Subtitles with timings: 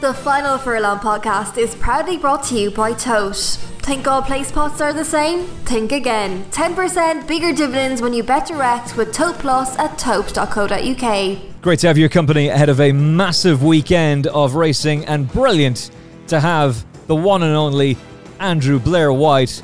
[0.00, 3.36] The Final Furlong podcast is proudly brought to you by Tote.
[3.80, 5.44] Think all place pots are the same?
[5.64, 6.44] Think again.
[6.50, 11.38] 10% bigger dividends when you bet direct with Tote Plus at tote.co.uk.
[11.62, 15.90] Great to have your company ahead of a massive weekend of racing and brilliant
[16.26, 17.96] to have the one and only
[18.38, 19.62] Andrew Blair White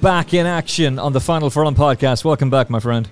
[0.00, 2.24] back in action on the Final Furlong podcast.
[2.24, 3.10] Welcome back, my friend.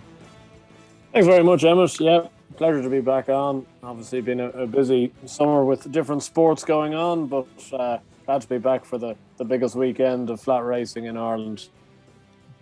[1.13, 2.01] Thanks very much, Emmet.
[2.01, 2.27] Yeah,
[2.57, 3.67] pleasure to be back on.
[3.83, 8.49] Obviously, been a, a busy summer with different sports going on, but uh, glad to
[8.49, 11.69] be back for the, the biggest weekend of flat racing in Ireland.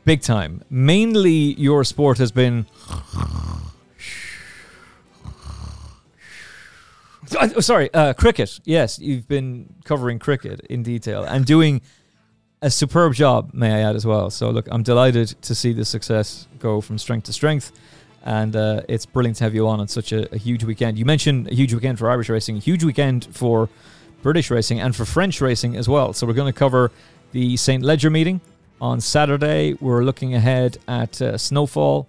[0.04, 0.62] Big time.
[0.68, 2.66] Mainly, your sport has been.
[7.40, 8.60] Oh, sorry, uh, cricket.
[8.64, 11.80] Yes, you've been covering cricket in detail and doing
[12.60, 14.28] a superb job, may I add as well.
[14.30, 17.72] So, look, I'm delighted to see the success go from strength to strength
[18.24, 20.98] and uh, it's brilliant to have you on on such a, a, huge weekend.
[20.98, 23.68] You mentioned a huge weekend for Irish racing, a huge weekend for
[24.22, 26.12] British racing, and for French racing as well.
[26.12, 26.92] So we're going to cover
[27.32, 27.82] the St.
[27.82, 28.40] Leger meeting
[28.80, 29.74] on Saturday.
[29.74, 32.06] We're looking ahead at uh, Snowfall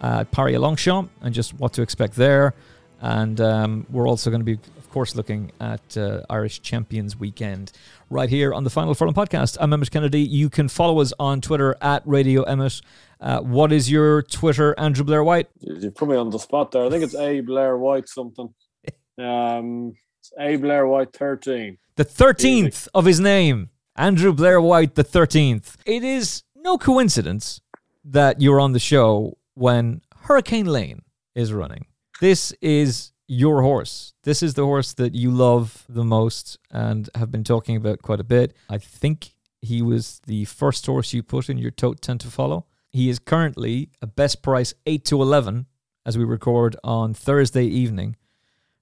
[0.00, 2.54] at Paris Longchamp and just what to expect there.
[3.00, 7.72] And um, we're also going to be, of course, looking at uh, Irish Champions Weekend
[8.10, 9.56] right here on the Final Furlong podcast.
[9.60, 10.22] I'm Emmet Kennedy.
[10.22, 12.80] You can follow us on Twitter at Radio Emmet.
[13.22, 15.48] Uh, what is your Twitter, Andrew Blair White?
[15.60, 16.84] You put me on the spot there.
[16.84, 18.52] I think it's A Blair White something.
[19.18, 21.76] Um, it's A Blair White 13.
[21.96, 25.76] The 13th of his name, Andrew Blair White, the 13th.
[25.84, 27.60] It is no coincidence
[28.02, 31.02] that you're on the show when Hurricane Lane
[31.34, 31.84] is running.
[32.22, 34.14] This is your horse.
[34.24, 38.18] This is the horse that you love the most and have been talking about quite
[38.18, 38.56] a bit.
[38.70, 42.64] I think he was the first horse you put in your tote 10 to follow.
[42.92, 45.66] He is currently a best price 8 to 11
[46.04, 48.16] as we record on Thursday evening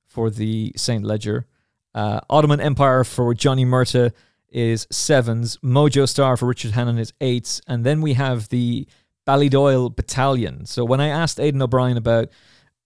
[0.06, 1.05] for the St.
[1.05, 1.47] Leger.
[1.94, 4.12] Uh, Ottoman Emperor for Johnny Murtagh
[4.48, 5.58] is sevens.
[5.58, 7.61] Mojo Star for Richard Hannon is eights.
[7.69, 8.89] And then we have the
[9.27, 10.67] Ballydoyle Battalion.
[10.67, 12.30] So when I asked Aidan O'Brien about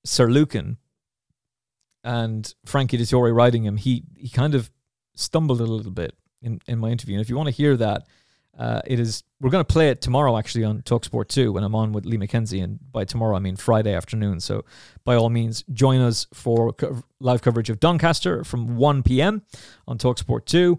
[0.05, 0.77] Sir Lucan
[2.03, 4.71] and Frankie Dettori riding him, he, he kind of
[5.15, 7.15] stumbled a little bit in, in my interview.
[7.15, 8.07] And if you want to hear that,
[8.59, 9.25] uh, it is.
[9.41, 12.17] We're going to play it tomorrow, actually, on Talksport Two when I'm on with Lee
[12.17, 14.41] McKenzie, and by tomorrow I mean Friday afternoon.
[14.41, 14.65] So,
[15.05, 19.43] by all means, join us for co- live coverage of Doncaster from 1 p.m.
[19.89, 20.79] on Talksport Two,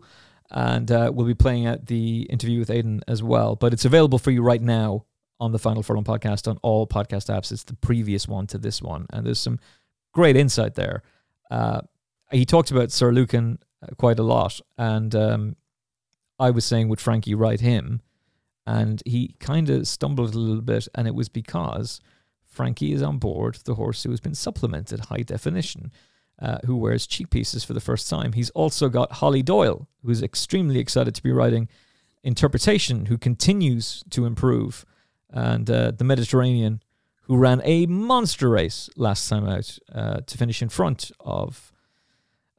[0.51, 3.55] and uh, we'll be playing at the interview with Aidan as well.
[3.55, 5.05] But it's available for you right now
[5.39, 7.51] on the Final Furlong podcast on all podcast apps.
[7.51, 9.59] It's the previous one to this one, and there's some
[10.13, 11.03] great insight there.
[11.51, 11.81] Uh,
[12.31, 15.55] he talked about Sir Lucan uh, quite a lot, and um,
[16.39, 18.01] I was saying would Frankie ride him,
[18.65, 21.99] and he kind of stumbled a little bit, and it was because
[22.45, 25.91] Frankie is on board the horse who has been supplemented high definition.
[26.37, 28.33] Uh, who wears cheek pieces for the first time.
[28.33, 31.69] He's also got Holly Doyle, who's extremely excited to be riding
[32.25, 34.83] Interpretation, who continues to improve,
[35.29, 36.81] and uh, the Mediterranean,
[37.25, 41.71] who ran a monster race last time out uh, to finish in front of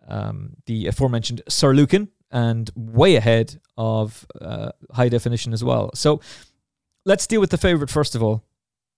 [0.07, 5.91] um, the aforementioned Sir Lucan, and way ahead of uh, high definition as well.
[5.95, 6.21] So
[7.05, 8.45] let's deal with the favorite first of all,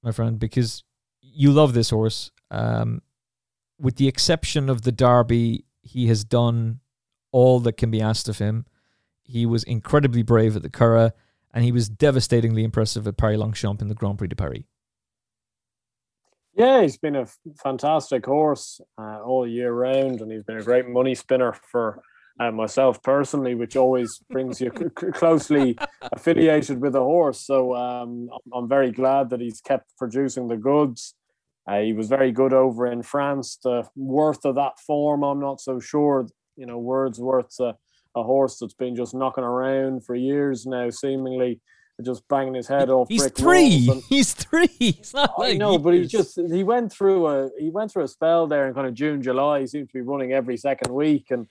[0.02, 0.84] my friend, because
[1.20, 2.30] you love this horse.
[2.50, 3.02] Um,
[3.78, 6.80] with the exception of the Derby, he has done
[7.30, 8.66] all that can be asked of him.
[9.22, 11.12] He was incredibly brave at the Curragh,
[11.52, 14.62] and he was devastatingly impressive at Paris Longchamp in the Grand Prix de Paris.
[16.54, 17.26] Yeah, he's been a
[17.62, 22.02] fantastic horse uh, all year round, and he's been a great money spinner for
[22.40, 25.76] uh, myself personally, which always brings you c- closely
[26.12, 27.40] affiliated with a horse.
[27.40, 31.14] So um, I'm very glad that he's kept producing the goods.
[31.66, 33.58] Uh, he was very good over in France.
[33.62, 36.26] The worth of that form, I'm not so sure.
[36.56, 37.76] You know, Wordsworth's a,
[38.14, 41.60] a horse that's been just knocking around for years now, seemingly
[42.04, 43.08] just banging his head off.
[43.08, 43.88] He's three.
[43.90, 44.68] And, he's three.
[44.78, 48.04] He's not I like know, but he just he went through a he went through
[48.04, 49.60] a spell there in kind of June, July.
[49.60, 51.46] He seemed to be running every second week, and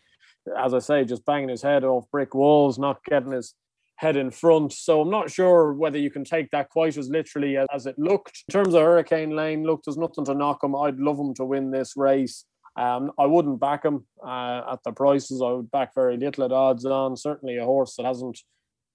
[0.57, 3.54] as I say, just banging his head off brick walls, not getting his
[3.98, 4.74] head in front.
[4.74, 7.98] So I'm not sure whether you can take that quite as literally as, as it
[7.98, 8.44] looked.
[8.48, 10.75] In terms of Hurricane Lane, look, there's nothing to knock him.
[10.75, 12.45] I'd love him to win this race.
[12.77, 15.42] Um, I wouldn't back him uh, at the prices.
[15.44, 17.18] I would back very little at odds on.
[17.18, 18.39] Certainly a horse that hasn't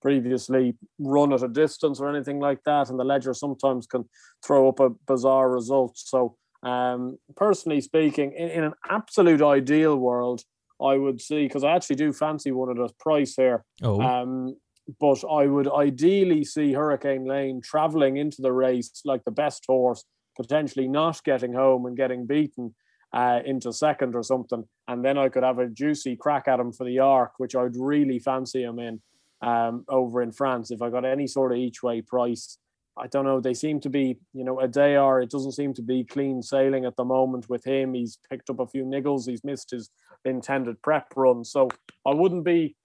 [0.01, 2.91] previously run at a distance or anything like that.
[2.91, 4.09] And the Leger sometimes can
[4.45, 5.95] throw up a bizarre result.
[5.97, 10.43] So um, personally speaking, in, in an absolute ideal world,
[10.83, 13.65] I would see because I actually do fancy one of those price here.
[13.83, 14.01] Oh.
[14.01, 14.57] Um,
[15.01, 20.05] but I would ideally see Hurricane Lane traveling into the race like the best horse,
[20.37, 22.75] potentially not getting home and getting beaten.
[23.13, 26.73] uh, into second or something, and then I could have a juicy crack at him
[26.73, 29.03] for the arc, which I'd really fancy him in
[29.43, 32.59] um, over in France if I got any sort of each way price.
[32.97, 33.41] I don't know.
[33.41, 35.23] They seem to be, you know, Adayar.
[35.23, 37.95] It doesn't seem to be clean sailing at the moment with him.
[37.95, 39.27] He's picked up a few niggles.
[39.27, 39.89] He's missed his
[40.25, 41.45] intended prep run.
[41.45, 41.69] So
[42.07, 42.77] I wouldn't be.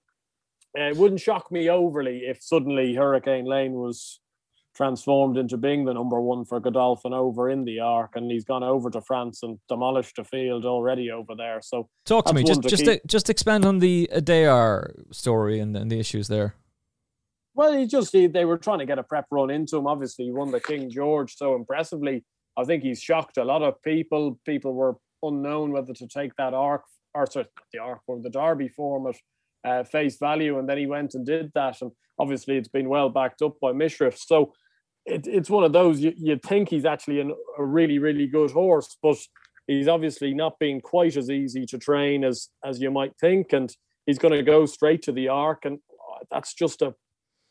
[0.74, 4.20] It wouldn't shock me overly if suddenly Hurricane Lane was
[4.78, 8.62] transformed into being the number one for Godolphin over in the arc, and he's gone
[8.62, 11.60] over to France and demolished the field already over there.
[11.62, 15.90] So talk to me, just to just just expand on the Adayar story and, and
[15.90, 16.54] the issues there.
[17.54, 19.88] Well, he just he, they were trying to get a prep run into him.
[19.88, 22.24] Obviously, he won the King George so impressively.
[22.56, 24.38] I think he's shocked a lot of people.
[24.46, 26.84] People were unknown whether to take that arc
[27.18, 29.16] or sorry, the arc form, the Derby form at
[29.64, 31.80] uh, face value, and then he went and did that.
[31.82, 34.18] And obviously, it's been well backed up by Mishriff.
[34.18, 34.52] So
[35.04, 38.50] it, it's one of those you, you think he's actually an, a really really good
[38.50, 39.16] horse, but
[39.66, 43.74] he's obviously not being quite as easy to train as as you might think, and
[44.06, 46.94] he's going to go straight to the arc, and uh, that's just a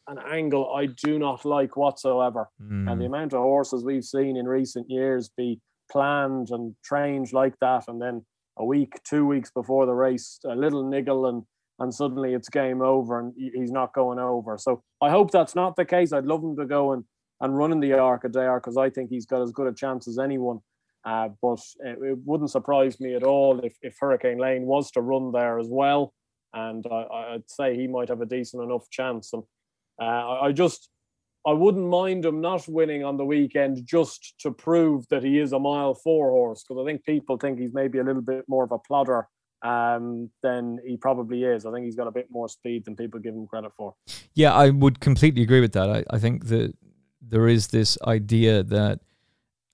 [0.09, 2.49] an angle I do not like whatsoever.
[2.61, 2.89] Mm.
[2.89, 5.59] And the amount of horses we've seen in recent years be
[5.91, 8.25] planned and trained like that, and then
[8.59, 11.43] a week, two weeks before the race, a little niggle, and
[11.79, 14.57] and suddenly it's game over, and he's not going over.
[14.57, 16.11] So I hope that's not the case.
[16.11, 17.03] I'd love him to go and
[17.39, 19.73] and run in the Arc a day because I think he's got as good a
[19.73, 20.59] chance as anyone.
[21.05, 25.01] Uh, but it, it, wouldn't surprise me at all if, if Hurricane Lane was to
[25.01, 26.13] run there as well.
[26.53, 29.31] And I, I'd say he might have a decent enough chance.
[29.31, 29.43] And
[30.01, 30.89] uh, I just
[31.47, 35.53] I wouldn't mind him not winning on the weekend just to prove that he is
[35.53, 38.65] a mile four horse because I think people think he's maybe a little bit more
[38.65, 39.29] of a plodder
[39.61, 41.65] um, than he probably is.
[41.65, 43.95] I think he's got a bit more speed than people give him credit for.
[44.33, 45.89] Yeah, I would completely agree with that.
[45.89, 46.73] I, I think that
[47.21, 48.99] there is this idea that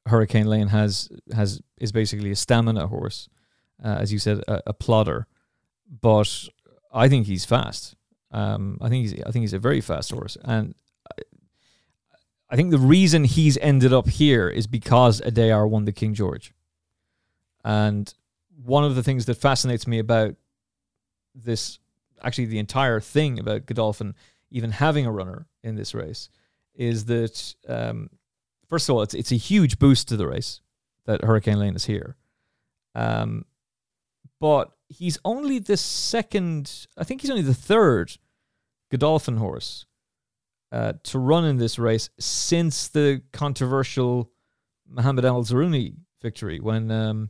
[0.05, 3.29] Hurricane Lane has has is basically a stamina horse,
[3.83, 5.25] uh, as you said, a, a plodder,
[6.01, 6.49] but
[6.93, 7.95] I think he's fast.
[8.31, 10.75] Um, I think he's I think he's a very fast horse, and
[12.53, 16.53] I think the reason he's ended up here is because Adayar won the King George.
[17.65, 18.13] And
[18.63, 20.35] one of the things that fascinates me about
[21.33, 21.79] this,
[22.21, 24.13] actually the entire thing about Godolphin
[24.51, 26.29] even having a runner in this race,
[26.75, 28.11] is that um,
[28.69, 30.61] first of all, it's it's a huge boost to the race
[31.05, 32.17] that Hurricane Lane is here.
[32.93, 33.45] Um,
[34.39, 36.85] but he's only the second.
[36.95, 38.15] I think he's only the third
[38.91, 39.87] Godolphin horse
[40.73, 44.31] uh, to run in this race since the controversial
[44.89, 47.29] Mahmood Al Zarooni victory when um,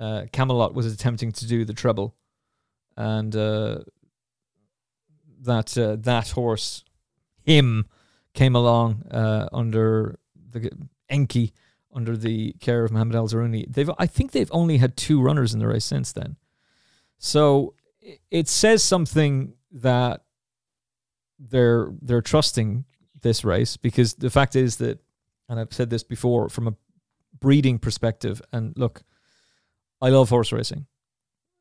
[0.00, 2.16] uh, Camelot was attempting to do the treble,
[2.96, 3.78] and uh,
[5.42, 6.82] that uh, that horse,
[7.44, 7.86] him,
[8.34, 10.18] came along uh, under
[10.50, 10.72] the
[11.08, 11.52] Encke
[11.94, 13.72] under the care of Mahmood Al Zarooni.
[13.72, 16.34] They've I think they've only had two runners in the race since then,
[17.18, 17.74] so
[18.28, 20.22] it says something that
[21.48, 22.84] they're they're trusting
[23.20, 25.00] this race because the fact is that,
[25.48, 26.74] and I've said this before from a
[27.38, 28.42] breeding perspective.
[28.52, 29.02] And look,
[30.00, 30.86] I love horse racing.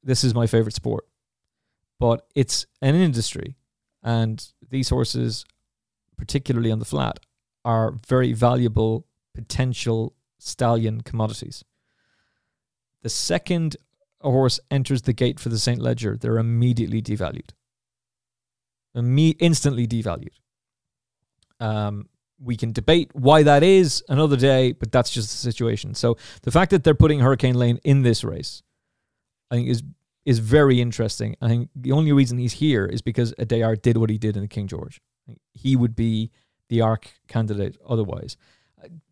[0.04, 1.06] This is my favorite sport,
[2.00, 3.56] but it's an industry,
[4.01, 5.45] and these horses,
[6.18, 7.19] particularly on the flat,
[7.63, 9.06] are very valuable
[9.36, 11.63] potential stallion commodities.
[13.04, 13.78] The second
[14.22, 15.80] a horse enters the gate for the St.
[15.80, 17.52] Leger, they're immediately devalued
[18.95, 20.36] instantly devalued.
[21.60, 22.10] Um,
[22.44, 25.94] we can debate why that is another day, but that's just the situation.
[25.94, 28.64] So the fact that they're putting Hurricane Lane in this race,
[29.50, 29.83] I think is
[30.24, 31.36] is very interesting.
[31.42, 34.44] I think the only reason he's here is because Adayar did what he did in
[34.44, 35.02] the King George.
[35.54, 36.31] He would be
[36.69, 38.38] the ARC candidate otherwise.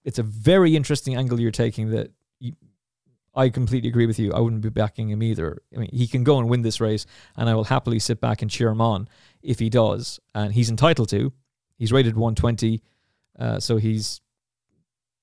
[0.03, 2.11] It's a very interesting angle you're taking that
[3.35, 4.33] I completely agree with you.
[4.33, 5.61] I wouldn't be backing him either.
[5.75, 7.05] I mean, he can go and win this race,
[7.37, 9.07] and I will happily sit back and cheer him on
[9.41, 11.33] if he does, and he's entitled to.
[11.77, 12.81] He's rated 120,
[13.37, 14.21] uh, so he's,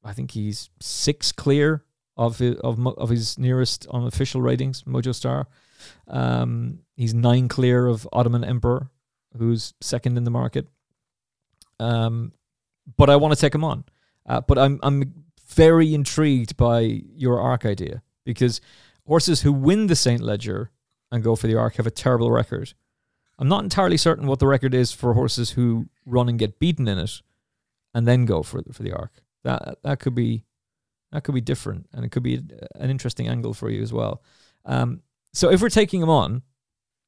[0.03, 1.85] I think he's six clear
[2.17, 5.49] of his, of of his nearest unofficial ratings, Mojo Star.
[6.09, 8.91] Um, he's nine clear of Ottoman Emperor,
[9.37, 10.67] who's second in the market.
[11.79, 12.33] Um,
[12.97, 13.85] but I want to take him on.
[14.25, 18.61] Uh, but I'm I'm very intrigued by your arc idea because
[19.07, 20.71] horses who win the Saint Leger
[21.13, 22.75] and go for the arc have a terrible record.
[23.39, 26.89] I'm not entirely certain what the record is for horses who run and get beaten
[26.89, 27.21] in it,
[27.95, 29.23] and then go for for the arc.
[29.45, 30.45] That that could be
[31.13, 32.43] that could be different, and it could be
[32.75, 34.23] an interesting angle for you as well.
[34.65, 35.03] Um,
[35.33, 36.43] so if we're taking him on,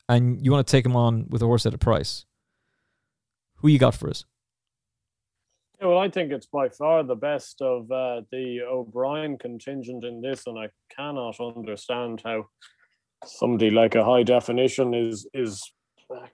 [0.09, 2.25] and you want to take him on with a horse at a price,
[3.57, 4.25] who you got for us?
[5.81, 10.21] Yeah, well, I think it's by far the best of uh, the O'Brien contingent in
[10.21, 12.47] this, and I cannot understand how
[13.25, 15.73] somebody like a high definition is is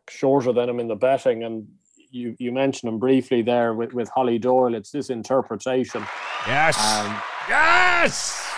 [0.09, 1.45] shorter than him in the betting.
[1.45, 1.67] And
[2.11, 4.75] you you mentioned him briefly there with, with Holly Doyle.
[4.75, 6.05] It's this interpretation.
[6.47, 6.77] Yes.
[6.77, 8.51] Um, yes.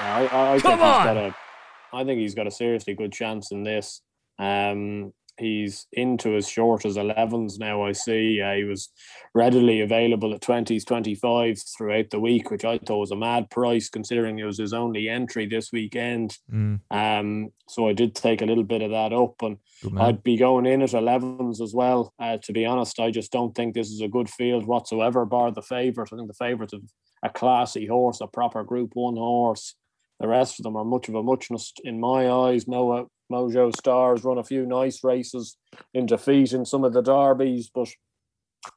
[0.00, 1.16] I, I, I Come on.
[1.16, 1.34] A,
[1.92, 4.00] I think he's got a seriously good chance in this.
[4.38, 7.84] Um, he's into as short as 11s now.
[7.84, 8.90] I see uh, he was
[9.34, 13.88] readily available at 20s, 25s throughout the week, which I thought was a mad price
[13.88, 16.36] considering it was his only entry this weekend.
[16.52, 16.80] Mm.
[16.90, 19.58] Um, so I did take a little bit of that up, and
[19.98, 22.12] I'd be going in at 11s as well.
[22.18, 25.50] Uh, to be honest, I just don't think this is a good field whatsoever, bar
[25.50, 26.12] the favourite.
[26.12, 26.74] I think the favourite's
[27.22, 29.74] a classy horse, a proper Group One horse.
[30.20, 32.66] The rest of them are much of a muchness in my eyes.
[32.66, 35.56] Noah Mojo Stars run a few nice races
[35.94, 37.88] in defeat in some of the derbies, but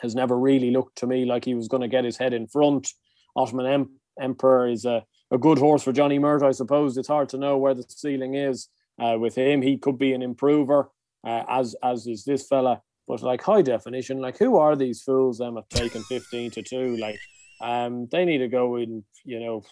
[0.01, 2.47] has never really looked to me like he was going to get his head in
[2.47, 2.87] front.
[3.35, 6.97] Ottoman em- Emperor is a, a good horse for Johnny Mert, I suppose.
[6.97, 8.67] It's hard to know where the ceiling is
[9.01, 9.61] uh, with him.
[9.61, 10.91] He could be an improver,
[11.25, 12.81] uh, as as is this fella.
[13.07, 15.39] But like high definition, like who are these fools?
[15.39, 16.97] Them have taken fifteen to two.
[16.97, 17.19] Like,
[17.61, 19.03] um, they need to go in.
[19.23, 19.63] You know,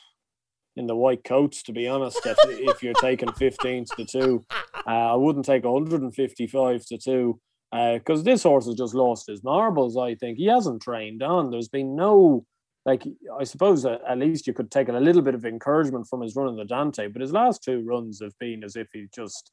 [0.79, 2.19] in the white coats, to be honest.
[2.24, 7.39] if you're taking 15 to 2, uh, I wouldn't take 155 to 2
[7.71, 10.38] because uh, this horse has just lost his marbles, I think.
[10.38, 11.51] He hasn't trained on.
[11.51, 12.45] There's been no,
[12.86, 13.03] like,
[13.39, 16.36] I suppose uh, at least you could take a little bit of encouragement from his
[16.36, 19.51] run in the Dante, but his last two runs have been as if he just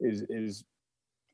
[0.00, 0.64] is, is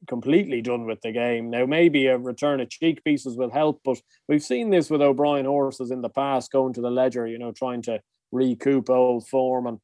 [0.08, 1.50] completely done with the game.
[1.50, 5.46] Now, maybe a return of cheek pieces will help, but we've seen this with O'Brien
[5.46, 8.00] horses in the past going to the Leger, you know, trying to
[8.32, 9.66] recoup old form.
[9.66, 9.78] And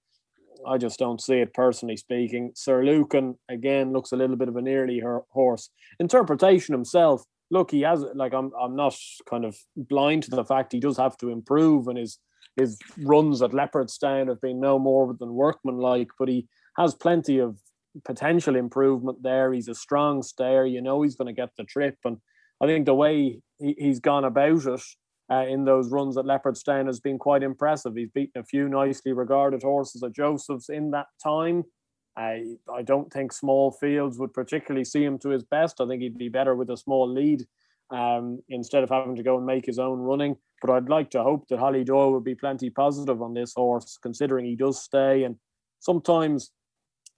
[0.67, 2.53] I just don't see it personally speaking.
[2.55, 5.71] Sir Lucan again looks a little bit of an early horse.
[5.99, 8.97] Interpretation himself, look, he has like I'm I'm not
[9.29, 12.19] kind of blind to the fact he does have to improve and his
[12.57, 16.47] his runs at Leopardstown have been no more than workmanlike, but he
[16.77, 17.59] has plenty of
[18.05, 19.53] potential improvement there.
[19.53, 21.97] He's a strong stayer, you know he's going to get the trip.
[22.05, 22.19] And
[22.61, 24.83] I think the way he, he's gone about it
[25.31, 27.95] uh, in those runs at Leopardstown has been quite impressive.
[27.95, 31.65] He's beaten a few nicely regarded horses at Joseph's in that time.
[32.17, 35.81] I I don't think small fields would particularly see him to his best.
[35.81, 37.47] I think he'd be better with a small lead
[37.91, 40.37] um, instead of having to go and make his own running.
[40.61, 43.99] But I'd like to hope that Holly Doyle would be plenty positive on this horse,
[44.03, 45.25] considering he does stay.
[45.25, 45.37] And
[45.81, 46.51] sometimes,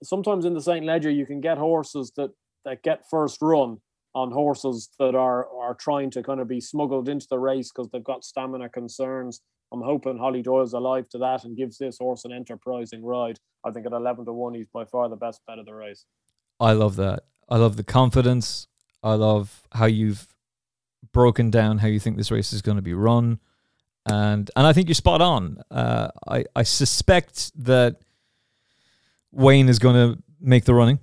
[0.03, 2.31] sometimes in the Saint Leger, you can get horses that
[2.63, 3.77] that get first run
[4.15, 7.91] on horses that are are trying to kind of be smuggled into the race because
[7.91, 9.41] they've got stamina concerns.
[9.73, 13.39] I'm hoping Holly Doyle's alive to that and gives this horse an enterprising ride.
[13.65, 16.05] I think at 11 to 1, he's by far the best bet of the race.
[16.59, 17.23] I love that.
[17.49, 18.67] I love the confidence.
[19.03, 20.27] I love how you've
[21.11, 23.39] broken down how you think this race is going to be run.
[24.05, 25.57] And and I think you're spot on.
[25.69, 27.97] Uh, I, I suspect that
[29.31, 30.99] Wayne is going to make the running.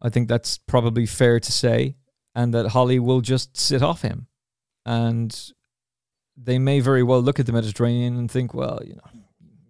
[0.00, 1.96] I think that's probably fair to say
[2.34, 4.26] and that Holly will just sit off him.
[4.86, 5.52] And
[6.36, 9.20] they may very well look at the Mediterranean and think, well, you know,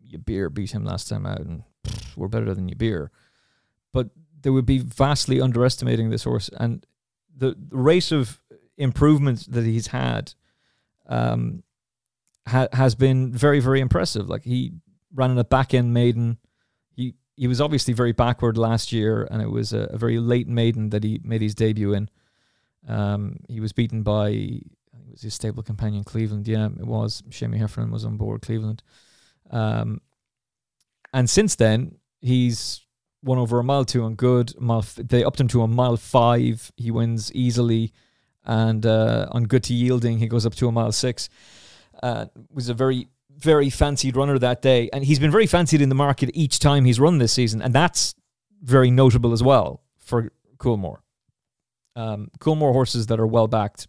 [0.05, 3.11] your beer beat him last time out, and pff, we're better than your beer.
[3.93, 4.11] But
[4.43, 6.85] they would be vastly underestimating this horse, and
[7.37, 8.40] the, the of
[8.76, 10.35] improvement that he's had
[11.07, 11.62] um,
[12.47, 14.29] ha- has been very, very impressive.
[14.29, 14.73] Like he
[15.14, 16.38] ran in a back end maiden.
[16.95, 20.49] He he was obviously very backward last year, and it was a, a very late
[20.49, 22.09] maiden that he made his debut in.
[22.88, 26.49] Um, he was beaten by I think it was his stable companion Cleveland.
[26.49, 27.22] Yeah, it was.
[27.30, 28.82] Seamie Heffernan was on board Cleveland.
[29.50, 30.00] Um,
[31.12, 32.87] and since then, he's
[33.22, 34.58] won over a mile two on good.
[34.60, 36.72] Mile f- they upped him to a mile five.
[36.76, 37.92] He wins easily,
[38.44, 41.28] and uh, on good to yielding, he goes up to a mile six.
[42.02, 45.88] Uh, was a very very fancied runner that day, and he's been very fancied in
[45.88, 48.14] the market each time he's run this season, and that's
[48.62, 50.99] very notable as well for Coolmore
[51.97, 53.88] um, Coolmore horses that are well backed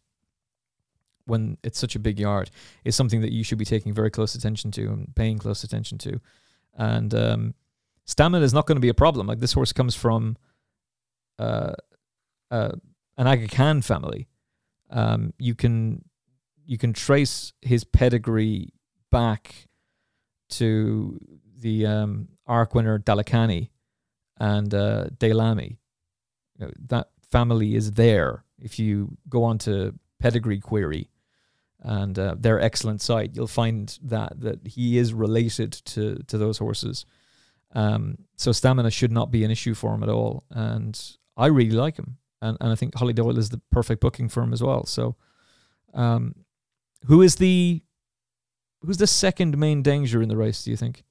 [1.25, 2.49] when it's such a big yard
[2.83, 5.97] is something that you should be taking very close attention to and paying close attention
[5.99, 6.19] to.
[6.75, 7.53] And um,
[8.05, 9.27] stamina is not going to be a problem.
[9.27, 10.37] Like this horse comes from
[11.39, 11.73] uh,
[12.49, 12.71] uh,
[13.17, 14.27] an Aga Khan family.
[14.89, 16.03] Um, you can
[16.65, 18.73] you can trace his pedigree
[19.09, 19.67] back
[20.49, 21.19] to
[21.59, 23.69] the um, Arc winner Dalakhani
[24.37, 25.07] and uh.
[25.21, 25.77] You
[26.59, 28.43] know, that family is there.
[28.59, 31.09] If you go on to Pedigree Query
[31.79, 36.59] and uh, their excellent site, you'll find that that he is related to to those
[36.59, 37.05] horses.
[37.73, 40.99] Um, so stamina should not be an issue for him at all, and
[41.37, 44.43] I really like him, and and I think Holly Doyle is the perfect booking for
[44.43, 44.85] him as well.
[44.85, 45.15] So,
[45.93, 46.35] um,
[47.05, 47.81] Who is the
[48.81, 50.63] who's the second main danger in the race?
[50.63, 51.03] Do you think?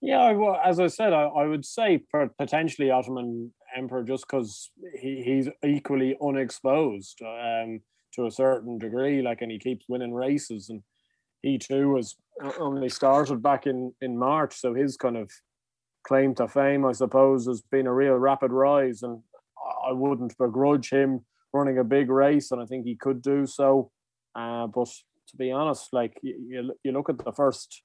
[0.00, 2.02] Yeah, well, as I said, I, I would say
[2.38, 7.80] potentially Ottoman Emperor just because he, he's equally unexposed um,
[8.14, 10.82] to a certain degree, like, and he keeps winning races, and
[11.42, 12.16] he too was
[12.58, 15.30] only started back in in March, so his kind of
[16.04, 19.22] claim to fame, I suppose, has been a real rapid rise, and
[19.86, 23.90] I wouldn't begrudge him running a big race, and I think he could do so.
[24.34, 24.88] Uh, but
[25.28, 27.82] to be honest, like you, you look at the first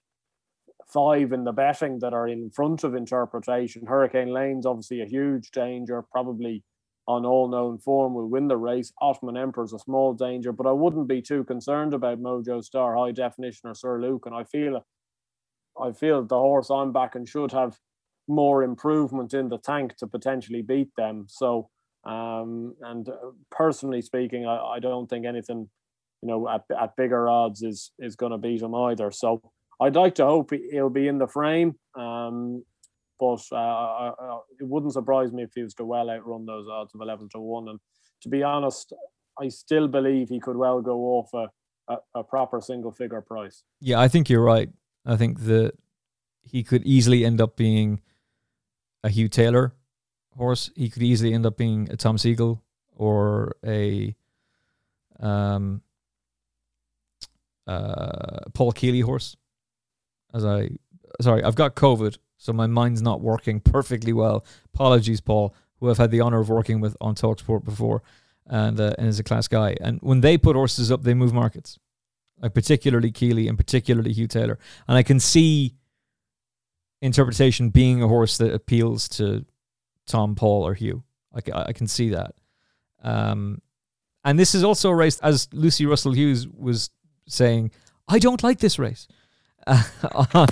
[0.91, 3.85] five in the betting that are in front of interpretation.
[3.85, 6.63] Hurricane Lane's obviously a huge danger, probably
[7.07, 8.91] on all known form will win the race.
[9.01, 13.11] Ottoman Emperor's a small danger, but I wouldn't be too concerned about Mojo Star, High
[13.11, 14.25] Definition, or Sir Luke.
[14.25, 14.85] And I feel,
[15.81, 17.77] I feel the horse I'm backing should have
[18.27, 21.25] more improvement in the tank to potentially beat them.
[21.29, 21.69] So,
[22.03, 23.13] um, and uh,
[23.51, 25.69] personally speaking, I, I don't think anything,
[26.21, 29.11] you know, at, at bigger odds is is going to beat them either.
[29.11, 29.41] So,
[29.79, 31.75] I'd like to hope he'll be in the frame.
[31.95, 32.63] Um,
[33.19, 36.67] but uh, uh, uh, it wouldn't surprise me if he was to well outrun those
[36.69, 37.67] odds of 11 to 1.
[37.69, 37.79] And
[38.21, 38.93] to be honest,
[39.39, 43.63] I still believe he could well go off a, a, a proper single figure price.
[43.79, 44.69] Yeah, I think you're right.
[45.05, 45.73] I think that
[46.43, 48.01] he could easily end up being
[49.03, 49.73] a Hugh Taylor
[50.35, 50.69] horse.
[50.75, 52.61] He could easily end up being a Tom Segal
[52.95, 54.15] or a
[55.19, 55.81] um,
[57.65, 59.35] uh, Paul Kealy horse.
[60.33, 60.69] As I
[61.21, 64.45] sorry, I've got COVID, so my mind's not working perfectly well.
[64.73, 68.03] Apologies, Paul, who I've had the honor of working with on Talksport before,
[68.45, 69.75] and uh, and is a class guy.
[69.81, 71.79] And when they put horses up, they move markets,
[72.41, 74.59] like particularly Kealy and particularly Hugh Taylor.
[74.87, 75.75] And I can see
[77.01, 79.45] interpretation being a horse that appeals to
[80.05, 81.03] Tom, Paul, or Hugh.
[81.33, 82.35] Like I, I can see that.
[83.03, 83.61] Um,
[84.23, 86.89] and this is also a race, as Lucy Russell Hughes was
[87.27, 87.71] saying,
[88.07, 89.07] I don't like this race.
[90.33, 90.47] on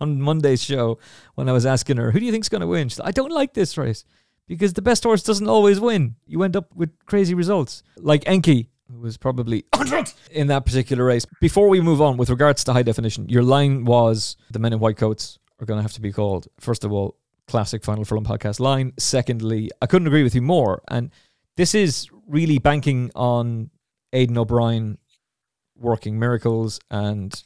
[0.00, 0.98] on Monday's show
[1.34, 3.10] when I was asking her, "Who do you think's going to win?" She said, "I
[3.10, 4.04] don't like this race
[4.46, 6.16] because the best horse doesn't always win.
[6.26, 11.04] You end up with crazy results, like Encke, who was probably 100 in that particular
[11.04, 14.72] race." Before we move on, with regards to high definition, your line was the men
[14.72, 16.48] in white coats are going to have to be called.
[16.58, 18.92] First of all, classic Final Furlong podcast line.
[18.98, 21.10] Secondly, I couldn't agree with you more, and
[21.56, 23.70] this is really banking on
[24.12, 24.98] Aidan O'Brien
[25.76, 27.42] working miracles and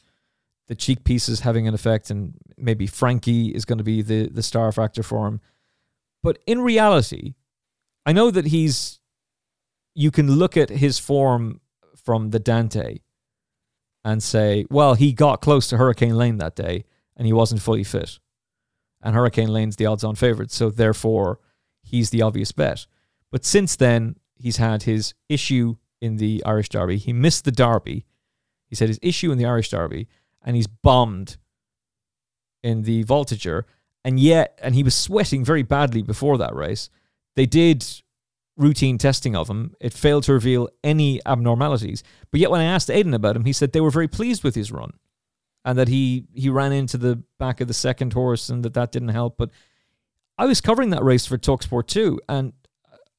[0.67, 4.43] the cheek pieces having an effect, and maybe Frankie is going to be the the
[4.43, 5.41] star factor for him.
[6.23, 7.35] But in reality,
[8.05, 8.99] I know that he's.
[9.97, 11.61] You can look at his form
[12.03, 12.99] from the Dante
[14.03, 16.85] and say, well, he got close to Hurricane Lane that day
[17.17, 18.19] and he wasn't fully fit.
[19.01, 21.39] And Hurricane Lane's the odds on favourite, so therefore
[21.81, 22.85] he's the obvious bet.
[23.31, 26.97] But since then, he's had his issue in the Irish Derby.
[26.97, 28.05] He missed the Derby.
[28.67, 30.07] He said his issue in the Irish Derby
[30.45, 31.37] and he's bombed
[32.63, 33.63] in the Voltigeur.
[34.05, 36.89] And yet, and he was sweating very badly before that race.
[37.35, 37.85] They did
[38.55, 39.75] routine testing of him.
[39.81, 42.03] It failed to reveal any abnormalities.
[42.31, 44.55] But yet, when I asked Aidan about him, he said they were very pleased with
[44.55, 44.93] his run
[45.65, 48.91] and that he he ran into the back of the second horse and that that
[48.91, 49.35] didn't help.
[49.37, 49.49] But
[50.37, 52.53] I was covering that race for Talksport too, and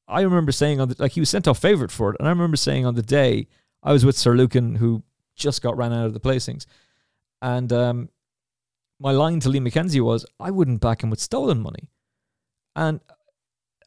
[0.09, 2.31] I remember saying on the like he was sent off favourite for it, and I
[2.31, 3.49] remember saying on the day
[3.83, 5.03] I was with Sir Lucan who
[5.35, 6.65] just got ran out of the placings.
[7.43, 8.09] And um,
[8.99, 11.91] my line to Lee McKenzie was, I wouldn't back him with stolen money.
[12.75, 13.01] And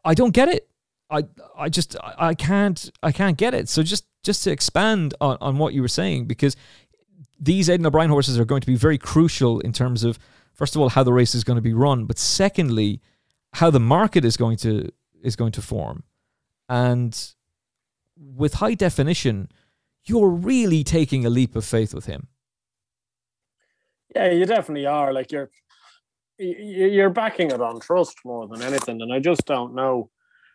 [0.04, 0.70] I don't get it.
[1.10, 1.24] I
[1.58, 3.68] I just I can't I can't get it.
[3.68, 6.56] So just just to expand on, on what you were saying, because
[7.40, 10.20] these Aidan O'Brien horses are going to be very crucial in terms of
[10.54, 13.02] first of all how the race is going to be run, but secondly
[13.54, 14.90] how the market is going to
[15.24, 16.04] is going to form.
[16.68, 17.20] And
[18.16, 19.50] with high definition,
[20.06, 22.28] you're really taking a leap of faith with him.
[24.16, 25.14] Yeah, you definitely are.
[25.14, 25.52] Like you're
[26.38, 30.10] you're backing it on trust more than anything, and I just don't know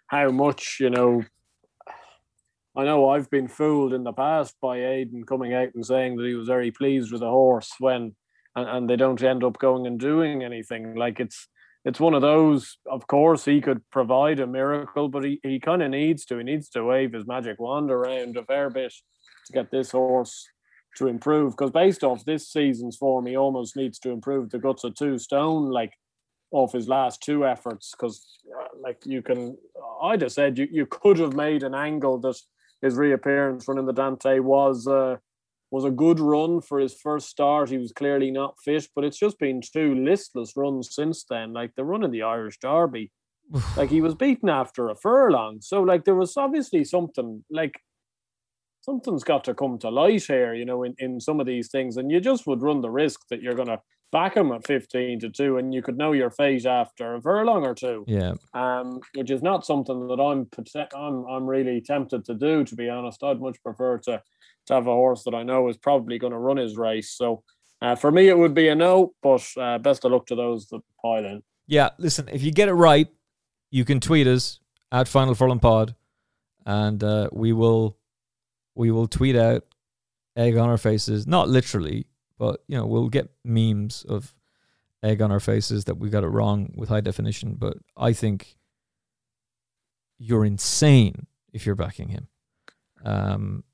[0.06, 1.22] how much you know.
[2.76, 6.26] I know I've been fooled in the past by Aidan coming out and saying that
[6.26, 8.16] he was very pleased with the horse when,
[8.56, 10.96] and, and they don't end up going and doing anything.
[10.96, 11.48] Like it's
[11.84, 12.78] it's one of those.
[12.90, 16.38] Of course, he could provide a miracle, but he, he kind of needs to.
[16.38, 18.92] He needs to wave his magic wand around a fair bit
[19.46, 20.48] to get this horse
[20.96, 24.84] to improve because based off this season's form, he almost needs to improve the guts
[24.84, 25.92] of two stone, like
[26.50, 27.92] off his last two efforts.
[27.92, 28.24] Because,
[28.58, 29.56] uh, like, you can,
[30.02, 32.36] I just said you, you could have made an angle that
[32.82, 35.16] his reappearance running the Dante was uh,
[35.70, 37.68] was a good run for his first start.
[37.68, 41.52] He was clearly not fit, but it's just been two listless runs since then.
[41.52, 43.10] Like the run in the Irish Derby,
[43.76, 45.58] like he was beaten after a furlong.
[45.60, 47.80] So, like, there was obviously something like
[48.84, 51.96] something's got to come to light here, you know, in, in some of these things.
[51.96, 53.80] And you just would run the risk that you're going to
[54.12, 57.64] back him at 15 to 2 and you could know your fate after a furlong
[57.64, 58.04] or two.
[58.06, 58.34] Yeah.
[58.52, 60.48] Um, which is not something that I'm,
[60.94, 63.24] I'm, I'm really tempted to do, to be honest.
[63.24, 64.22] I'd much prefer to,
[64.66, 67.16] to have a horse that I know is probably going to run his race.
[67.16, 67.42] So
[67.80, 70.66] uh, for me, it would be a no, but uh, best of luck to those
[70.68, 71.42] that pile in.
[71.66, 73.08] Yeah, listen, if you get it right,
[73.70, 74.60] you can tweet us
[74.92, 75.94] at Final Furlong Pod,
[76.66, 77.96] and uh, we will
[78.74, 79.64] we will tweet out
[80.36, 81.26] egg on our faces.
[81.26, 82.06] Not literally,
[82.38, 84.34] but you know, we'll get memes of
[85.02, 87.54] egg on our faces that we got it wrong with high definition.
[87.54, 88.56] But I think
[90.18, 92.28] you're insane if you're backing him.
[93.04, 93.64] Um,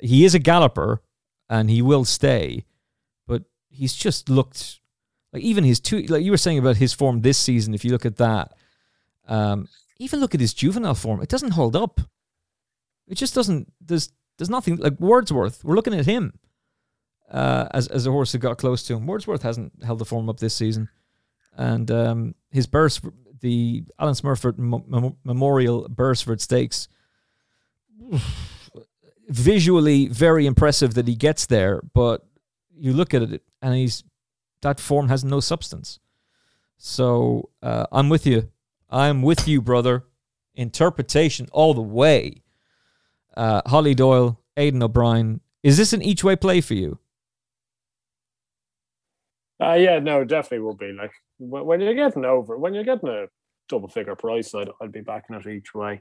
[0.00, 1.02] he is a galloper,
[1.48, 2.64] and he will stay,
[3.26, 4.80] but he's just looked
[5.32, 6.02] like even his two.
[6.02, 7.74] Like you were saying about his form this season.
[7.74, 8.52] If you look at that,
[9.28, 12.00] um, even look at his juvenile form, it doesn't hold up.
[13.08, 13.72] It just doesn't.
[13.80, 15.62] There's there's nothing like Wordsworth.
[15.62, 16.32] We're looking at him
[17.30, 19.06] uh, as as a horse that got close to him.
[19.06, 20.88] Wordsworth hasn't held the form up this season,
[21.58, 23.04] and um, his burst,
[23.40, 26.88] the Alan Smurfit Mem- Memorial Beresford Stakes,
[29.28, 31.82] visually very impressive that he gets there.
[31.92, 32.24] But
[32.74, 34.04] you look at it, and he's
[34.62, 36.00] that form has no substance.
[36.78, 38.48] So uh, I'm with you.
[38.88, 40.04] I'm with you, brother.
[40.54, 42.42] Interpretation all the way
[43.36, 45.40] uh, Holly Doyle, Aidan O'Brien.
[45.62, 46.98] Is this an each way play for you?
[49.62, 50.92] Uh, yeah, no, definitely will be.
[50.92, 53.26] Like when you're getting over, when you're getting a
[53.68, 56.00] double figure price, I'd, I'd be backing it each way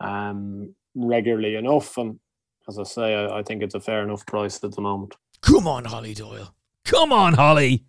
[0.00, 1.96] um, regularly enough.
[1.98, 2.20] And
[2.68, 5.16] as I say, I, I think it's a fair enough price at the moment.
[5.40, 6.54] Come on, Holly Doyle.
[6.84, 7.84] Come on, Holly.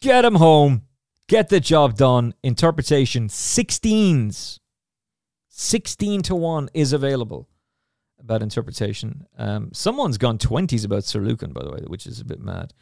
[0.00, 0.82] Get him home.
[1.28, 2.34] Get the job done.
[2.42, 4.58] Interpretation 16s.
[5.48, 7.48] 16 to 1 is available
[8.24, 9.26] about interpretation.
[9.38, 12.72] Um, someone's gone 20s about Sir Lucan, by the way, which is a bit mad.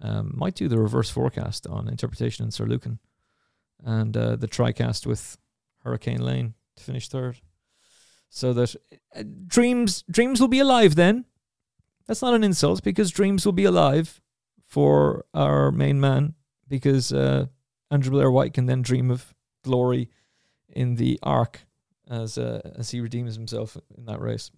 [0.00, 2.98] Um, might do the reverse forecast on interpretation and Sir Lucan
[3.84, 5.36] and uh, the tricast with
[5.82, 7.40] Hurricane Lane to finish third.
[8.28, 8.74] So that
[9.14, 11.26] uh, dreams dreams will be alive then.
[12.06, 14.20] That's not an insult because dreams will be alive
[14.66, 16.34] for our main man
[16.68, 17.46] because uh,
[17.90, 20.10] Andrew Blair White can then dream of glory
[20.68, 21.60] in the arc
[22.08, 24.50] as uh, as he redeems himself in that race.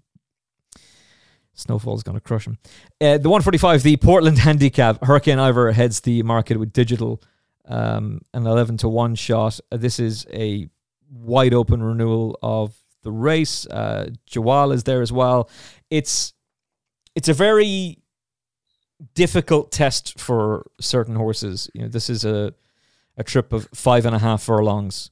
[1.57, 2.59] Snowfall's going to crush him.
[3.01, 5.05] Uh, the 145, the Portland handicap.
[5.05, 7.23] Hurricane Ivor heads the market with digital,
[7.67, 9.59] um, an 11 to 1 shot.
[9.73, 10.69] Uh, this is a
[11.11, 13.67] wide open renewal of the race.
[13.67, 15.49] Uh, Jawal is there as well.
[15.91, 16.35] It's
[17.15, 17.99] it's a very
[19.15, 21.71] difficult test for certain horses.
[21.73, 22.53] You know, this is a
[23.17, 25.11] a trip of five and a half furlongs.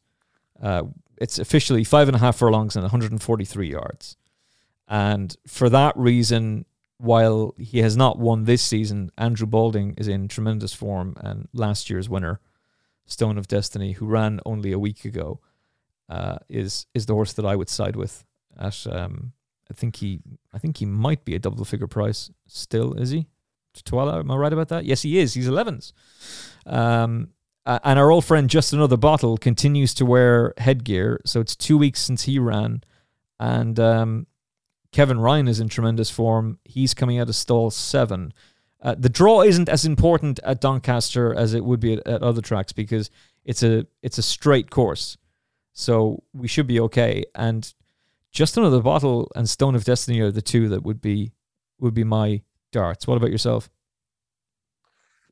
[0.61, 0.83] Uh,
[1.20, 4.16] it's officially five and a half furlongs and 143 yards.
[4.88, 6.66] And for that reason,
[6.98, 11.16] while he has not won this season, Andrew Balding is in tremendous form.
[11.20, 12.40] And last year's winner,
[13.06, 15.40] Stone of Destiny, who ran only a week ago,
[16.08, 18.24] uh, is is the horse that I would side with.
[18.58, 19.32] At um,
[19.70, 20.20] I think he
[20.52, 22.94] I think he might be a double figure price still.
[22.94, 23.28] Is he?
[23.82, 24.84] Tuala, am I right about that?
[24.84, 25.34] Yes, he is.
[25.34, 25.92] He's 11s.
[26.64, 27.30] Um,
[27.66, 31.20] and our old friend Just Another Bottle continues to wear headgear.
[31.24, 32.82] So it's two weeks since he ran.
[33.40, 34.26] And um,
[34.94, 36.61] Kevin Ryan is in tremendous form.
[36.64, 38.33] He's coming out of stall seven.
[38.80, 42.40] Uh, the draw isn't as important at Doncaster as it would be at, at, other
[42.40, 43.11] tracks because
[43.44, 45.16] it's a it's a straight course,
[45.72, 47.24] so we should be okay.
[47.35, 47.74] And
[48.30, 51.33] just another bottle and Stone of Destiny are the two that would be
[51.80, 53.04] would be my darts.
[53.09, 53.68] What about yourself?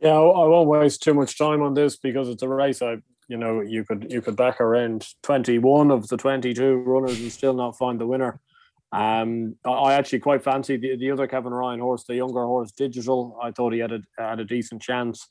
[0.00, 2.82] Yeah, I won't waste too much time on this because it's a race.
[2.82, 2.96] I
[3.28, 7.20] you know you could you could back around twenty one of the twenty two runners
[7.20, 8.40] and still not find the winner.
[8.92, 13.38] Um, I actually quite fancy the, the other Kevin Ryan horse, the younger horse, Digital.
[13.42, 15.28] I thought he had a had a decent chance.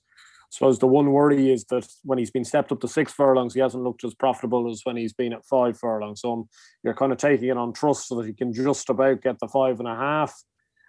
[0.52, 3.54] I suppose the one worry is that when he's been stepped up to six furlongs,
[3.54, 6.22] he hasn't looked as profitable as when he's been at five furlongs.
[6.22, 6.50] So um,
[6.84, 9.48] you're kind of taking it on trust so that he can just about get the
[9.48, 10.36] five and a half.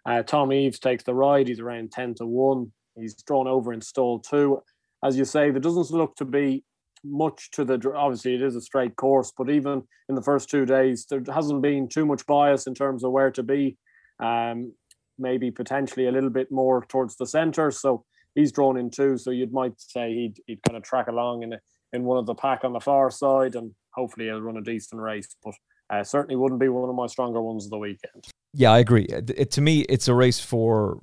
[0.05, 1.47] Uh, Tom Eaves takes the ride.
[1.47, 2.73] He's around 10 to 1.
[2.97, 4.63] He's drawn over in stall two.
[5.05, 6.65] As you say, there doesn't look to be
[7.05, 10.65] much to the obviously it is a straight course but even in the first two
[10.65, 13.77] days there hasn't been too much bias in terms of where to be
[14.21, 14.73] um
[15.19, 19.31] maybe potentially a little bit more towards the center so he's drawn in two so
[19.31, 21.55] you might say he'd, he'd kind of track along in
[21.93, 25.01] in one of the pack on the far side and hopefully he'll run a decent
[25.01, 25.55] race but
[25.91, 28.27] uh, certainly wouldn't be one of my stronger ones of the weekend.
[28.55, 29.05] Yeah i agree.
[29.05, 31.03] It, it, to me it's a race for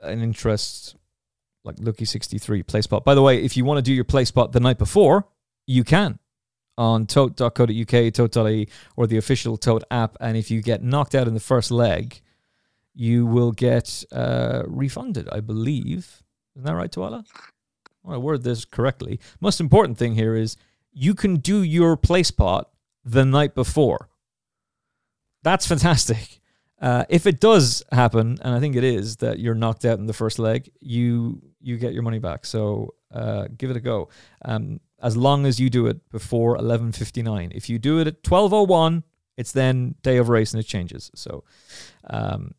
[0.00, 0.96] an interest
[1.64, 3.04] like Lucky 63 place pot.
[3.04, 5.26] By the way, if you want to do your place pot the night before,
[5.66, 6.18] you can
[6.78, 10.16] on tote.co.uk, tote.ie, or the official Tote app.
[10.20, 12.22] And if you get knocked out in the first leg,
[12.94, 16.22] you will get uh, refunded, I believe.
[16.56, 17.24] Isn't that right, Tuala?
[18.08, 19.20] I word this correctly.
[19.40, 20.56] Most important thing here is
[20.92, 22.70] you can do your place pot
[23.04, 24.08] the night before.
[25.42, 26.39] That's fantastic.
[26.80, 30.06] Uh, if it does happen, and I think it is, that you're knocked out in
[30.06, 32.46] the first leg, you you get your money back.
[32.46, 34.08] So uh, give it a go.
[34.44, 37.52] Um, as long as you do it before 11:59.
[37.54, 39.02] If you do it at 12:01,
[39.36, 41.10] it's then day of race and it changes.
[41.14, 41.44] So
[42.08, 42.54] um,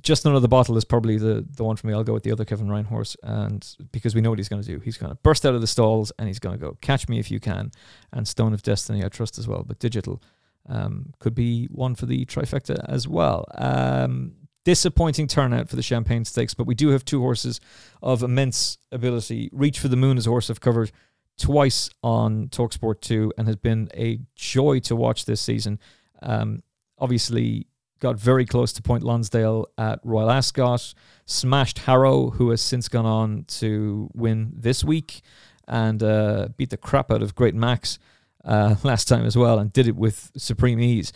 [0.00, 1.92] just another bottle is probably the the one for me.
[1.92, 4.62] I'll go with the other Kevin Ryan horse, and because we know what he's going
[4.62, 6.76] to do, he's going to burst out of the stalls and he's going to go
[6.80, 7.70] catch me if you can,
[8.12, 9.64] and Stone of Destiny I trust as well.
[9.66, 10.22] But digital
[10.68, 13.44] um, could be one for the trifecta as well.
[13.56, 14.32] Um,
[14.64, 17.60] disappointing turnout for the Champagne Stakes, but we do have two horses
[18.02, 19.48] of immense ability.
[19.52, 20.90] Reach for the Moon is a horse I've covered
[21.38, 25.78] twice on Talksport 2 and has been a joy to watch this season.
[26.20, 26.62] Um,
[26.98, 27.68] obviously,
[28.00, 30.94] got very close to Point Lonsdale at Royal Ascot,
[31.26, 35.20] smashed Harrow, who has since gone on to win this week,
[35.68, 37.98] and uh, beat the crap out of Great Max
[38.46, 41.12] uh, last time as well, and did it with supreme ease.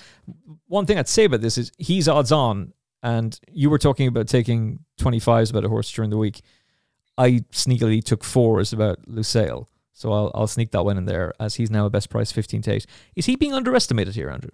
[0.66, 4.28] One thing I'd say about this is he's odds on, and you were talking about
[4.28, 6.42] taking 25s about a horse during the week.
[7.16, 9.66] I sneakily took fours about Lusail.
[9.92, 12.62] So I'll, I'll sneak that one in there as he's now a best price 15
[12.62, 12.86] to 8.
[13.16, 14.50] Is he being underestimated here, Andrew?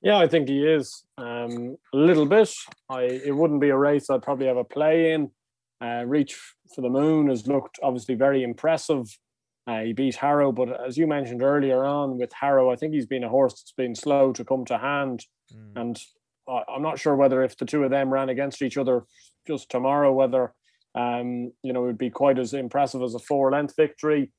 [0.00, 2.50] Yeah, I think he is um, a little bit.
[2.88, 5.30] I it wouldn't be a race I'd probably have a play in.
[5.80, 6.38] Uh, Reach
[6.74, 9.06] for the Moon has looked obviously very impressive.
[9.66, 13.06] Uh, he beat Harrow, but as you mentioned earlier on with Harrow, I think he's
[13.06, 15.80] been a horse that's been slow to come to hand, mm.
[15.80, 16.00] and
[16.48, 19.04] I, I'm not sure whether if the two of them ran against each other
[19.46, 20.54] just tomorrow, whether
[20.94, 24.30] um, you know it would be quite as impressive as a four length victory.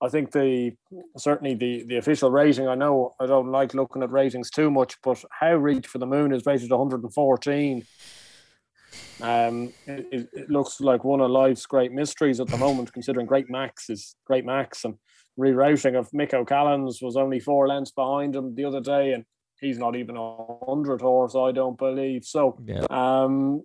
[0.00, 0.72] I think the
[1.16, 2.68] certainly the the official rating.
[2.68, 6.06] I know I don't like looking at ratings too much, but how Reach for the
[6.06, 7.82] Moon is rated 114.
[9.20, 13.48] Um, it, it, looks like one of life's great mysteries at the moment, considering Great
[13.48, 14.94] Max is Great Max and
[15.38, 19.24] rerouting of Mick O'Callaghan's was only four lengths behind him the other day, and
[19.60, 22.24] he's not even a hundred horse, I don't believe.
[22.24, 22.84] So, yeah.
[22.90, 23.62] um,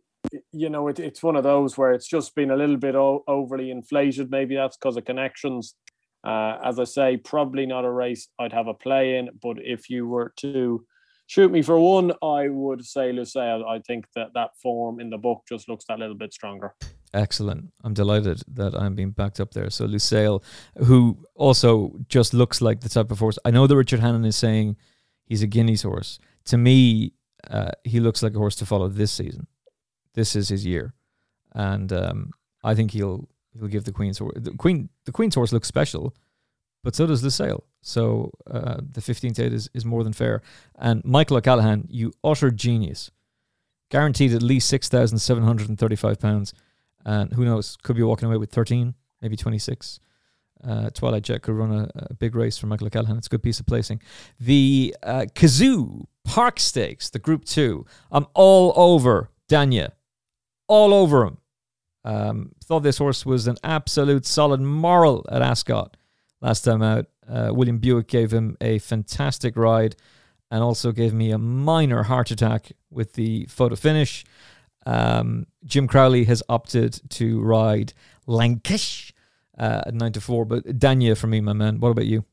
[0.52, 3.24] you know, it, it's one of those where it's just been a little bit o-
[3.28, 4.32] overly inflated.
[4.32, 5.76] Maybe that's because of connections.
[6.24, 9.90] Uh, as I say, probably not a race I'd have a play in, but if
[9.90, 10.86] you were to
[11.32, 13.66] shoot me for one, I would say Lusail.
[13.66, 16.76] I think that that form in the book just looks that little bit stronger.
[17.14, 17.72] Excellent.
[17.86, 19.70] I'm delighted that I'm being backed up there.
[19.70, 20.44] So Lusail,
[20.76, 23.40] who also just looks like the type of horse.
[23.46, 24.76] I know that Richard Hannon is saying
[25.24, 26.20] he's a Guineas horse.
[26.46, 27.14] To me,
[27.50, 29.48] uh, he looks like a horse to follow this season.
[30.14, 30.94] This is his year,
[31.54, 34.34] and um, I think he'll he'll give the Queen's horse.
[34.36, 36.14] The Queen the Queen's horse looks special,
[36.84, 37.64] but so does the sale.
[37.82, 40.42] So uh, the 15th eight is, is more than fair.
[40.78, 43.12] And Michael O'Callaghan, you utter genius.
[43.90, 45.78] Guaranteed at least six thousand seven hundred and
[47.34, 50.00] who knows, could be walking away with thirteen, maybe twenty-six.
[50.66, 53.18] Uh, Twilight Jet could run a, a, big race for Michael O'Callaghan.
[53.18, 54.00] It's a good piece of placing.
[54.40, 57.86] The uh, Cazoo Park Stakes, the Group Two.
[58.12, 59.92] I'm all over Danyah,
[60.68, 61.38] all over him.
[62.06, 65.98] Um, thought this horse was an absolute solid moral at Ascot
[66.42, 67.06] last time out.
[67.28, 69.96] Uh, William Buick gave him a fantastic ride
[70.50, 74.26] and also gave me a minor heart attack with the photo finish.
[74.86, 77.94] Um, Jim Crowley has opted to ride
[78.28, 79.14] Laneqash
[79.58, 81.80] uh, at 9 to 4, but Danyah for me, my man.
[81.80, 82.26] What about you?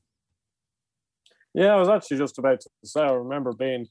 [1.55, 3.87] Yeah, I was actually just about to say, I remember being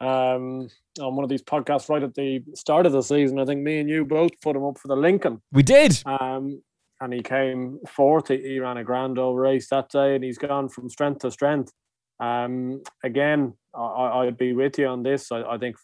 [0.00, 0.68] um,
[1.00, 3.38] on one of these podcasts right at the start of the season.
[3.38, 5.40] I think me and you both put him up for the Lincoln.
[5.52, 6.00] We did.
[6.04, 6.62] Um,
[7.00, 8.28] and he came fourth.
[8.28, 11.72] He, ran a grand old race that day, and he's gone from strength to strength.
[12.20, 15.30] Um, again, I, would be with you on this.
[15.30, 15.76] I, I, think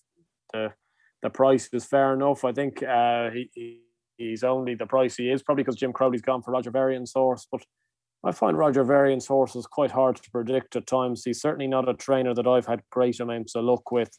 [0.53, 0.73] the
[1.23, 2.45] the price is fair enough.
[2.45, 3.81] I think uh, he,
[4.17, 7.47] he's only the price he is probably because Jim Crowley's gone for Roger Varian's horse,
[7.51, 7.63] but
[8.25, 11.23] I find Roger Varian's horses quite hard to predict at times.
[11.25, 14.11] He's certainly not a trainer that I've had great amounts of luck with.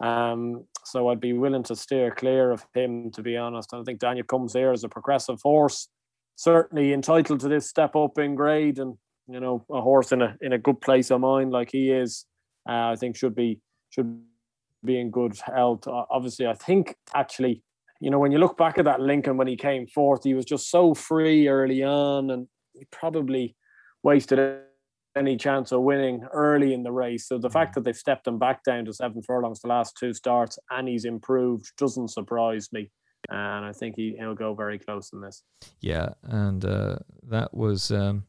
[0.00, 3.72] Um, so I'd be willing to steer clear of him, to be honest.
[3.72, 5.88] And I think Daniel comes here as a progressive horse
[6.36, 8.96] certainly entitled to this step up in grade and
[9.26, 12.26] you know a horse in a in a good place of mind like he is
[12.68, 14.20] uh, I think should be should
[14.84, 15.88] be in good health.
[15.88, 17.62] Obviously I think actually
[18.00, 20.44] you know when you look back at that Lincoln when he came fourth he was
[20.44, 23.56] just so free early on and he probably
[24.02, 24.60] wasted
[25.16, 27.26] any chance of winning early in the race.
[27.26, 30.12] So the fact that they've stepped him back down to seven furlongs the last two
[30.12, 32.90] starts and he's improved doesn't surprise me
[33.28, 35.42] and I think he he'll go very close in this.
[35.80, 36.96] Yeah, and uh,
[37.28, 38.24] that was um,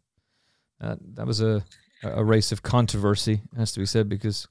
[0.80, 1.63] that that was a
[2.04, 4.47] a race of controversy, has to be said, because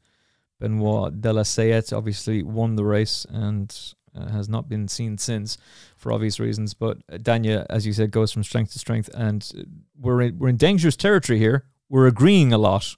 [0.60, 5.58] Benoit de la Sayette obviously won the race and uh, has not been seen since
[5.96, 6.74] for obvious reasons.
[6.74, 9.68] But Danyah, as you said, goes from strength to strength, and
[9.98, 11.66] we're in, we're in dangerous territory here.
[11.88, 12.96] We're agreeing a lot.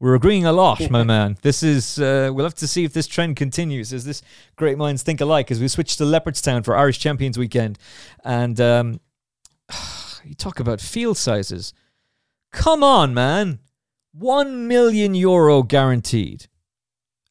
[0.00, 1.36] We're agreeing a lot, my man.
[1.42, 3.92] This is uh, we'll have to see if this trend continues.
[3.92, 4.22] As this
[4.56, 7.78] great minds think alike, as we switch to Leopardstown for Irish Champions Weekend,
[8.24, 9.00] and um,
[10.24, 11.74] you talk about field sizes.
[12.50, 13.60] Come on, man.
[14.12, 16.46] One million euro guaranteed.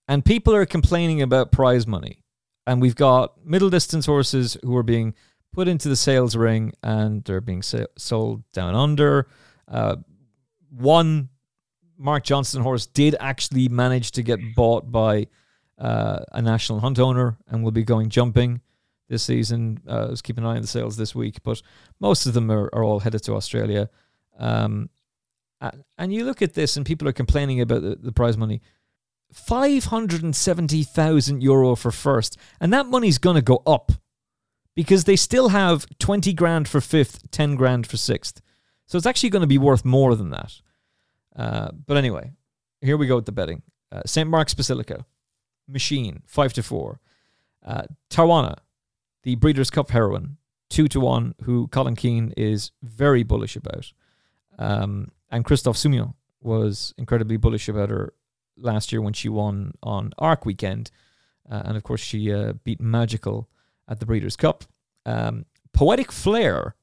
[0.07, 2.23] And people are complaining about prize money.
[2.65, 5.13] And we've got middle distance horses who are being
[5.51, 9.27] put into the sales ring and they're being sold down under.
[9.67, 9.97] Uh,
[10.69, 11.29] one
[11.99, 15.27] Mark Johnston horse did actually manage to get bought by
[15.77, 18.61] uh, a national hunt owner and will be going jumping
[19.09, 19.81] this season.
[19.87, 21.61] Uh, let's keep an eye on the sales this week, but
[21.99, 23.89] most of them are, are all headed to Australia.
[24.37, 24.89] Um,
[25.97, 28.61] and you look at this, and people are complaining about the, the prize money.
[29.33, 32.37] 570,000 euro for first.
[32.61, 33.91] And that money's going to go up
[34.73, 38.39] because they still have 20 grand for fifth, 10 grand for sixth.
[38.85, 40.61] So it's actually going to be worth more than that.
[41.35, 42.31] Uh, but anyway,
[42.81, 43.61] here we go with the betting.
[43.91, 44.29] Uh, St.
[44.29, 45.05] Mark's Basilica,
[45.67, 46.99] Machine, 5 to 4.
[47.65, 48.57] Uh, Tarnawa,
[49.23, 50.37] the Breeders' Cup heroine,
[50.69, 53.91] 2 to 1, who Colin Keane is very bullish about.
[54.57, 58.13] Um, and Christophe Soumillon was incredibly bullish about her
[58.57, 60.91] last year when she won on Arc Weekend.
[61.49, 63.49] Uh, and of course, she uh, beat Magical
[63.87, 64.63] at the Breeders' Cup.
[65.05, 66.75] Um, Poetic Flare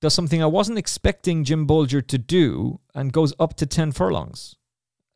[0.00, 4.56] does something I wasn't expecting Jim Bolger to do and goes up to 10 furlongs.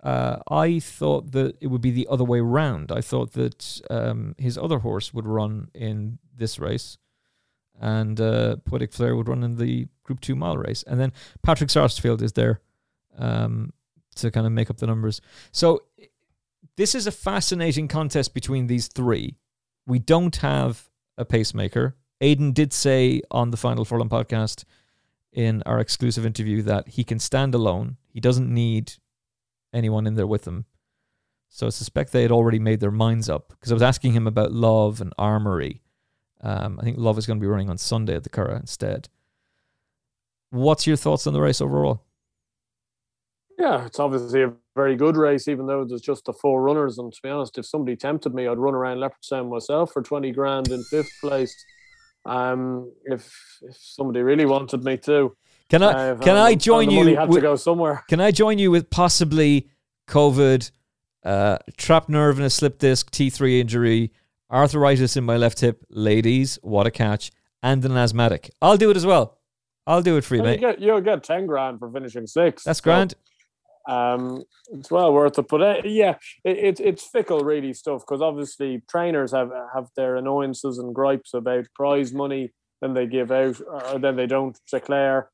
[0.02, 2.90] Uh, I thought that it would be the other way round.
[2.90, 6.98] I thought that um, his other horse would run in this race
[7.80, 10.82] and uh, Poetic Flare would run in the Group 2 mile race.
[10.84, 12.60] And then Patrick Sarsfield is there
[13.16, 13.72] um,
[14.16, 15.20] to kind of make up the numbers.
[15.52, 15.82] So
[16.76, 19.36] this is a fascinating contest between these three.
[19.86, 21.96] We don't have a pacemaker.
[22.22, 24.64] Aidan did say on the Final Furlong podcast
[25.32, 27.96] in our exclusive interview that he can stand alone.
[28.08, 28.94] He doesn't need
[29.74, 30.66] anyone in there with him.
[31.48, 34.26] So I suspect they had already made their minds up because I was asking him
[34.26, 35.82] about love and armory.
[36.42, 39.08] Um, I think Love is going to be running on Sunday at the Curragh instead.
[40.50, 42.02] What's your thoughts on the race overall?
[43.58, 46.98] Yeah, it's obviously a very good race, even though there's just the four runners.
[46.98, 50.32] And to be honest, if somebody tempted me, I'd run around Leopardstown myself for 20
[50.32, 51.54] grand in fifth place.
[52.24, 55.36] Um, if if somebody really wanted me to.
[55.68, 57.16] Can I uh, can I join you?
[57.16, 58.04] Had with, to go somewhere.
[58.08, 59.68] Can I join you with possibly
[60.08, 60.70] COVID,
[61.24, 64.12] uh, trapped nerve and a slip disc, T3 injury,
[64.50, 67.30] arthritis in my left hip, ladies, what a catch,
[67.62, 68.50] and an asthmatic.
[68.60, 69.38] I'll do it as well.
[69.86, 70.60] I'll do it for you, well, mate.
[70.60, 72.64] You get, you'll get 10 grand for finishing six.
[72.64, 73.14] That's so, grand.
[73.88, 75.48] Um, it's well worth it.
[75.48, 80.16] But uh, yeah, it, it, it's fickle, really, stuff, because obviously trainers have, have their
[80.16, 83.60] annoyances and gripes about prize money, then they give out,
[83.92, 85.30] or then they don't declare.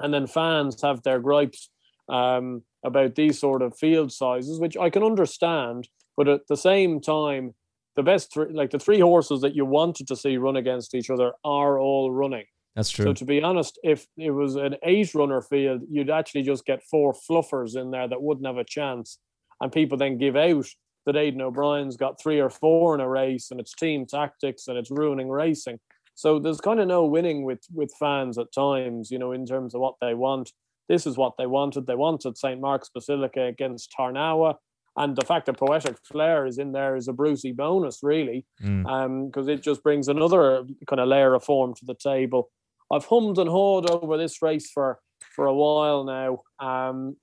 [0.00, 1.70] And then fans have their gripes
[2.08, 5.88] um, about these sort of field sizes, which I can understand.
[6.16, 7.54] But at the same time,
[7.94, 11.10] the best three, like the three horses that you wanted to see run against each
[11.10, 12.44] other, are all running.
[12.74, 13.04] That's true.
[13.04, 16.82] So to be honest, if it was an eight runner field, you'd actually just get
[16.82, 19.18] four fluffers in there that wouldn't have a chance.
[19.60, 20.66] And people then give out
[21.04, 24.78] that Aidan O'Brien's got three or four in a race and it's team tactics and
[24.78, 25.78] it's ruining racing.
[26.14, 29.74] So there's kind of no winning with with fans at times, you know, in terms
[29.74, 30.52] of what they want.
[30.88, 31.86] This is what they wanted.
[31.86, 32.60] They wanted St.
[32.60, 34.56] Mark's Basilica against Tarnawa
[34.96, 38.84] and the fact that Poetic Flare is in there is a Brucey bonus, really, because
[38.84, 38.86] mm.
[38.86, 42.50] um, it just brings another kind of layer of form to the table.
[42.92, 45.00] I've hummed and hawed over this race for
[45.34, 47.16] for a while now, um,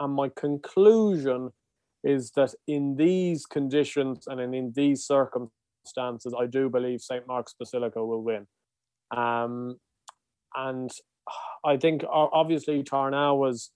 [0.00, 1.50] and my conclusion
[2.02, 7.26] is that in these conditions and in, in these circumstances, I do believe St.
[7.26, 8.46] Mark's Basilica will win.
[9.16, 9.78] Um,
[10.54, 10.90] and
[11.64, 13.70] I think obviously Tarnawa was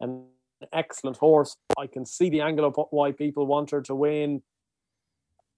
[0.00, 0.26] an
[0.72, 1.56] excellent horse.
[1.78, 4.42] I can see the angle of why people want her to win.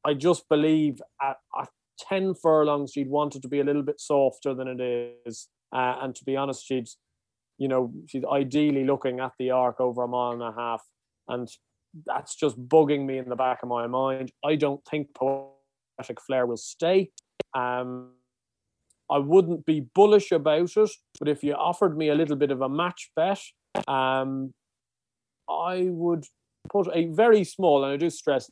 [0.05, 1.69] I just believe at, at
[2.09, 4.81] 10 furlongs, she'd want it to be a little bit softer than it
[5.27, 5.49] is.
[5.73, 6.89] Uh, and to be honest, she'd,
[7.59, 10.83] you know, she's ideally looking at the arc over a mile and a half.
[11.29, 11.49] And
[12.07, 14.33] that's just bugging me in the back of my mind.
[14.45, 17.11] I don't think Poetic Flare will stay.
[17.55, 18.13] Um,
[19.11, 22.61] I wouldn't be bullish about it, but if you offered me a little bit of
[22.61, 23.41] a match bet,
[23.89, 24.55] um,
[25.49, 26.25] I would
[26.71, 28.51] put a very small, and I do stress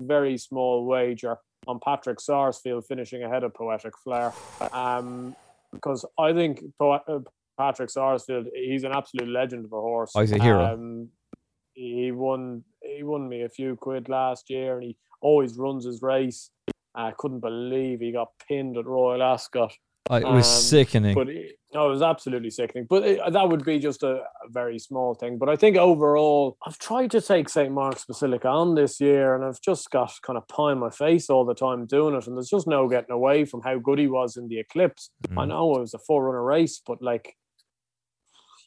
[0.00, 1.36] very small wager
[1.68, 4.32] on Patrick Sarsfield finishing ahead of Poetic Flare.
[4.72, 5.36] Um,
[5.72, 7.18] because I think po- uh,
[7.58, 10.12] Patrick Sarsfield, he's an absolute legend of a horse.
[10.16, 10.64] Oh, he's a hero.
[10.64, 11.08] Um,
[11.74, 16.00] he won he won me a few quid last year, and he always runs his
[16.02, 16.50] race.
[16.94, 19.72] I couldn't believe he got pinned at Royal Ascot.
[20.10, 21.14] Uh, it was Um, sickening.
[21.14, 22.86] But it, no, it was absolutely sickening.
[22.88, 25.36] But it, that would be just a, a very small thing.
[25.36, 27.70] But I think overall, I've tried to take St.
[27.70, 31.28] Mark's Basilica on this year, and I've just got kind of pie in my face
[31.28, 32.26] all the time doing it.
[32.26, 35.10] And there's just no getting away from how good he was in the Eclipse.
[35.32, 35.48] I Mm.
[35.48, 37.36] know it was a four-runner race, but like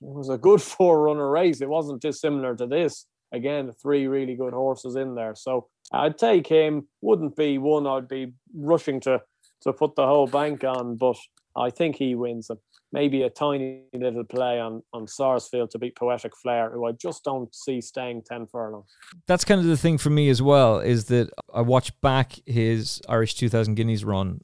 [0.02, 1.62] it was a good four-runner race.
[1.62, 3.08] It wasn't dissimilar to this.
[3.34, 5.36] Again, three really good horses in there.
[5.36, 6.88] So I'd take him.
[7.02, 9.22] Wouldn't be one I'd be rushing to
[9.62, 11.16] to put the whole bank on, but
[11.56, 12.58] I think he wins it.
[12.94, 17.24] Maybe a tiny little play on on Sarsfield to beat Poetic Flare, who I just
[17.24, 18.90] don't see staying ten furlongs.
[19.28, 20.80] That's kind of the thing for me as well.
[20.80, 24.42] Is that I watched back his Irish 2000 Guineas run.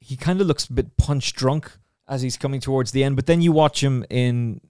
[0.00, 1.70] He kind of looks a bit punch drunk
[2.08, 4.60] as he's coming towards the end, but then you watch him in.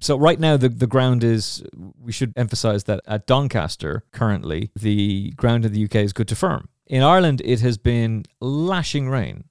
[0.00, 1.64] So right now the the ground is.
[1.98, 6.36] We should emphasize that at Doncaster currently the ground in the UK is good to
[6.36, 6.68] firm.
[6.86, 9.44] In Ireland it has been lashing rain,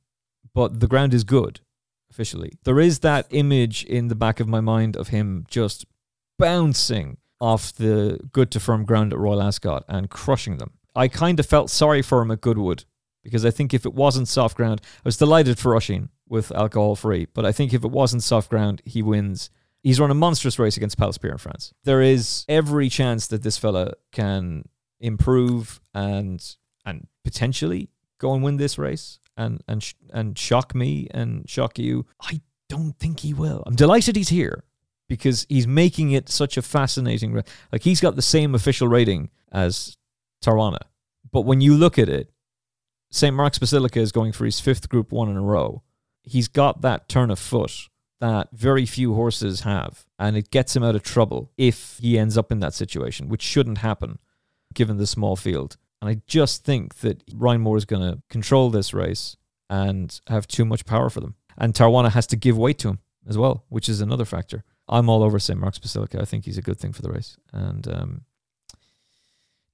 [0.54, 1.60] but the ground is good
[2.16, 2.54] officially.
[2.64, 5.86] There is that image in the back of my mind of him just
[6.40, 10.72] bouncing off the good to firm ground at Royal Ascot and crushing them.
[10.96, 12.86] I kind of felt sorry for him at Goodwood
[13.22, 16.96] because I think if it wasn't soft ground, I was delighted for Rushing with alcohol
[16.96, 19.50] free, but I think if it wasn't soft ground, he wins.
[19.84, 21.74] He's run a monstrous race against Palace Pier in France.
[21.84, 24.70] There is every chance that this fella can
[25.02, 26.42] improve and
[26.86, 27.90] and potentially
[28.20, 32.06] go and win this race and and sh- and shock me and shock you.
[32.22, 33.64] I don't think he will.
[33.66, 34.64] I'm delighted he's here
[35.08, 37.42] because he's making it such a fascinating.
[37.72, 39.98] Like he's got the same official rating as
[40.44, 40.80] Tarnawa,
[41.32, 42.32] but when you look at it,
[43.12, 43.36] St.
[43.36, 45.84] Mark's Basilica is going for his fifth Group One in a row.
[46.24, 47.88] He's got that turn of foot
[48.20, 52.38] that very few horses have, and it gets him out of trouble if he ends
[52.38, 54.20] up in that situation, which shouldn't happen
[54.74, 55.78] given the small field.
[56.06, 59.38] And I just think that Ryan Moore is going to control this race
[59.72, 61.34] and have too much power for them.
[61.58, 64.64] And Tarnawa has to give weight to him as well, which is another factor.
[64.88, 65.60] I'm all over St.
[65.60, 66.22] Mark's Basilica.
[66.22, 67.38] I think he's a good thing for the race.
[67.52, 68.22] And um,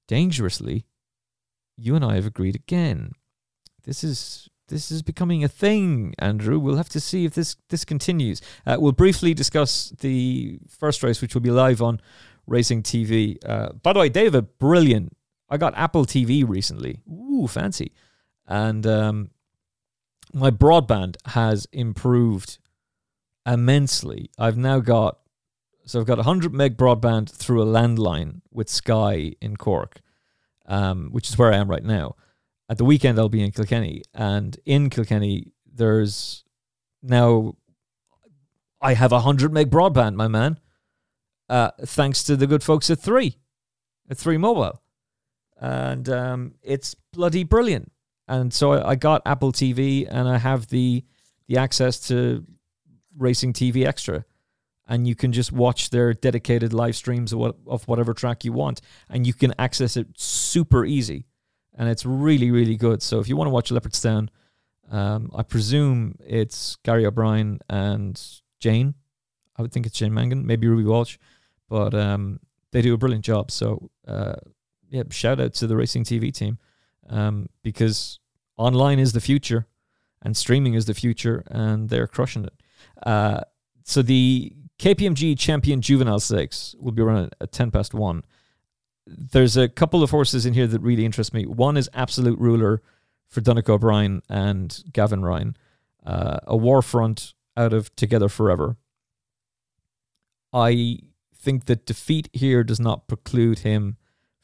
[0.08, 0.86] dangerously,
[1.76, 3.12] you and I have agreed again.
[3.84, 6.58] This is this is becoming a thing, Andrew.
[6.58, 8.40] We'll have to see if this this continues.
[8.64, 12.00] Uh, we'll briefly discuss the first race, which will be live on
[12.46, 13.36] Racing TV.
[13.44, 15.14] Uh, by the way, they have a brilliant.
[15.52, 17.00] I got Apple TV recently.
[17.06, 17.92] Ooh, fancy!
[18.46, 19.30] And um,
[20.32, 22.58] my broadband has improved
[23.46, 24.30] immensely.
[24.38, 25.18] I've now got
[25.84, 30.00] so I've got 100 meg broadband through a landline with Sky in Cork,
[30.64, 32.16] um, which is where I am right now.
[32.70, 36.44] At the weekend, I'll be in Kilkenny, and in Kilkenny, there's
[37.02, 37.56] now
[38.80, 40.58] I have 100 meg broadband, my man,
[41.50, 43.36] uh, thanks to the good folks at Three,
[44.08, 44.80] at Three Mobile,
[45.62, 47.92] and um, it's bloody brilliant.
[48.26, 51.04] And so I, I got Apple TV, and I have the
[51.46, 52.44] the access to
[53.16, 54.24] Racing TV Extra,
[54.86, 58.52] and you can just watch their dedicated live streams of, what, of whatever track you
[58.52, 61.26] want, and you can access it super easy,
[61.74, 63.00] and it's really really good.
[63.00, 64.28] So if you want to watch Leopardstown,
[64.90, 68.20] um, I presume it's Gary O'Brien and
[68.58, 68.94] Jane.
[69.56, 71.18] I would think it's Jane Mangan, maybe Ruby Walsh,
[71.68, 72.40] but um,
[72.72, 73.50] they do a brilliant job.
[73.50, 74.34] So uh,
[74.92, 76.58] yeah, shout out to the Racing TV team
[77.08, 78.20] um, because
[78.58, 79.66] online is the future
[80.20, 82.54] and streaming is the future, and they're crushing it.
[83.04, 83.40] Uh,
[83.84, 88.22] so the KPMG Champion Juvenile Stakes will be run at 10 past 1.
[89.06, 91.44] There's a couple of horses in here that really interest me.
[91.46, 92.82] One is Absolute Ruler
[93.28, 95.56] for Donnacha O'Brien and Gavin Ryan,
[96.06, 98.76] uh, a war front out of Together Forever.
[100.52, 100.98] I
[101.34, 103.96] think that defeat here does not preclude him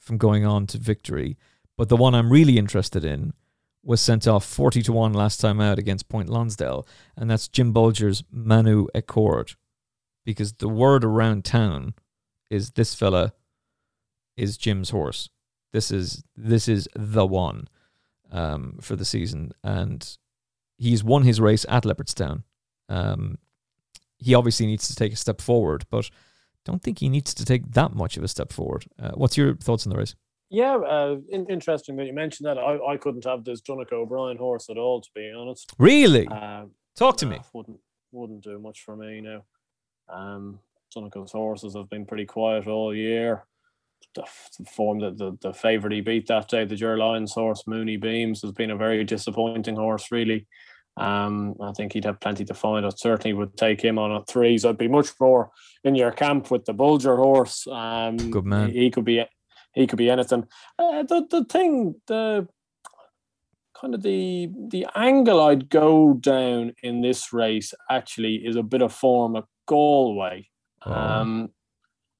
[0.08, 1.36] from going on to victory.
[1.76, 3.34] But the one I'm really interested in
[3.84, 7.72] was sent off 40 to 1 last time out against Point Lonsdale, and that's Jim
[7.72, 9.52] Bolger's Manu Accord.
[10.24, 11.94] Because the word around town
[12.50, 13.34] is this fella
[14.36, 15.28] is Jim's horse.
[15.72, 17.68] This is this is the one
[18.32, 20.16] um, for the season, and
[20.76, 22.42] he's won his race at Leopardstown.
[22.88, 23.38] Um,
[24.18, 26.10] he obviously needs to take a step forward, but
[26.68, 28.84] don't think he needs to take that much of a step forward.
[29.02, 30.14] Uh, what's your thoughts on the race?
[30.50, 32.58] Yeah, uh, in, interesting that you mentioned that.
[32.58, 35.72] I, I couldn't have this Donnacha O'Brien horse at all, to be honest.
[35.78, 36.26] Really?
[36.28, 37.38] Um, Talk to me.
[37.52, 37.80] Wouldn't
[38.12, 39.44] wouldn't do much for me now.
[40.08, 40.60] Um,
[40.94, 43.44] Donnacha's horses have been pretty quiet all year.
[44.14, 44.24] The,
[44.58, 47.98] the form that the, the favourite he beat that day, the Ger Lyons horse, Mooney
[47.98, 50.46] Beams, has been a very disappointing horse, really.
[50.98, 52.84] Um, I think he'd have plenty to find.
[52.84, 54.64] I certainly would take him on at threes.
[54.64, 55.50] I'd be much more
[55.84, 57.66] in your camp with the Bolger horse.
[57.66, 58.70] Um, Good man.
[58.70, 59.24] He, he could be
[59.74, 60.46] he could be anything.
[60.78, 62.48] Uh, the the thing, the
[63.80, 68.82] kind of the the angle I'd go down in this race actually is a bit
[68.82, 70.48] of form at Galway.
[70.84, 70.92] Oh.
[70.92, 71.50] Um,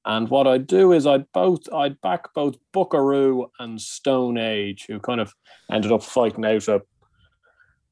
[0.05, 5.01] and what I'd do is I'd both I'd back both Buckaroo and Stone Age, who
[5.01, 5.35] kind of
[5.71, 6.83] ended up fighting out a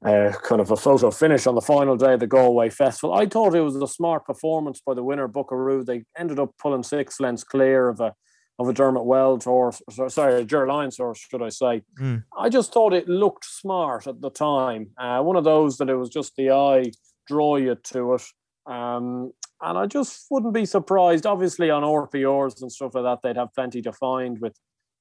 [0.04, 3.14] uh, kind of a photo finish on the final day of the Galway Festival.
[3.14, 5.84] I thought it was a smart performance by the winner, Buckaroo.
[5.84, 8.14] They ended up pulling six lengths clear of a
[8.58, 11.82] of a Dermot Weld horse, sorry, a Ger Lyons horse, should I say.
[12.00, 12.24] Mm.
[12.38, 14.88] I just thought it looked smart at the time.
[14.96, 16.90] Uh, one of those that it was just the eye
[17.28, 18.22] draw you to it.
[18.64, 21.26] Um, and I just wouldn't be surprised.
[21.26, 24.56] Obviously, on RPRs and stuff like that, they'd have plenty to find with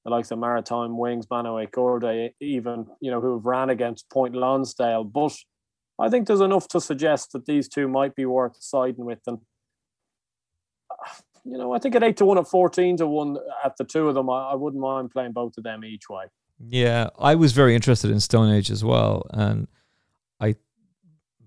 [0.06, 5.04] the likes of Maritime Wings, Mano Corday, even you know who've ran against Point Lonsdale.
[5.04, 5.36] But
[6.00, 9.20] I think there's enough to suggest that these two might be worth siding with.
[9.26, 9.40] And
[11.44, 14.08] you know, I think at eight to one, at fourteen to one, at the two
[14.08, 16.26] of them, I, I wouldn't mind playing both of them each way.
[16.60, 19.68] Yeah, I was very interested in Stone Age as well, and
[20.40, 20.56] I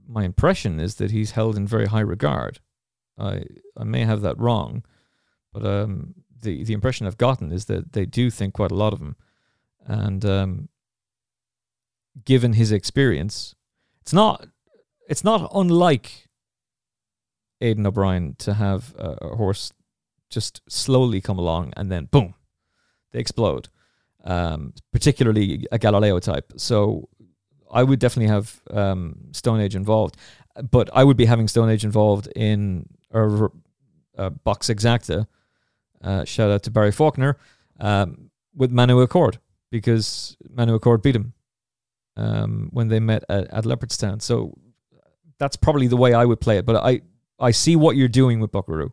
[0.09, 2.59] my impression is that he's held in very high regard.
[3.16, 3.44] I
[3.76, 4.84] I may have that wrong,
[5.52, 8.93] but um, the the impression I've gotten is that they do think quite a lot
[8.93, 9.16] of him,
[9.86, 10.68] and um,
[12.24, 13.55] given his experience,
[14.01, 14.47] it's not
[15.09, 16.28] it's not unlike
[17.61, 19.72] Aidan O'Brien to have a, horse
[20.30, 22.34] just slowly come along and then boom,
[23.12, 23.68] they explode.
[24.24, 26.53] Um, particularly a Galileo type.
[26.57, 27.09] So
[27.70, 30.16] I would definitely have um, Stone Age involved,
[30.70, 33.49] but I would be having Stone Age involved in a,
[34.16, 35.26] a box exacta.
[36.03, 37.38] Uh, shout out to Barry Faulkner
[37.80, 39.38] um, with Manu Accord
[39.70, 41.32] because Manu Accord beat him
[42.16, 44.20] um, when they met at, at Leopardstown.
[44.22, 44.57] So
[45.38, 46.66] that's probably the way I would play it.
[46.66, 47.01] But I
[47.38, 48.92] I see what you're doing with Buckaroo,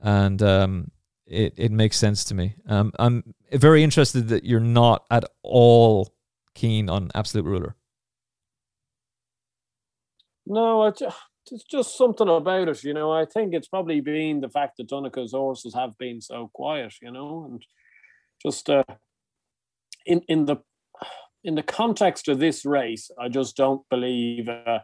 [0.00, 0.90] and um,
[1.26, 2.54] it it makes sense to me.
[2.66, 6.14] Um, I'm very interested that you're not at all
[6.54, 7.74] keen on Absolute Ruler.
[10.46, 10.92] No,
[11.52, 13.12] it's just something about it, you know.
[13.12, 17.10] I think it's probably been the fact that Donnacha's horses have been so quiet, you
[17.10, 17.64] know, and
[18.42, 18.84] just uh,
[20.06, 20.56] in in the
[21.44, 24.80] in the context of this race, I just don't believe uh,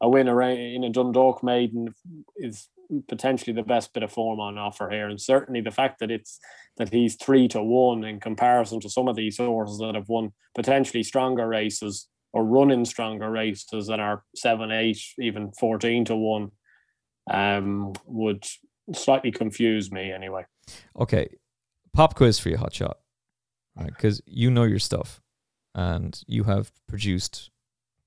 [0.00, 1.94] a winner in a Dundalk maiden
[2.36, 2.68] is
[3.08, 6.38] potentially the best bit of form on offer here, and certainly the fact that it's
[6.76, 10.32] that he's three to one in comparison to some of these horses that have won
[10.54, 16.50] potentially stronger races or running stronger races than our seven, eight, even fourteen to one,
[17.30, 18.44] um, would
[18.92, 20.44] slightly confuse me anyway.
[20.98, 21.28] Okay,
[21.92, 22.94] pop quiz for you, Hotshot,
[23.76, 23.86] right?
[23.86, 25.22] Because you know your stuff,
[25.74, 27.50] and you have produced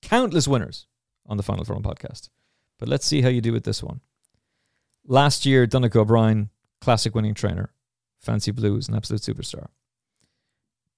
[0.02, 0.88] countless winners
[1.26, 2.30] on the Final Furlong podcast.
[2.78, 4.02] But let's see how you do with this one.
[5.06, 6.50] Last year, Donnacha O'Brien,
[6.82, 7.72] classic winning trainer,
[8.20, 9.68] Fancy Blues, an absolute superstar.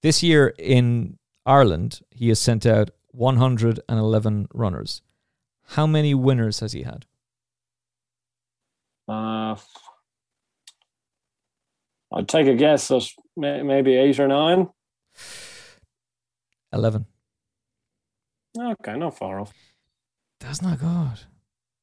[0.02, 5.02] This year in Ireland, he has sent out 111 runners.
[5.68, 7.06] How many winners has he had?
[9.08, 9.56] Uh,
[12.12, 13.02] I'd take a guess at
[13.36, 14.68] maybe eight or nine.
[16.72, 17.06] 11.
[18.58, 19.52] Okay, not far off.
[20.40, 21.26] That's not good.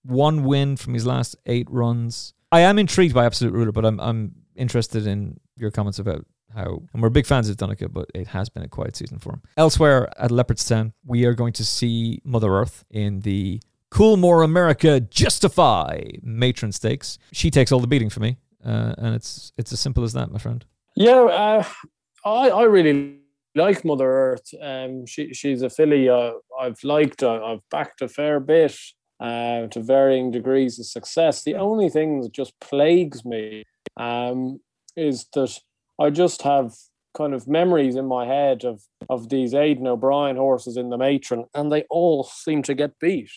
[0.04, 2.34] One win from his last eight runs.
[2.52, 6.82] I am intrigued by Absolute Ruler, but I'm I'm interested in your comments about how,
[6.94, 9.42] and we're big fans of Donnacha, but it has been a quiet season for him.
[9.58, 16.02] Elsewhere at Leopardstown, we are going to see Mother Earth in the Coolmore America Justify
[16.22, 17.18] Matron Stakes.
[17.32, 20.32] She takes all the beating for me, uh, and it's it's as simple as that,
[20.32, 20.66] my friend.
[20.96, 21.64] Yeah, uh,
[22.26, 23.20] I I really
[23.56, 24.54] like Mother Earth.
[24.62, 27.24] Um, she she's a filly uh, I've liked.
[27.24, 28.76] I've backed a fair bit
[29.20, 31.44] uh, to varying degrees of success.
[31.44, 33.64] The only thing that just plagues me
[33.96, 34.60] um,
[34.96, 35.60] is that
[36.00, 36.74] I just have
[37.16, 41.46] kind of memories in my head of of these Aidan O'Brien horses in the matron,
[41.54, 43.32] and they all seem to get beat.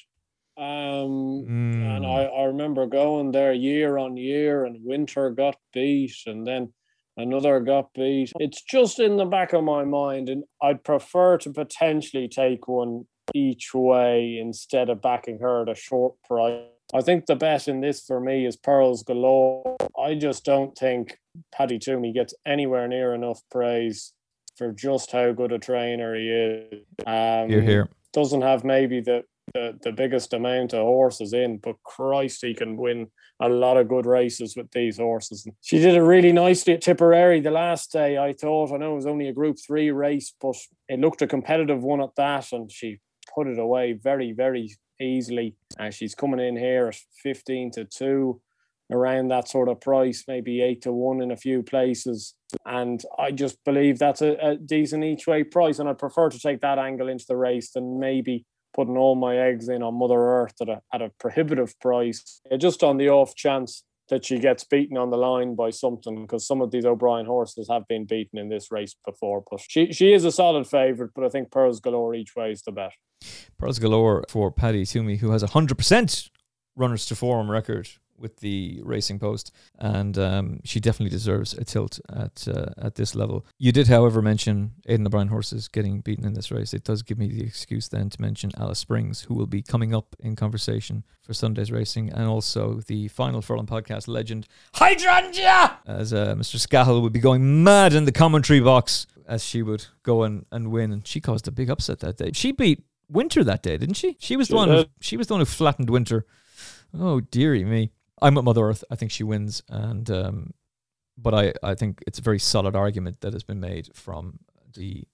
[0.59, 1.97] Um, mm.
[1.97, 6.73] And I, I remember going there year on year, and Winter got beat, and then
[7.17, 8.33] another got beat.
[8.39, 13.07] It's just in the back of my mind, and I'd prefer to potentially take one
[13.35, 16.65] each way instead of backing her at a short price.
[16.93, 19.77] I think the bet in this for me is Pearls Galore.
[19.99, 21.19] I just don't think
[21.53, 24.13] Paddy Twomey gets anywhere near enough praise
[24.57, 26.85] for just how good a trainer he is.
[27.07, 27.89] Um, You're here.
[28.13, 29.23] Doesn't have maybe the,
[29.55, 33.07] the, the biggest amount of horses in, but Christ, he can win
[33.41, 35.47] a lot of good races with these horses.
[35.63, 38.19] She did it really nicely at Tipperary the last day.
[38.19, 40.57] I thought I know it was only a Group Three race, but
[40.89, 42.99] it looked a competitive one at that, and she
[43.35, 45.57] put it away very, very easily.
[45.79, 48.41] And she's coming in here at 15 to 2.
[48.93, 52.35] around that sort of price, maybe eight to one in a few places.
[52.67, 55.79] And I just believe that's a, a decent each way price.
[55.79, 58.45] And I'd prefer to take that angle into the race than maybe
[58.75, 62.57] putting all my eggs in on Mother Earth at a, at a prohibitive price, uh,
[62.57, 66.47] just on the off chance that she gets beaten on the line by something because
[66.47, 69.43] some of these O'Brien horses have been beaten in this race before.
[69.51, 72.63] But she she is a solid favourite, but I think Pearls Galore each way is
[72.63, 72.93] the bet.
[73.59, 76.29] Pearls Galore for Paddy Twomey, who has a hundred percent
[76.77, 77.89] runners to form record
[78.21, 83.15] with the Racing Post, and um, she definitely deserves a tilt at uh, at this
[83.15, 83.47] level.
[83.59, 86.75] You did, however, mention Aidan O'Brien horses getting beaten in this race.
[86.75, 89.95] It does give me the excuse then to mention Alice Springs, who will be coming
[89.95, 96.13] up in conversation for Sunday's racing, and also the final Furlong podcast legend Hydrangea, as
[96.13, 96.57] uh, Mr.
[96.57, 100.71] Scahill would be going mad in the commentary box as she would go and, and
[100.71, 102.33] win, and she caused a big upset that day.
[102.35, 104.17] She beat Winter that day, didn't she?
[104.21, 104.69] She was She the one.
[104.69, 106.27] Who, she was the one who flattened Winter.
[106.99, 107.93] Oh dearie me.
[108.23, 108.85] I'm at Mother Earth.
[108.91, 110.55] I think she wins, and um,
[111.17, 114.41] but I I think it's a very solid argument that has been made from
[114.75, 115.05] the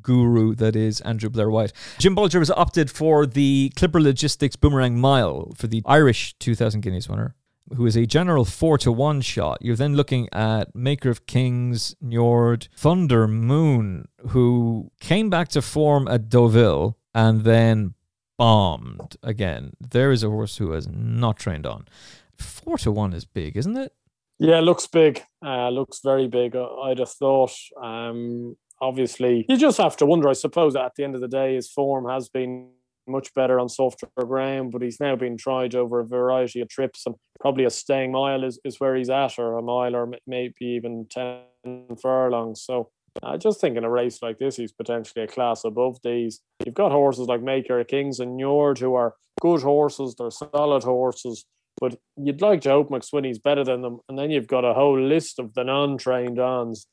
[0.00, 1.72] guru that is Andrew Blair White.
[1.98, 7.08] Jim Bolger has opted for the Clipper Logistics Boomerang Mile for the Irish 2,000 Guineas
[7.08, 7.34] winner.
[7.76, 9.58] Who is a general four to one shot?
[9.60, 16.08] You're then looking at Maker of Kings, Njord, Thunder Moon, who came back to form
[16.08, 17.94] at Deauville and then
[18.36, 19.72] bombed again.
[19.80, 21.86] There is a horse who has not trained on.
[22.42, 23.92] Four to one is big, isn't it?
[24.38, 25.22] Yeah, looks big.
[25.44, 26.56] Uh, looks very big.
[26.56, 27.54] I'd have thought.
[27.80, 30.28] Um, obviously, you just have to wonder.
[30.28, 32.70] I suppose at the end of the day, his form has been
[33.08, 37.04] much better on softer ground, but he's now been tried over a variety of trips,
[37.06, 40.54] and probably a staying mile is, is where he's at, or a mile, or maybe
[40.60, 41.42] even ten
[42.00, 42.62] furlongs.
[42.62, 42.90] So.
[43.22, 46.40] I just think in a race like this, he's potentially a class above these.
[46.64, 51.44] You've got horses like Maker Kings and Njord who are good horses, they're solid horses,
[51.80, 54.00] but you'd like to hope Mac Swiney's better than them.
[54.08, 56.86] And then you've got a whole list of the non-trained ons,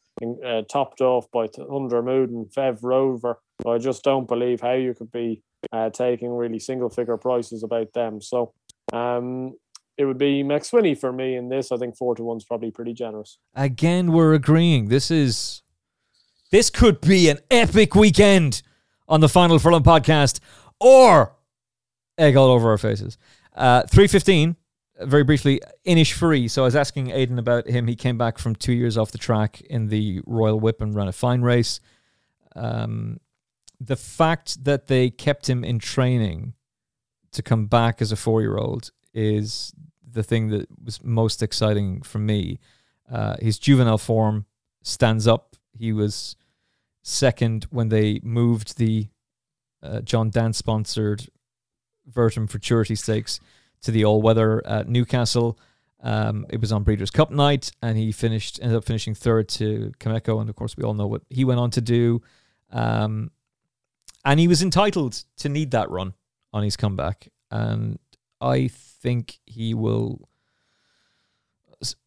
[0.46, 3.40] uh, topped off by Thunder Moon and Fev Rover.
[3.64, 7.94] So I just don't believe how you could be uh, taking really single-figure prices about
[7.94, 8.22] them.
[8.22, 8.54] So
[8.94, 9.56] um,
[9.98, 11.72] it would be Mac Swiney for me in this.
[11.72, 13.38] I think four to one's probably pretty generous.
[13.54, 14.88] Again, we're agreeing.
[14.88, 15.62] This is
[16.52, 18.62] this could be an epic weekend
[19.08, 20.40] on the final Furlong podcast,
[20.80, 21.36] or
[22.18, 23.18] egg all over our faces.
[23.54, 24.56] Uh, Three fifteen.
[25.02, 26.52] Very briefly, Innisfree.
[26.52, 27.88] So I was asking Aidan about him.
[27.88, 31.08] He came back from two years off the track in the Royal Whip and ran
[31.08, 31.80] a fine race.
[32.56, 33.20] Um,
[33.80, 36.54] the fact that they kept him in training
[37.32, 39.74] to come back as a four-year-old is
[40.12, 42.60] the thing that was most exciting for me.
[43.10, 44.46] Uh, his juvenile form
[44.84, 45.56] stands up.
[45.78, 46.36] He was
[47.04, 49.08] second when they moved the
[49.82, 51.30] uh, John Dance sponsored
[52.12, 53.40] Vertem Futurity Stakes
[53.82, 55.58] to the all weather at Newcastle.
[56.02, 59.92] Um, it was on Breeders' Cup night, and he finished ended up finishing third to
[60.00, 62.22] Kameko, and of course we all know what he went on to do.
[62.72, 63.32] Um,
[64.24, 66.14] and he was entitled to need that run
[66.54, 68.00] on his comeback, and
[68.40, 70.30] I think he will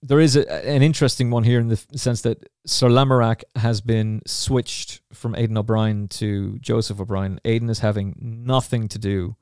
[0.03, 4.21] there is a, an interesting one here in the sense that Sir Lamorak has been
[4.27, 7.41] switched from Aidan O'Brien to Joseph O'Brien.
[7.45, 9.37] Aidan is having nothing to do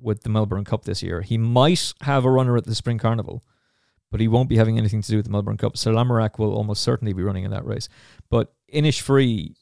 [0.00, 1.22] with the Melbourne Cup this year.
[1.22, 3.42] He might have a runner at the Spring Carnival,
[4.10, 5.76] but he won't be having anything to do with the Melbourne Cup.
[5.76, 7.88] Sir Lamorak will almost certainly be running in that race.
[8.30, 9.54] But Innisfree,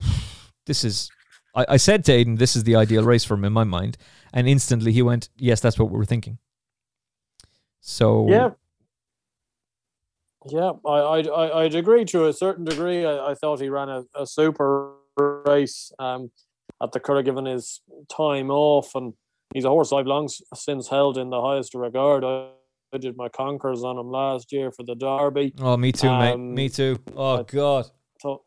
[0.66, 1.10] this is.
[1.54, 3.96] I, I said to Aidan, this is the ideal race for him in my mind.
[4.32, 6.38] And instantly he went, yes, that's what we were thinking.
[7.80, 8.50] So Yeah.
[10.48, 13.04] Yeah, I, I- I'd agree to a certain degree.
[13.04, 16.30] I, I thought he ran a, a super race um,
[16.80, 17.80] at the given his
[18.14, 19.14] time off, and
[19.54, 22.24] he's a horse I've long since held in the highest regard.
[22.24, 22.50] I,
[22.92, 25.54] I did my conkers on him last year for the Derby.
[25.60, 26.32] Oh, me too, mate.
[26.32, 26.98] Um, Me too.
[27.16, 27.86] Oh I- God.
[28.22, 28.42] Thought,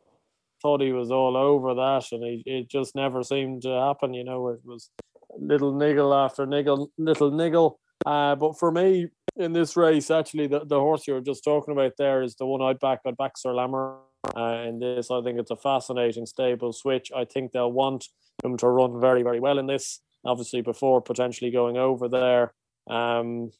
[0.61, 4.13] thought he was all over that, and he, it just never seemed to happen.
[4.13, 4.89] You know, it was
[5.37, 7.79] little niggle after niggle, little niggle.
[8.05, 11.71] Uh, but for me, in this race, actually, the, the horse you were just talking
[11.73, 12.99] about there is the one I'd back.
[13.05, 13.97] I'd back Sir Lammer
[14.35, 15.11] uh, in this.
[15.11, 17.11] I think it's a fascinating stable switch.
[17.15, 18.07] I think they'll want
[18.43, 22.53] him to run very, very well in this, obviously, before potentially going over there.
[22.89, 23.51] Um,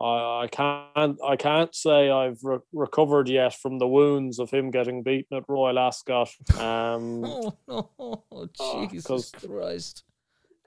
[0.00, 4.70] I, I can't I can't say I've re- recovered yet from the wounds of him
[4.72, 6.30] getting beaten at Royal Ascot.
[6.58, 10.02] Um, Oh no, Oh, Jesus 'cause- Christ!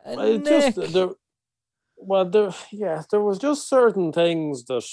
[0.06, 1.10] it just there,
[1.98, 4.86] well, there, yeah, there was just certain things that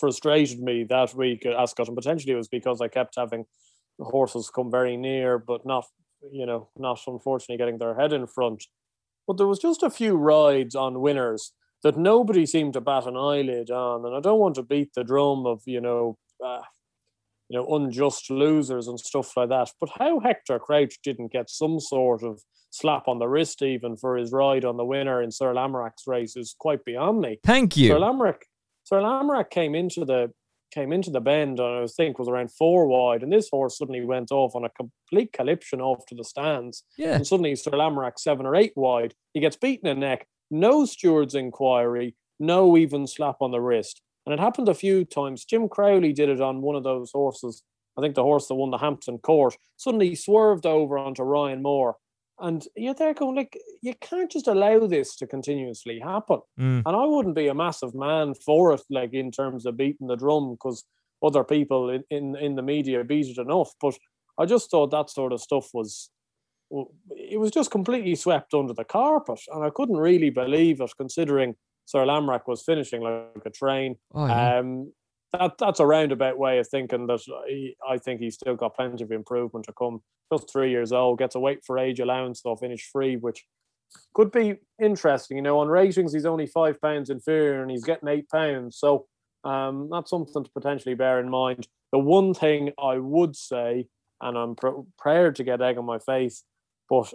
[0.00, 3.44] frustrated me that week at Ascot, and potentially it was because I kept having
[4.00, 5.84] horses come very near, but not,
[6.32, 8.64] you know, not unfortunately getting their head in front.
[9.26, 11.52] But there was just a few rides on winners
[11.82, 14.04] that nobody seemed to bat an eyelid on.
[14.04, 16.62] And I don't want to beat the drum of, you know, uh,
[17.48, 19.70] you know, unjust losers and stuff like that.
[19.80, 24.16] But how Hector Crouch didn't get some sort of slap on the wrist even for
[24.16, 27.38] his ride on the winner in Sir Lamorak's race is quite beyond me.
[27.44, 27.88] Thank you.
[27.88, 28.42] Sir Lamorak,
[28.84, 30.32] Sir Lamorak came into the
[30.70, 34.04] came into the bend and I think was around four wide, and this horse suddenly
[34.04, 36.84] went off on a complete conniption off to the stands.
[36.98, 37.14] Yeah.
[37.14, 39.14] And suddenly Sir Lamorak seven or eight wide.
[39.32, 44.02] He gets beaten in neck, no steward's inquiry, no even slap on the wrist.
[44.26, 45.44] And it happened a few times.
[45.44, 47.62] Jim Crowley did it on one of those horses.
[47.96, 51.96] I think the horse that won the Hampton Court suddenly swerved over onto Ryan Moore.
[52.38, 56.40] And you're there going, like, you can't just allow this to continuously happen.
[56.60, 56.82] Mm.
[56.84, 60.16] And I wouldn't be a massive man for it, like in terms of beating the
[60.16, 60.84] drum, because
[61.22, 63.72] other people in, in, in the media beat it enough.
[63.80, 63.94] But
[64.38, 66.10] I just thought that sort of stuff was,
[67.10, 69.40] it was just completely swept under the carpet.
[69.50, 71.54] And I couldn't really believe it, considering
[71.86, 73.96] Sir Lamorak was finishing like a train.
[74.14, 74.58] Oh, yeah.
[74.58, 74.92] Um,
[75.38, 79.02] that that's a roundabout way of thinking that he, I think he's still got plenty
[79.02, 80.02] of improvement to come.
[80.32, 83.44] Just three years old, gets a weight for age allowance, so finish free, which
[84.14, 85.36] could be interesting.
[85.36, 88.78] You know, on ratings he's only five pounds inferior, and he's getting eight pounds.
[88.78, 89.06] So
[89.44, 91.68] um, that's something to potentially bear in mind.
[91.92, 93.86] The one thing I would say,
[94.20, 96.42] and I'm pr- prepared to get egg on my face,
[96.90, 97.12] but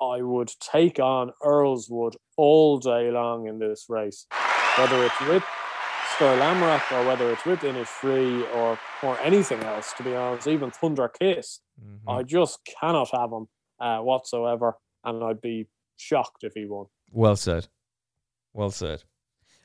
[0.00, 4.26] I would take on Earlswood all day long in this race,
[4.76, 5.44] whether it's with
[6.18, 9.92] Sir Lamorak or whether it's with Innisfree or or anything else.
[9.94, 12.00] To be honest, even Thunder Kiss, Mhm.
[12.08, 13.46] I just cannot have him
[13.78, 16.86] uh, whatsoever, and I'd be shocked if he won.
[17.12, 17.68] Well said.
[18.52, 19.04] Well said.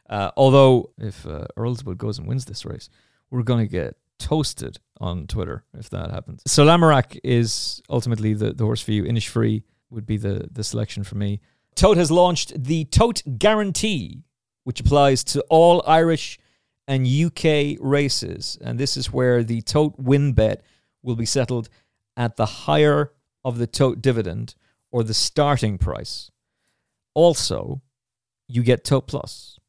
[0.08, 2.88] Uh, although, if uh, Earlswood goes and wins this race,
[3.32, 6.44] we're going to get toasted on Twitter if that happens.
[6.46, 9.04] So Lamorak is ultimately the, the horse for you.
[9.06, 11.40] Innisfree would be the, the selection for me.
[11.76, 14.22] Tote has launched the Tote Guarantee,
[14.66, 16.38] which applies to all Irish
[16.88, 18.58] and UK races.
[18.62, 20.62] And this is where the Tote win bet
[21.02, 21.70] will be settled
[22.16, 23.12] at the higher
[23.44, 24.56] of the Tote dividend
[24.92, 26.32] or the starting price.
[27.14, 27.82] Also,
[28.48, 29.60] you get Tote Plus,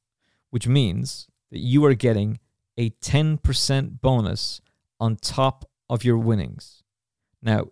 [0.50, 2.38] which means that you are getting
[2.76, 4.60] a 10% bonus
[5.00, 6.82] on top of your winnings.
[7.42, 7.68] Now,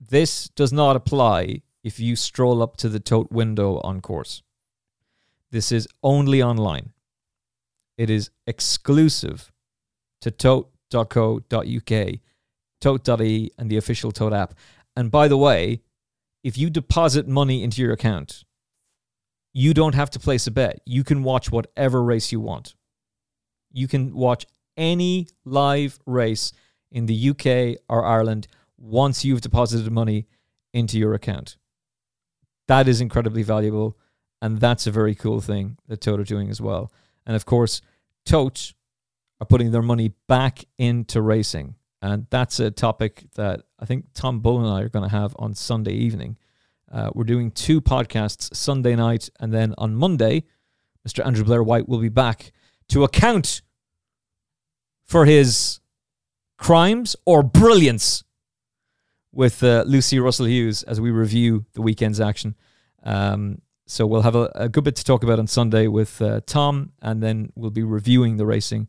[0.00, 4.42] this does not apply if you stroll up to the Tote window on course.
[5.50, 6.93] This is only online.
[7.96, 9.52] It is exclusive
[10.20, 12.08] to tote.co.uk,
[12.80, 14.54] tote.ie, and the official Tote app.
[14.96, 15.82] And by the way,
[16.42, 18.44] if you deposit money into your account,
[19.52, 20.80] you don't have to place a bet.
[20.84, 22.74] You can watch whatever race you want.
[23.72, 26.52] You can watch any live race
[26.90, 30.26] in the UK or Ireland once you've deposited money
[30.72, 31.56] into your account.
[32.66, 33.96] That is incredibly valuable,
[34.42, 36.90] and that's a very cool thing that are doing as well.
[37.26, 37.80] And of course,
[38.24, 38.74] Tote
[39.40, 41.74] are putting their money back into racing.
[42.02, 45.34] And that's a topic that I think Tom Bull and I are going to have
[45.38, 46.36] on Sunday evening.
[46.92, 50.44] Uh, we're doing two podcasts Sunday night, and then on Monday,
[51.06, 51.24] Mr.
[51.26, 52.52] Andrew Blair White will be back
[52.88, 53.62] to account
[55.04, 55.80] for his
[56.56, 58.22] crimes or brilliance
[59.32, 62.54] with uh, Lucy Russell Hughes as we review the weekend's action.
[63.02, 66.40] Um, so we'll have a, a, good bit to talk about on Sunday with uh,
[66.46, 68.88] Tom, and then we'll be reviewing the racing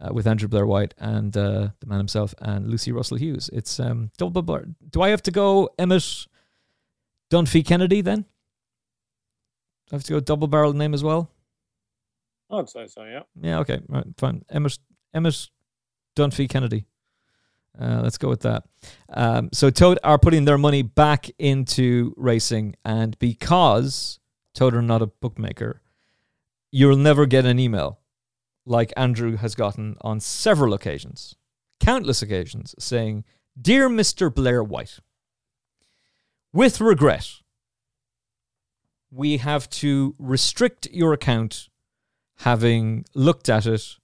[0.00, 3.48] uh, with Andrew Blair White and uh, the man himself and Lucy Russell Hughes.
[3.52, 4.42] It's um, double.
[4.42, 6.26] Bar- Do I have to go Emmet
[7.30, 8.22] Dunphy Kennedy then?
[9.86, 11.30] Do I have to go double barrel name as well?
[12.50, 13.22] I'd say so, yeah.
[13.40, 14.44] Yeah, okay, right, fine.
[14.50, 14.78] Emmet
[15.14, 15.48] Emmet
[16.16, 16.84] Dunphy Kennedy.
[17.80, 18.62] Uh, let's go with that.
[19.08, 24.20] Um, so Tote are putting their money back into racing, and because
[24.60, 25.82] Are not a bookmaker,
[26.70, 28.00] you'll never get an email
[28.64, 31.34] like Andrew has gotten on several occasions,
[31.80, 33.24] countless occasions, saying,
[33.60, 35.00] "Dear Mister Blair White,
[36.52, 37.28] with regret,
[39.10, 41.68] we have to restrict your account,
[42.36, 43.96] having looked at it."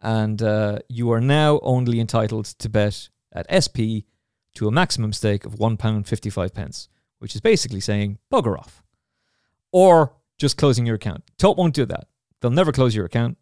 [0.00, 4.08] and uh, you are now only entitled to bet at SP
[4.54, 6.88] to a maximum stake of £1.55, pence,
[7.18, 8.82] which is basically saying bugger off.
[9.72, 11.22] Or just closing your account.
[11.38, 12.08] Tote won't do that.
[12.40, 13.36] They'll never close your account,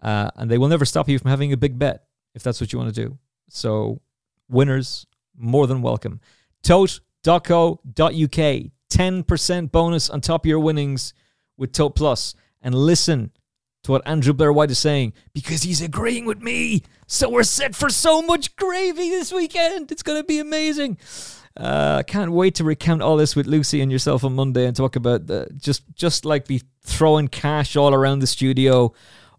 [0.00, 2.72] uh, and they will never stop you from having a big bet if that's what
[2.72, 3.18] you want to do.
[3.48, 4.00] So,
[4.48, 6.20] winners, more than welcome.
[6.62, 11.14] Tote.co.uk, 10% bonus on top of your winnings
[11.56, 12.34] with Tote Plus.
[12.62, 13.32] And listen
[13.82, 16.82] to what Andrew Blair White is saying because he's agreeing with me.
[17.06, 19.92] So we're set for so much gravy this weekend.
[19.92, 20.98] It's going to be amazing.
[21.56, 24.96] Uh, can't wait to recount all this with Lucy and yourself on Monday and talk
[24.96, 28.92] about the, just just like be throwing cash all around the studio,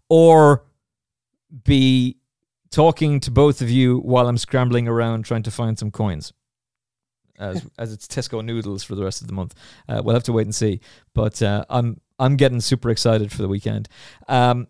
[0.08, 0.64] or
[1.64, 2.16] be
[2.70, 6.32] talking to both of you while I'm scrambling around trying to find some coins.
[7.38, 9.54] As as it's Tesco noodles for the rest of the month,
[9.88, 10.80] uh, we'll have to wait and see.
[11.12, 13.90] But uh, I'm I'm getting super excited for the weekend.
[14.26, 14.68] Um,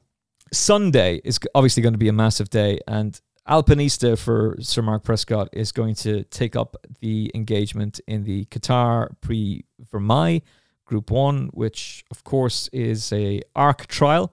[0.53, 5.49] Sunday is obviously going to be a massive day, and Alpinista for Sir Mark Prescott
[5.53, 10.42] is going to take up the engagement in the Qatar Prix Vermeille
[10.84, 14.32] Group One, which of course is a arc trial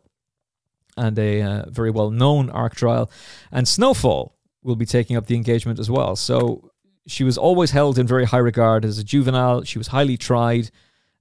[0.97, 3.11] and a uh, very well known arc trial.
[3.51, 6.15] And Snowfall will be taking up the engagement as well.
[6.15, 6.71] So
[7.05, 9.63] she was always held in very high regard as a juvenile.
[9.63, 10.71] She was highly tried.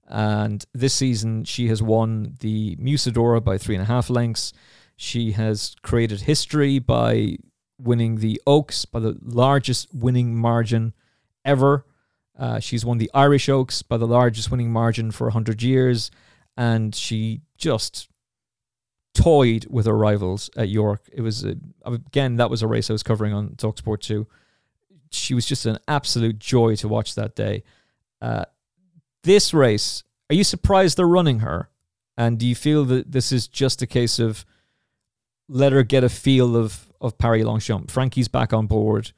[0.07, 4.53] And this season, she has won the Musidora by three and a half lengths.
[4.95, 7.37] She has created history by
[7.77, 10.93] winning the Oaks by the largest winning margin
[11.45, 11.85] ever.
[12.37, 16.11] Uh, she's won the Irish Oaks by the largest winning margin for 100 years.
[16.57, 18.09] And she just
[19.13, 21.07] toyed with her rivals at York.
[21.11, 21.55] It was, a,
[21.85, 24.27] again, that was a race I was covering on Talksport 2.
[25.11, 27.63] She was just an absolute joy to watch that day.
[28.21, 28.45] Uh,
[29.23, 31.69] this race, are you surprised they're running her?
[32.17, 34.45] And do you feel that this is just a case of
[35.47, 37.91] let her get a feel of of Paris Longchamp.
[37.91, 39.11] Frankie's back on board.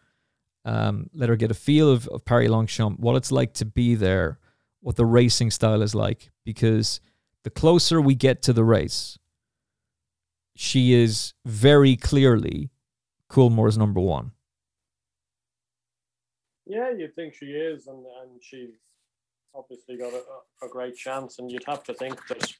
[0.65, 3.93] Um, let her get a feel of, of Paris Longchamp, what it's like to be
[3.93, 4.39] there,
[4.81, 6.31] what the racing style is like.
[6.43, 6.99] Because
[7.43, 9.19] the closer we get to the race,
[10.55, 12.71] she is very clearly
[13.29, 14.31] Coolmore's number one.
[16.65, 18.71] Yeah, you'd think she is, and, and she's
[19.53, 21.37] obviously got a, a great chance.
[21.37, 22.53] And you'd have to think that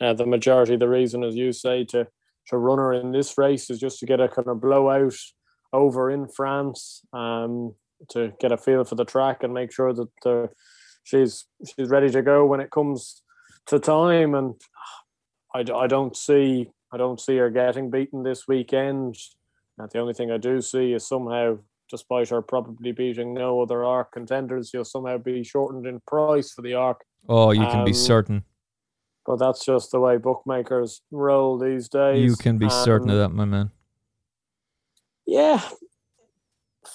[0.00, 2.08] uh, the majority of the reason, as you say, to
[2.48, 5.14] to run her in this race is just to get a kind of blowout
[5.72, 7.74] over in France, um,
[8.10, 10.50] to get a feel for the track and make sure that the,
[11.04, 13.22] she's she's ready to go when it comes
[13.66, 14.34] to time.
[14.34, 14.54] And
[15.54, 19.16] I, I don't see I don't see her getting beaten this weekend.
[19.78, 23.84] And the only thing I do see is somehow, despite her probably beating no other
[23.84, 27.02] arc contenders, you'll somehow be shortened in price for the arc.
[27.28, 28.44] Oh, you can um, be certain.
[29.24, 32.24] But that's just the way bookmakers roll these days.
[32.24, 33.70] You can be um, certain of that, my man.
[35.26, 35.60] Yeah.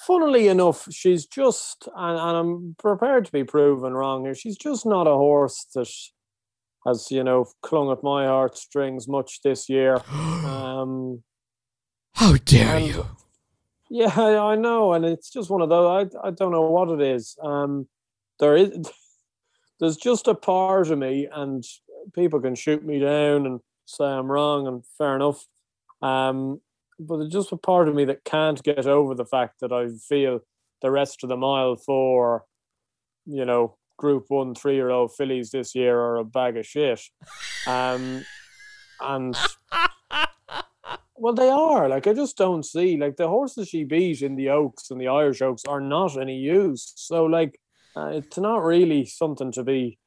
[0.06, 4.84] Funnily enough, she's just, and, and I'm prepared to be proven wrong here, she's just
[4.84, 5.88] not a horse that
[6.86, 10.00] has, you know, clung at my heartstrings much this year.
[10.48, 11.24] Um,
[12.14, 13.06] How dare and, you?
[13.90, 14.92] Yeah, I know.
[14.92, 17.36] And it's just one of those, I, I don't know what it is.
[17.42, 17.88] Um,
[18.38, 18.70] there is,
[19.80, 21.64] there's just a part of me, and
[22.14, 25.46] people can shoot me down and say I'm wrong, and fair enough.
[26.02, 26.60] Um,
[26.98, 29.88] but there's just a part of me that can't get over the fact that I
[30.08, 30.40] feel
[30.82, 32.44] the rest of the mile for,
[33.26, 37.00] you know, Group One three-year-old fillies this year are a bag of shit.
[37.66, 38.24] Um,
[39.00, 39.36] and
[41.16, 41.88] well, they are.
[41.88, 45.08] Like I just don't see like the horses she beat in the Oaks and the
[45.08, 46.92] Irish Oaks are not any use.
[46.96, 47.58] So like,
[47.96, 49.98] uh, it's not really something to be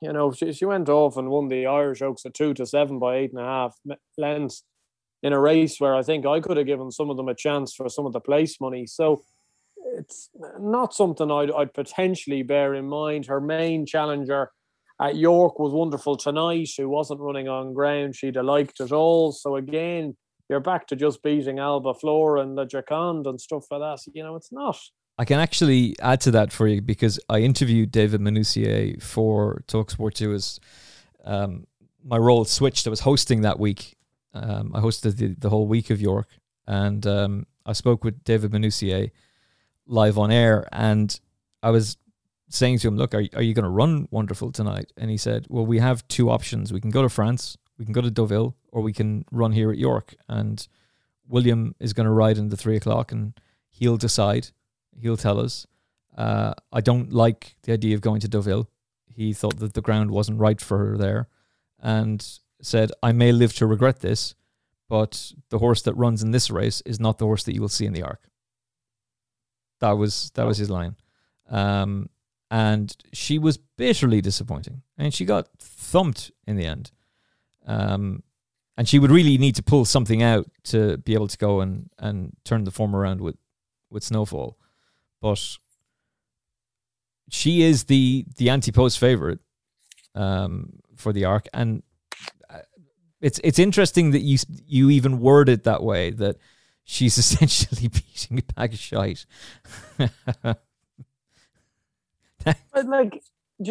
[0.00, 2.98] you know, she, she went off and won the Irish Oaks at two to seven
[2.98, 3.76] by eight and a half
[4.16, 4.62] lengths
[5.22, 7.74] in a race where I think I could have given some of them a chance
[7.74, 8.86] for some of the place money.
[8.86, 9.24] So
[9.96, 10.30] it's
[10.60, 13.26] not something I'd, I'd potentially bear in mind.
[13.26, 14.50] Her main challenger
[15.00, 19.32] at York was wonderful tonight, She wasn't running on ground she'd have liked at all.
[19.32, 20.16] So again,
[20.48, 24.00] you're back to just beating Alba Flora and the Joconde and stuff like that.
[24.12, 24.78] You know, it's not
[25.18, 30.14] I can actually add to that for you because I interviewed David Menuisier for Talksport
[30.14, 30.60] 2 as
[31.24, 31.66] um,
[32.04, 32.86] my role switched.
[32.86, 33.96] I was hosting that week.
[34.32, 36.28] Um, I hosted the, the whole week of York
[36.68, 39.10] and um, I spoke with David Menuisier
[39.86, 41.18] live on air and
[41.64, 41.96] I was
[42.48, 44.92] saying to him, look, are, are you going to run Wonderful tonight?
[44.96, 46.72] And he said, well, we have two options.
[46.72, 49.72] We can go to France, we can go to Deauville, or we can run here
[49.72, 50.14] at York.
[50.28, 50.66] And
[51.26, 53.32] William is going to ride in the three o'clock and
[53.70, 54.50] he'll decide
[55.00, 55.66] he'll tell us.
[56.16, 58.68] Uh, I don't like the idea of going to Deauville.
[59.06, 61.28] He thought that the ground wasn't right for her there,
[61.80, 62.26] and
[62.60, 64.34] said, "I may live to regret this,
[64.88, 67.68] but the horse that runs in this race is not the horse that you will
[67.68, 68.28] see in the Arc."
[69.80, 70.96] That was that was his line,
[71.48, 72.10] um,
[72.50, 76.90] and she was bitterly disappointing, and she got thumped in the end.
[77.66, 78.22] Um,
[78.78, 81.90] and she would really need to pull something out to be able to go and,
[81.98, 83.36] and turn the form around with,
[83.90, 84.56] with Snowfall
[85.20, 85.58] but
[87.30, 89.40] she is the the anti post favorite
[90.14, 91.82] um, for the arc, and
[92.50, 92.60] uh,
[93.20, 96.36] it's it's interesting that you you even word it that way that
[96.84, 99.26] she's essentially beating a bag of shite.
[99.98, 100.58] but
[102.86, 103.22] like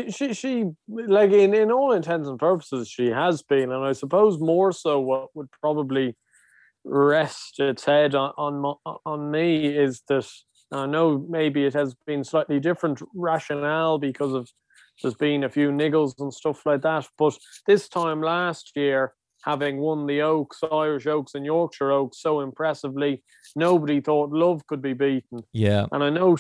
[0.09, 4.37] she, she, like in, in all intents and purposes, she has been, and I suppose
[4.39, 6.15] more so what would probably
[6.83, 10.29] rest its head on on, on me is that
[10.72, 14.49] I know maybe it has been slightly different rationale because of
[15.01, 17.38] there's been a few niggles and stuff like that, but
[17.68, 19.13] this time last year
[19.43, 23.24] having won the Oaks, Irish Oaks and Yorkshire Oaks so impressively.
[23.55, 25.39] Nobody thought Love could be beaten.
[25.53, 25.86] Yeah.
[25.91, 26.38] And I know,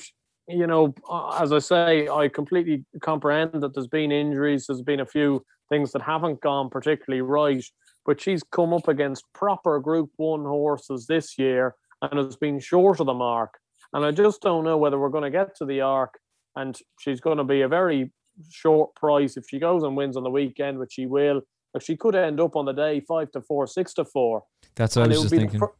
[0.47, 0.93] you know,
[1.39, 5.91] as I say, I completely comprehend that there's been injuries, there's been a few things
[5.91, 7.63] that haven't gone particularly right,
[8.05, 12.99] but she's come up against proper Group One horses this year and has been short
[12.99, 13.57] of the mark.
[13.93, 16.19] And I just don't know whether we're going to get to the arc
[16.55, 18.11] and she's going to be a very
[18.49, 21.41] short price if she goes and wins on the weekend, which she will
[21.73, 24.43] like she could end up on the day five to four, six to four.
[24.75, 25.59] That's what and I was just thinking.
[25.59, 25.73] Fir-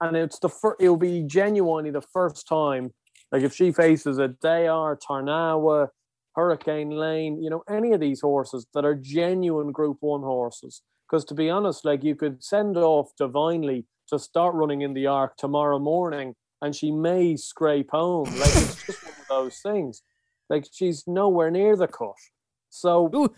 [0.00, 0.76] and it's the first.
[0.80, 2.92] It'll be genuinely the first time.
[3.32, 4.34] Like if she faces a
[4.68, 5.88] Are, Tarnawa,
[6.34, 10.82] Hurricane Lane, you know, any of these horses that are genuine Group One horses.
[11.08, 15.06] Because to be honest, like you could send off Divinely to start running in the
[15.06, 16.34] Arc tomorrow morning,
[16.64, 18.24] and she may scrape home.
[18.24, 20.02] Like it's just one of those things.
[20.48, 22.16] Like she's nowhere near the cut.
[22.70, 23.34] So Ooh,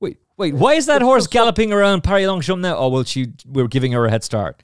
[0.00, 0.54] Wait, wait.
[0.54, 2.76] Why is that horse galloping around Paris Longchamp now?
[2.76, 4.62] Oh well, she we're giving her a head start.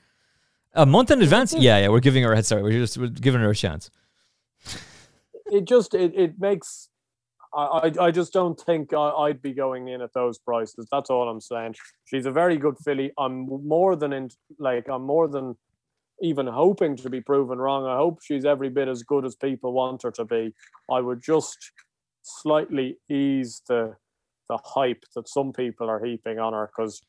[0.74, 1.52] A month in advance?
[1.52, 1.88] Yeah, yeah.
[1.88, 2.62] We're giving her a head start.
[2.62, 3.90] We're just we're giving her a chance.
[5.46, 6.88] It just it, it makes
[7.54, 10.86] I, I just don't think I, would be going in at those prices.
[10.90, 11.74] That's all I'm saying.
[12.04, 13.12] She's a very good filly.
[13.18, 15.56] I'm more than in like I'm more than
[16.22, 17.84] even hoping to be proven wrong.
[17.84, 20.54] I hope she's every bit as good as people want her to be.
[20.90, 21.72] I would just
[22.22, 23.96] slightly ease the
[24.48, 27.00] the hype that some people are heaping on her because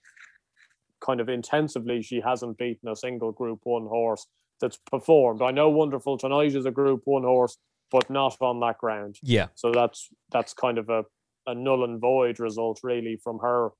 [1.01, 4.26] kind of intensively she hasn't beaten a single Group One horse
[4.61, 5.41] that's performed.
[5.41, 7.57] I know Wonderful Tonight is a Group One horse,
[7.91, 9.18] but not on that ground.
[9.22, 9.47] Yeah.
[9.55, 11.03] So that's that's kind of a,
[11.45, 13.72] a null and void result really from her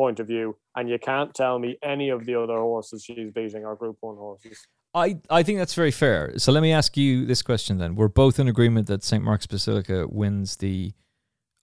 [0.00, 0.56] point of view.
[0.74, 4.16] And you can't tell me any of the other horses she's beating are Group One
[4.16, 4.66] horses.
[4.94, 6.38] I, I think that's very fair.
[6.38, 7.94] So let me ask you this question then.
[7.96, 9.22] We're both in agreement that St.
[9.22, 10.94] Mark's Basilica wins the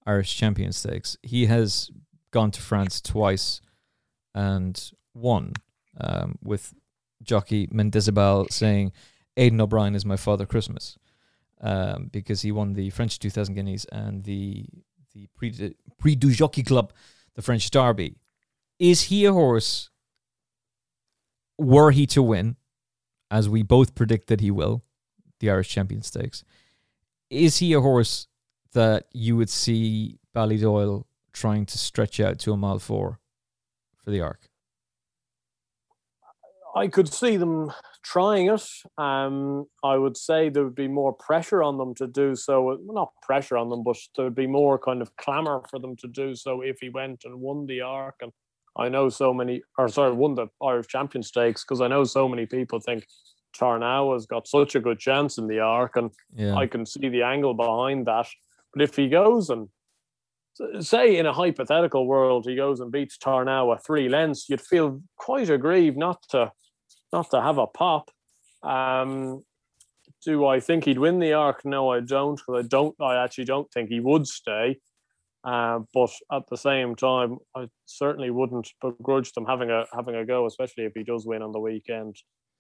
[0.06, 1.18] Irish Champion Stakes.
[1.24, 1.90] He has
[2.30, 3.60] gone to France twice
[4.36, 5.54] and won
[6.00, 6.76] um, with
[7.24, 8.92] jockey Mendizabal saying,
[9.36, 10.98] Aidan O'Brien is my father Christmas
[11.60, 14.68] um, because he won the French 2000 Guineas and the
[15.14, 16.94] the Prix, Prix du Jockey Club,
[17.34, 18.18] the French Derby.
[18.80, 19.90] Is he a horse,
[21.58, 22.58] were he to win,
[23.32, 24.84] as we both predict that he will,
[25.40, 26.44] the Irish Champion Stakes,
[27.30, 28.28] is he a horse
[28.74, 33.20] that you would see Ballydoyle trying to stretch out to a mile four
[34.04, 34.50] for the arc?
[36.76, 37.72] I could see them
[38.04, 38.64] trying it.
[39.00, 42.78] Um, I would say there would be more pressure on them to do so.
[42.86, 46.08] Not pressure on them, but there would be more kind of clamour for them to
[46.08, 48.16] do so if he went and won the arc.
[48.22, 48.32] And
[48.78, 52.28] I know so many, or sorry, won the Irish Champion Stakes because I know so
[52.28, 53.08] many people think
[53.58, 56.56] Tarnawa has got such a good chance in the arc, and yeah.
[56.56, 58.28] I can see the angle behind that.
[58.74, 59.70] But if he goes and
[60.80, 65.50] say in a hypothetical world he goes and beats Tarnawa three lengths, you'd feel quite
[65.50, 66.52] aggrieved not to
[67.14, 68.12] not to have a pop.
[68.64, 69.44] Um,
[70.26, 71.64] do I think he'd win the arc?
[71.64, 72.42] No, I don't.
[72.50, 72.96] I don't.
[73.00, 74.80] I actually don't think he would stay.
[75.44, 80.26] Uh, but at the same time, I certainly wouldn't begrudge them having a having a
[80.26, 82.16] go, especially if he does win on the weekend,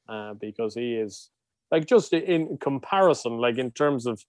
[0.08, 1.30] uh, because he is
[1.72, 4.24] like just in comparison, like in terms of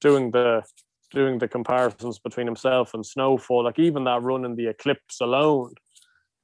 [0.00, 0.62] doing the
[1.12, 5.74] doing the comparisons between himself and Snowfall, like even that run in the Eclipse alone,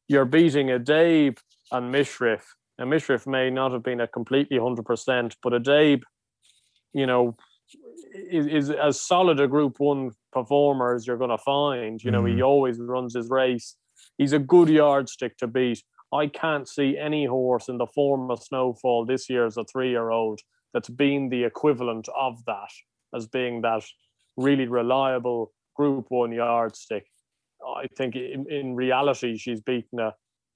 [0.09, 1.39] you're beating Addeybb
[1.73, 2.43] and Mishriff.
[2.79, 6.03] And Mishriff may not have been a completely 100%, but Addeybb,
[6.93, 7.37] you know,
[8.15, 12.03] is, is as solid a Group 1 performer as you're going to find.
[12.03, 12.37] You know, mm-hmm.
[12.37, 13.77] he always runs his race.
[14.17, 15.83] He's a good yardstick to beat.
[16.13, 19.91] I can't see any horse in the form of Snowfall this year as a three
[19.91, 20.41] year old
[20.73, 22.71] that's been the equivalent of that,
[23.15, 23.85] as being that
[24.37, 27.07] really reliable Group One yardstick.
[27.67, 30.15] I think in, in reality, she's beaten a,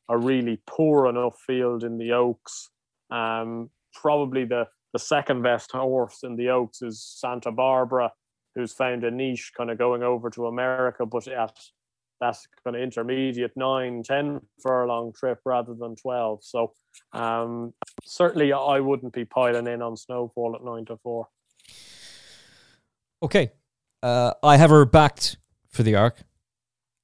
[0.09, 2.71] a really poor enough field in the Oaks.
[3.11, 8.11] Um, probably the, the second best horse in the Oaks is Santa Barbara,
[8.55, 11.59] who's found a niche kind of going over to America, but at
[12.23, 16.45] that's kind of intermediate nine, 10 furlong trip rather than 12.
[16.45, 16.73] So
[17.13, 17.75] um,
[18.05, 21.27] certainly I wouldn't be piling in on Snowfall at nine to four.
[23.25, 23.51] Okay,
[24.05, 25.37] uh, I have her backed
[25.69, 26.23] for the arc.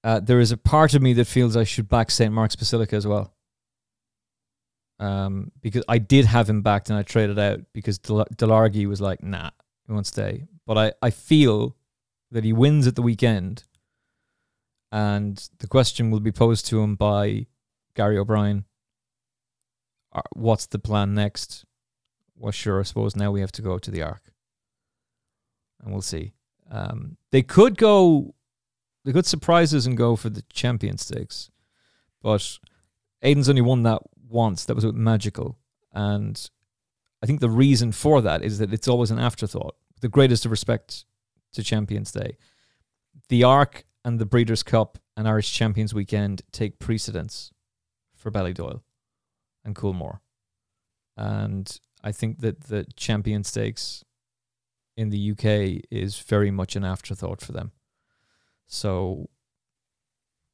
[0.04, 2.32] Uh, there is a part of me that feels I should back St.
[2.32, 3.34] Mark's Basilica as well.
[5.00, 9.00] Um, because I did have him backed and I traded out because Del- Delargy was
[9.00, 9.50] like, nah,
[9.88, 10.44] he won't stay.
[10.64, 11.74] But I, I feel
[12.30, 13.64] that he wins at the weekend,
[14.92, 17.46] and the question will be posed to him by
[17.94, 18.64] Gary O'Brien.
[20.12, 21.64] uh, What's the plan next?
[22.36, 24.22] Well, sure, I suppose now we have to go to the Arc,
[25.82, 26.34] and we'll see.
[26.70, 28.34] Um, they could go,
[29.04, 31.50] they could surprise us and go for the champion stakes,
[32.22, 32.58] but
[33.22, 34.66] Aidan's only won that once.
[34.66, 35.58] That was Magical,
[35.92, 36.48] and
[37.22, 39.76] I think the reason for that is that it's always an afterthought.
[40.00, 41.04] The greatest of respect
[41.52, 42.36] to Champions Day,
[43.28, 47.52] the Arc and the Breeders' Cup and Irish Champions Weekend take precedence
[48.14, 48.82] for Ballydoyle
[49.64, 50.20] and Coolmore,
[51.16, 54.04] and I think that the Champion Stakes
[54.96, 57.72] in the UK is very much an afterthought for them.
[58.66, 59.28] So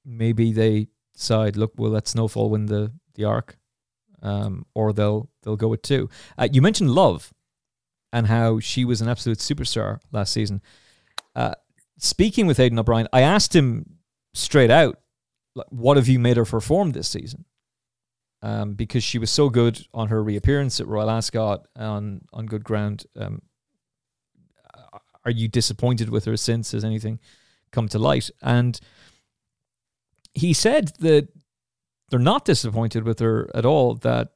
[0.04, 3.58] maybe they decide, look, we'll let Snowfall win the the Arc,
[4.22, 6.08] um, or they'll they'll go with two.
[6.36, 7.32] Uh, you mentioned Love
[8.12, 10.62] and how she was an absolute superstar last season.
[11.36, 11.54] Uh,
[11.98, 13.98] speaking with Aidan O'Brien, I asked him
[14.34, 14.98] straight out,
[15.68, 17.44] what have you made her perform this season?
[18.42, 22.62] Um, because she was so good on her reappearance at Royal Ascot on on good
[22.62, 23.06] ground.
[23.16, 23.40] Um,
[25.24, 26.72] are you disappointed with her since?
[26.72, 27.20] Has anything
[27.72, 28.30] come to light?
[28.42, 28.78] And
[30.34, 31.28] he said that
[32.10, 33.94] they're not disappointed with her at all.
[33.94, 34.32] That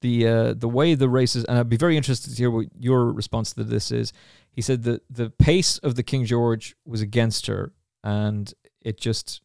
[0.00, 3.12] the uh, the way the races, and I'd be very interested to hear what your
[3.12, 4.12] response to this is.
[4.50, 7.72] He said that the pace of the King George was against her,
[8.04, 9.40] and it just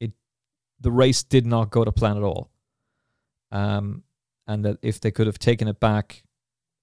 [0.00, 0.12] it
[0.80, 2.50] the race did not go to plan at all.
[3.50, 4.02] Um,
[4.46, 6.22] and that if they could have taken it back,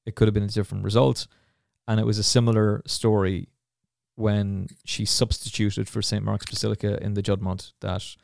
[0.05, 1.27] it could have been a different result.
[1.87, 3.49] And it was a similar story
[4.15, 6.23] when she substituted for St.
[6.23, 8.15] Mark's Basilica in the Juddmonte that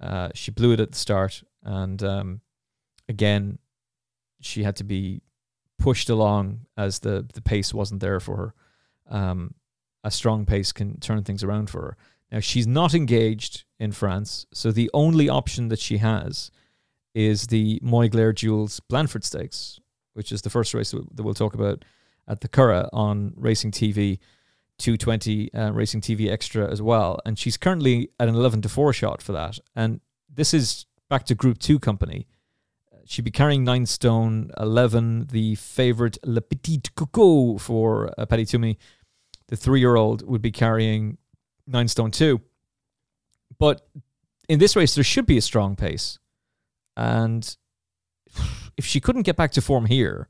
[0.00, 1.42] uh, she blew it at the start.
[1.62, 2.40] And um,
[3.08, 3.58] again,
[4.40, 5.22] she had to be
[5.78, 8.54] pushed along as the, the pace wasn't there for her.
[9.08, 9.54] Um,
[10.04, 11.96] a strong pace can turn things around for her.
[12.30, 16.50] Now, she's not engaged in France, so the only option that she has
[17.14, 19.80] is the Moyglare Jewels Blandford Stakes,
[20.12, 21.84] which is the first race that we'll talk about
[22.26, 24.18] at the Curragh on Racing TV
[24.78, 27.18] 220 uh, Racing TV Extra as well.
[27.24, 29.58] And she's currently at an 11 to 4 shot for that.
[29.74, 30.00] And
[30.32, 32.26] this is back to Group 2 company.
[33.08, 38.76] She'd be carrying 9 stone 11, the favourite Le Petit Coco for uh, Paddy Twomey.
[39.46, 41.16] The three year old would be carrying
[41.66, 42.38] 9 stone 2.
[43.58, 43.88] But
[44.46, 46.18] in this race, there should be a strong pace.
[46.98, 47.56] And
[48.76, 50.28] if she couldn't get back to form here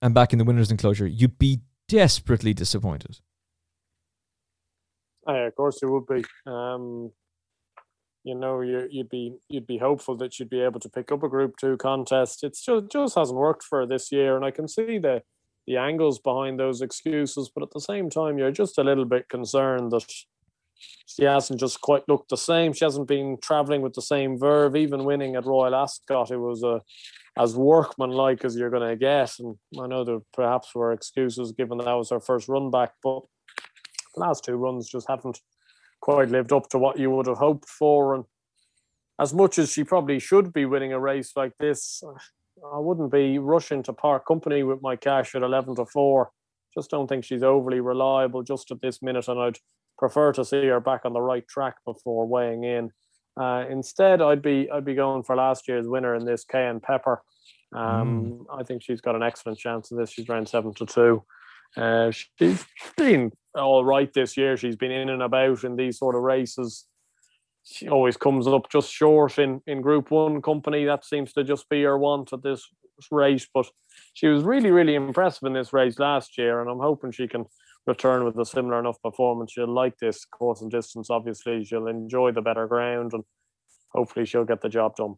[0.00, 3.20] and back in the winner's enclosure, you'd be desperately disappointed.
[5.28, 6.24] Yeah, of course you would be.
[6.46, 7.12] Um,
[8.24, 11.22] you know, you, you'd be you'd be hopeful that you'd be able to pick up
[11.22, 12.42] a Group Two contest.
[12.42, 15.22] It's just just hasn't worked for this year, and I can see the
[15.66, 17.50] the angles behind those excuses.
[17.54, 20.10] But at the same time, you're just a little bit concerned that
[21.06, 22.72] she hasn't just quite looked the same.
[22.72, 24.74] She hasn't been traveling with the same verve.
[24.74, 26.80] Even winning at Royal Ascot, it was a
[27.36, 29.32] as workmanlike as you're going to get.
[29.38, 33.20] And I know there perhaps were excuses given that was her first run back, but
[34.14, 35.40] the last two runs just haven't
[36.04, 38.14] quite lived up to what you would have hoped for.
[38.14, 38.24] And
[39.18, 42.02] as much as she probably should be winning a race like this,
[42.74, 46.30] I wouldn't be rushing to part company with my cash at 11 to 4.
[46.76, 49.56] Just don't think she's overly reliable just at this minute, and I'd
[49.96, 52.90] prefer to see her back on the right track before weighing in.
[53.40, 57.22] Uh, instead, I'd be I'd be going for last year's winner in this, Cayenne Pepper.
[57.74, 58.60] Um, mm.
[58.60, 60.10] I think she's got an excellent chance of this.
[60.10, 61.24] She's around seven to two.
[61.76, 62.64] Uh, she's
[62.96, 64.56] been all right this year.
[64.56, 66.86] She's been in and about in these sort of races.
[67.64, 70.84] She always comes up just short in, in Group One company.
[70.84, 72.68] That seems to just be her want at this
[73.10, 73.48] race.
[73.52, 73.66] But
[74.12, 77.46] she was really, really impressive in this race last year, and I'm hoping she can
[77.86, 79.52] return with a similar enough performance.
[79.52, 81.64] She'll like this course and distance, obviously.
[81.64, 83.24] She'll enjoy the better ground and
[83.90, 85.16] hopefully she'll get the job done.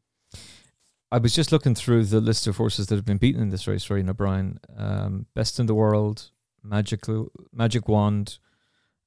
[1.13, 3.69] I was just looking through the list of horses that have been beaten in this
[3.69, 4.59] race for Aidan O'Brien.
[4.77, 6.31] Um, Best in the World,
[6.69, 7.05] Magic,
[7.53, 8.39] Magic Wand.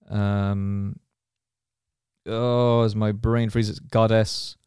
[0.09, 0.99] Um,
[2.25, 4.57] oh, as my brain freezes, Goddess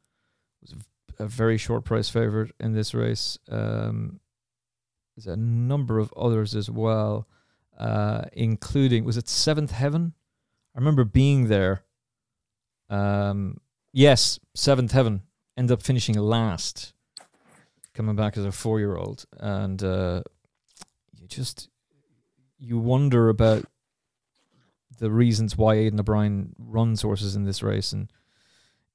[0.61, 0.75] was
[1.19, 3.39] a, very short price favorite in this race.
[3.49, 4.19] Um,
[5.17, 7.29] there's a number of others as well
[7.79, 10.13] uh, including was it Seventh Heaven?
[10.75, 11.85] I remember being there.
[12.89, 13.59] Um,
[13.93, 15.23] yes, Seventh Heaven
[15.57, 16.93] ended up finishing last,
[17.95, 20.23] coming back as a four-year-old, and uh,
[21.19, 21.69] you just
[22.63, 23.65] you wonder about
[24.99, 28.11] the reasons why Aidan O'Brien runs horses in this race, and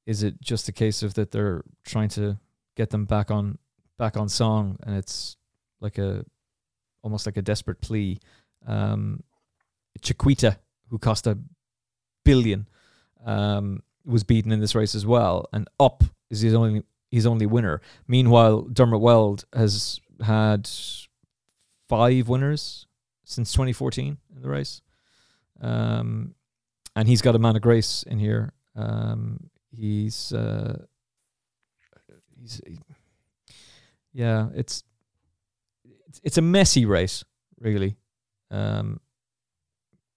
[0.06, 2.38] is it just a case of that they're trying to
[2.76, 3.58] get them back on
[3.98, 5.36] back on song, and it's
[5.82, 6.24] like a
[7.02, 8.20] almost like a desperate plea
[8.66, 9.22] um,
[10.02, 10.58] Chiquita,
[10.90, 11.38] who cost a
[12.24, 12.68] billion,
[13.26, 17.46] um, was beaten in this race as well, and Up is his only his only
[17.46, 17.82] winner.
[18.08, 20.70] Meanwhile, Dermot Weld has had
[21.90, 22.87] five winners
[23.28, 24.82] since 2014 in the race,
[25.62, 26.34] um,
[26.96, 28.54] and he's got a man of grace in here.
[28.76, 30.86] Um, he's uh,
[32.40, 32.62] he's
[34.14, 34.84] yeah, it's
[36.24, 37.24] it's, a messy race,
[37.60, 37.98] really.
[38.50, 39.02] Um,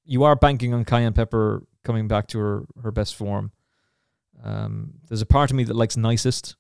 [0.05, 3.51] you are banking on Cayenne Pepper coming back to her, her best form.
[4.43, 6.57] Um, there's a part of me that likes nicest,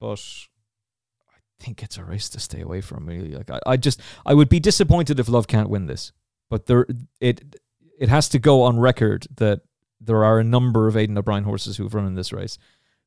[0.00, 0.22] but
[1.60, 3.06] think it's a race to stay away from.
[3.06, 6.12] Really, like I, I just I would be disappointed if Love can't win this,
[6.48, 6.86] but there
[7.20, 7.56] it
[7.98, 9.60] it has to go on record that
[10.00, 12.58] there are a number of Aidan O'Brien horses who have run in this race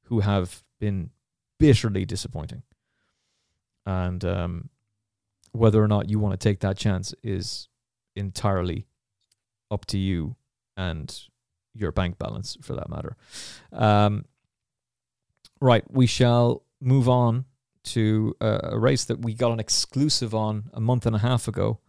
[0.04, 1.10] who have been
[1.60, 2.62] bitterly disappointing,
[3.86, 4.70] and um,
[5.52, 7.68] whether or not you want to take that chance is
[8.16, 8.86] entirely
[9.72, 10.36] up to you
[10.78, 11.24] and
[11.74, 13.16] your bank balance for that matter.
[13.72, 14.26] Um,
[15.60, 17.46] right, we shall move on
[17.84, 21.48] to a, a, race that we got an exclusive on a month and a half
[21.48, 21.80] ago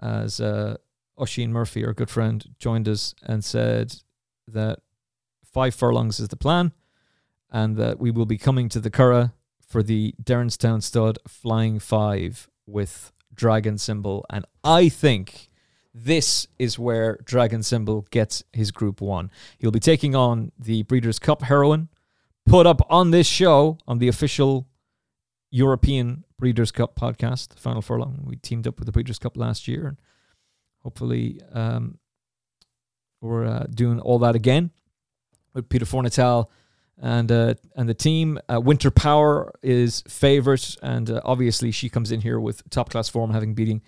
[0.00, 0.76] as uh,
[1.20, 3.94] Oisin Murphy, our good friend, joined us and said
[4.46, 4.80] that
[5.44, 6.72] five furlongs is the plan
[7.50, 9.32] and that we will be coming to the Curragh
[9.66, 14.24] for the Derrinstown stud Flying Five with Dragon Symbol.
[14.30, 15.48] And I think
[15.94, 19.30] this is where Dragon Symbol gets his Group 1.
[19.58, 21.88] He'll be taking on the Breeders' Cup heroine,
[22.46, 24.66] put up on this show on the official
[25.54, 28.24] European Breeders' Cup podcast, Final Furlong.
[28.24, 29.96] We teamed up with the Breeders' Cup last year, and
[30.82, 31.98] hopefully um,
[33.20, 34.72] we're uh, doing all that again
[35.54, 36.48] with Peter Fornatale
[37.00, 38.36] and uh, and the team.
[38.52, 43.08] Uh, Winter Power is favourite, and uh, obviously she comes in here with top class
[43.08, 43.80] form, having beating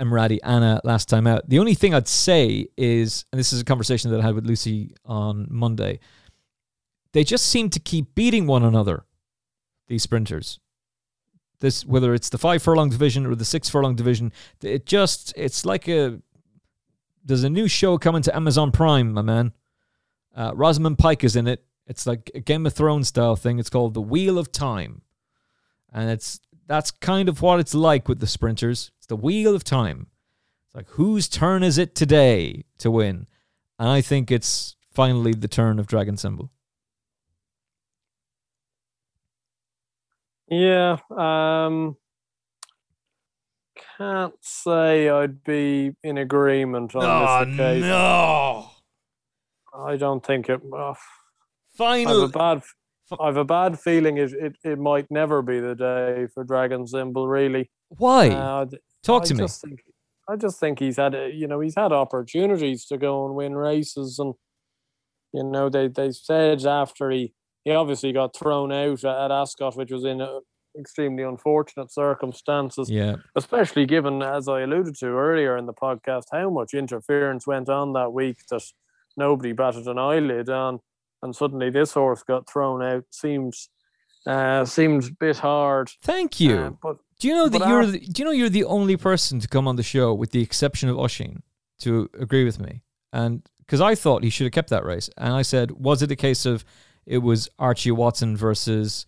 [0.00, 1.46] Emaraaty Ana last time out.
[1.50, 4.46] The only thing I'd say is, and this is a conversation that I had with
[4.46, 6.00] Lucy on Monday,
[7.12, 9.04] they just seem to keep beating one another.
[9.88, 10.60] These sprinters,
[11.60, 14.32] this whether it's the five furlong division or the six furlong division,
[14.62, 16.20] it just it's like a
[17.24, 19.52] there's a new show coming to Amazon Prime, my man.
[20.34, 21.64] Uh, Rosamund Pike is in it.
[21.86, 23.58] It's like a Game of Thrones style thing.
[23.58, 25.02] It's called The Wheel of Time.
[25.92, 28.90] And it's that's kind of what it's like with the sprinters.
[28.98, 30.08] It's the wheel of time.
[30.66, 33.26] It's like whose turn is it today to win?
[33.78, 36.50] And I think it's finally the turn of Dragon Symbol.
[40.50, 41.96] Yeah, um
[43.98, 47.88] can't say I'd be in agreement on oh, this occasion.
[47.88, 48.70] No.
[49.76, 50.60] I don't think it.
[50.72, 50.94] Oh,
[51.76, 52.18] Final.
[52.18, 52.62] I have a bad.
[53.20, 56.86] I have a bad feeling it, it, it might never be the day for Dragon
[56.86, 57.26] Symbol.
[57.26, 57.70] Really.
[57.88, 58.28] Why?
[58.28, 58.66] Uh,
[59.02, 59.44] Talk to I me.
[59.44, 59.80] Just think,
[60.28, 64.18] I just think he's had you know he's had opportunities to go and win races,
[64.18, 64.34] and
[65.32, 67.32] you know they they said after he
[67.64, 70.40] he obviously got thrown out at Ascot, which was in a,
[70.78, 72.88] extremely unfortunate circumstances.
[72.88, 73.16] Yeah.
[73.34, 77.94] Especially given, as I alluded to earlier in the podcast, how much interference went on
[77.94, 78.62] that week that
[79.16, 80.80] nobody batted an eyelid on
[81.22, 83.68] and suddenly this horse got thrown out seems
[84.26, 85.90] uh, seems a bit hard.
[86.02, 86.56] Thank you.
[86.56, 89.40] Uh, but do you know that you're the, do you know you're the only person
[89.40, 91.42] to come on the show with the exception of Oisin
[91.80, 92.82] to agree with me?
[93.12, 96.10] And because I thought he should have kept that race, and I said, was it
[96.10, 96.64] a case of
[97.08, 99.06] it was Archie Watson versus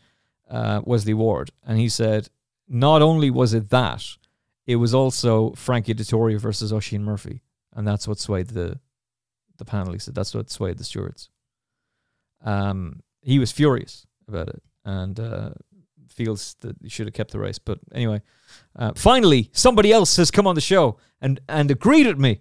[0.51, 1.51] uh, Wesley Ward?
[1.65, 2.29] And he said,
[2.67, 4.05] not only was it that,
[4.67, 7.43] it was also Frankie Dettori versus Oisin Murphy,
[7.75, 8.81] and that's what swayed the
[9.59, 9.93] the panel.
[9.93, 11.29] He said that's what swayed the stewards.
[12.43, 15.51] Um, he was furious about it and uh,
[16.09, 17.59] feels that he should have kept the race.
[17.59, 18.23] But anyway,
[18.77, 22.41] uh, finally, somebody else has come on the show and, and agreed with me.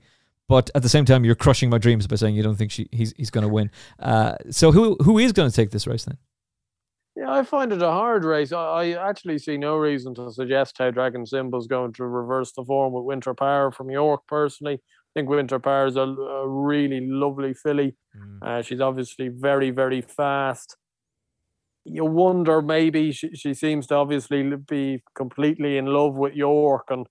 [0.49, 2.89] But at the same time, you're crushing my dreams by saying you don't think she,
[2.91, 3.69] he's he's going to win.
[3.99, 6.17] Uh, so who who is going to take this race then?
[7.15, 8.51] Yeah, I find it a hard race.
[8.51, 12.65] I, I actually see no reason to suggest how Dragon Symbol's going to reverse the
[12.65, 14.21] form with Winter Power from York.
[14.27, 17.95] Personally, I think Winter Power is a, a really lovely filly.
[18.17, 18.41] Mm.
[18.41, 20.77] Uh, she's obviously very, very fast.
[21.85, 27.05] You wonder maybe she, she seems to obviously be completely in love with York and,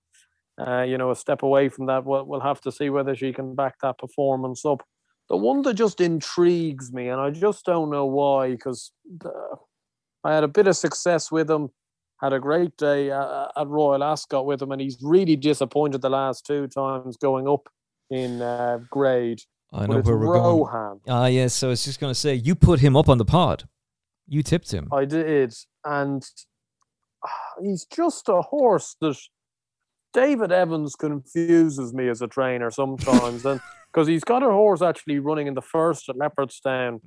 [0.58, 2.04] uh, you know, a step away from that.
[2.04, 4.82] We'll, we'll have to see whether she can back that performance up.
[5.28, 8.92] The one that just intrigues me, and I just don't know why, because
[10.24, 11.70] I had a bit of success with him
[12.20, 16.10] had a great day at, at Royal Ascot with him, and he's really disappointed the
[16.10, 17.68] last two times going up
[18.10, 19.40] in uh, grade.
[19.72, 20.72] I know where we're Rohaan.
[20.72, 21.00] going.
[21.08, 21.54] Ah, yes.
[21.54, 23.68] So I was just going to say, you put him up on the pod.
[24.26, 24.88] You tipped him.
[24.92, 25.54] I did,
[25.84, 26.22] and
[27.22, 29.16] uh, he's just a horse that
[30.12, 33.60] David Evans confuses me as a trainer sometimes, and
[33.92, 37.00] because he's got a horse actually running in the first at Leopardstown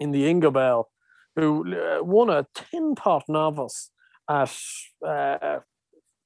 [0.00, 0.84] in the Ingabelle,
[1.36, 3.90] who uh, won a tin pot novice
[4.28, 4.54] at
[5.06, 5.58] uh,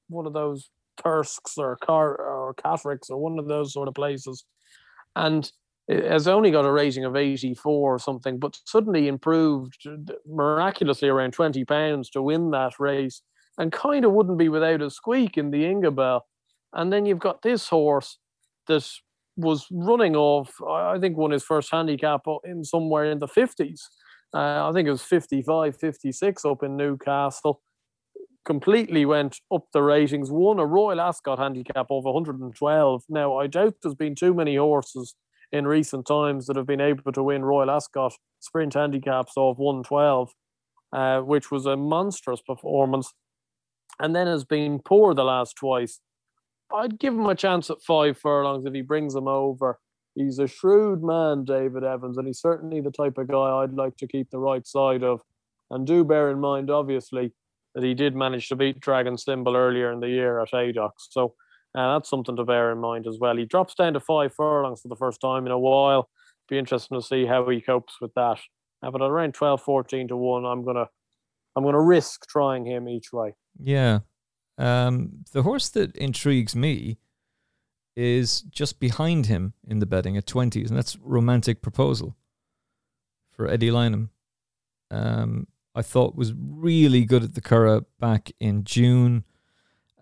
[0.09, 0.71] one of those
[1.03, 4.45] Thirsks or Car or Catholics or one of those sort of places,
[5.17, 5.51] and
[5.89, 9.87] has only got a rating of 84 or something, but suddenly improved
[10.27, 13.23] miraculously around 20 pounds to win that race
[13.59, 16.23] and kind of wouldn't be without a squeak in the Ingabelle.
[16.73, 18.19] And then you've got this horse
[18.69, 18.89] that
[19.37, 23.81] was running off, I think, won his first handicap in somewhere in the 50s.
[24.35, 27.63] Uh, I think it was 55, 56 up in Newcastle.
[28.45, 33.03] Completely went up the ratings, won a Royal Ascot handicap of 112.
[33.09, 35.15] Now, I doubt there's been too many horses
[35.51, 40.31] in recent times that have been able to win Royal Ascot sprint handicaps of 112,
[40.93, 43.13] uh, which was a monstrous performance,
[44.01, 46.01] and then has been poor the last twice.
[46.75, 49.79] I'd give him a chance at five furlongs if he brings them over.
[50.15, 53.97] He's a shrewd man, David Evans, and he's certainly the type of guy I'd like
[53.99, 55.21] to keep the right side of.
[55.71, 57.33] And do bear in mind, obviously,
[57.75, 60.95] that he did manage to beat Dragon Symbol earlier in the year at Haydock.
[60.99, 61.35] So
[61.77, 63.37] uh, that's something to bear in mind as well.
[63.37, 66.09] He drops down to five furlongs for the first time in a while.
[66.49, 68.39] Be interesting to see how he copes with that.
[68.83, 70.87] Uh, but around 12, 14 to 1, I'm gonna
[71.57, 73.35] I'm gonna risk trying him each way.
[73.63, 74.01] Yeah.
[74.57, 76.99] Um, the horse that intrigues me
[77.97, 82.17] is just behind him in the betting at 20s, and that's Romantic Proposal
[83.33, 84.11] for Eddie Lynam.
[84.91, 89.25] Um, I thought was really good at the Curragh back in June.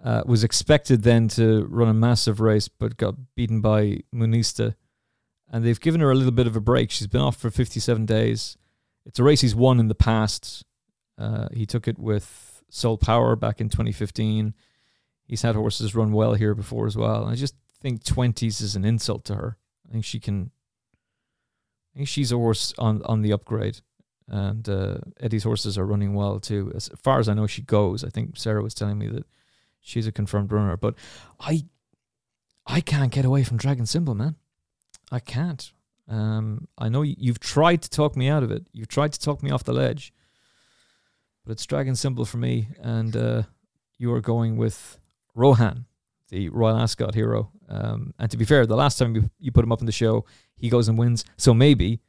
[0.03, 4.75] Uh, was expected then to run a massive race, but got beaten by Mooneista.
[5.51, 6.91] And they've given her a little bit of a break.
[6.91, 8.57] She's been off for 57 days.
[9.05, 10.65] It's a race he's won in the past.
[11.19, 14.55] Uh, he took it with Sole Power back in 2015.
[15.25, 17.23] He's had horses run well here before as well.
[17.23, 19.57] And I just think 20s is an insult to her.
[19.89, 20.51] I think she can.
[21.95, 23.81] I think she's a horse on, on the upgrade.
[24.29, 26.71] And uh, Eddie's horses are running well too.
[26.75, 28.05] As far as I know, she goes.
[28.05, 29.25] I think Sarah was telling me that
[29.81, 30.77] she's a confirmed runner.
[30.77, 30.97] But
[31.41, 31.65] I
[32.67, 34.35] I can't get away from Dragon Symbol, man.
[35.11, 35.73] I can't.
[36.09, 38.67] Um, I know you've tried to talk me out of it.
[38.73, 40.13] You've tried to talk me off the ledge.
[41.47, 43.43] But it's Dragon Symbol for me, and uh,
[43.99, 44.99] you are going with
[45.37, 45.85] Rohaan,
[46.29, 47.53] the Royal Ascot hero.
[47.69, 49.93] Um, and to be fair, the last time you, you put him up in the
[49.93, 50.25] show,
[50.57, 51.25] he goes and wins.
[51.37, 52.01] So maybe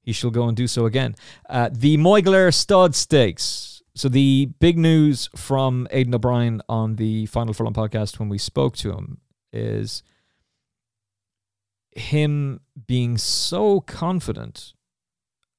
[0.00, 1.16] he shall go and do so again.
[1.50, 3.82] Uh, the Moyglare Stud Stakes.
[3.94, 8.74] So the big news from Aidan O'Brien on the Final Furlong podcast when we spoke
[8.78, 9.18] to him
[9.52, 10.02] is
[11.94, 14.72] him being so confident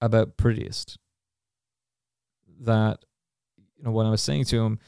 [0.01, 0.97] about prettiest
[2.61, 3.06] that
[3.80, 4.80] you know when I was saying to him,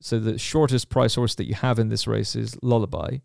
[0.00, 3.18] so the shortest price horse that you have in this race is Lullaby,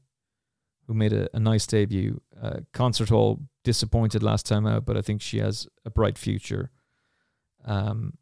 [0.87, 2.21] who made a, a nice debut.
[2.39, 6.69] Uh, Concert Hall disappointed last time out, but I think she has a bright future.
[7.63, 8.17] Um,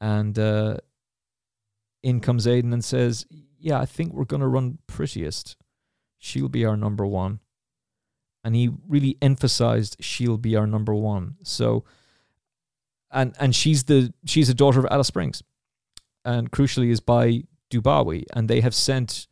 [0.00, 0.76] and uh,
[2.02, 3.26] in comes Aidan and says,
[3.58, 5.56] Yeah, I think we're going to run prettiest.
[6.18, 7.40] She'll be our number one.
[8.44, 11.36] And he really emphasized she'll be our number one.
[11.42, 11.84] So,
[13.10, 15.42] and and she's the she's a daughter of Alice Springs,
[16.24, 19.26] and crucially is by Dubawi, and they have sent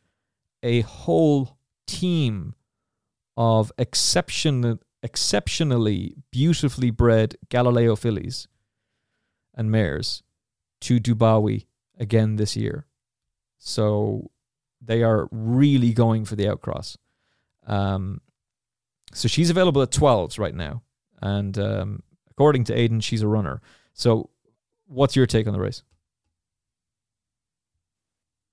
[0.63, 2.55] a whole team
[3.37, 8.49] of exceptional, exceptionally beautifully bred Galileo fillies
[9.55, 10.23] and mares
[10.81, 11.67] to Dubawi
[11.99, 12.87] again this year.
[13.59, 14.31] So
[14.81, 16.97] they are really going for the outcross.
[17.67, 18.21] Um,
[19.13, 20.83] so she's available at 12s right now.
[21.21, 23.61] And um, according to Aidan, she's a runner.
[23.93, 24.31] So
[24.87, 25.83] what's your take on the race?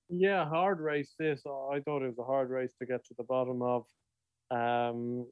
[0.08, 1.42] Yeah, hard race this.
[1.46, 3.84] I thought it was a hard race to get to the bottom of.
[4.50, 5.26] Um,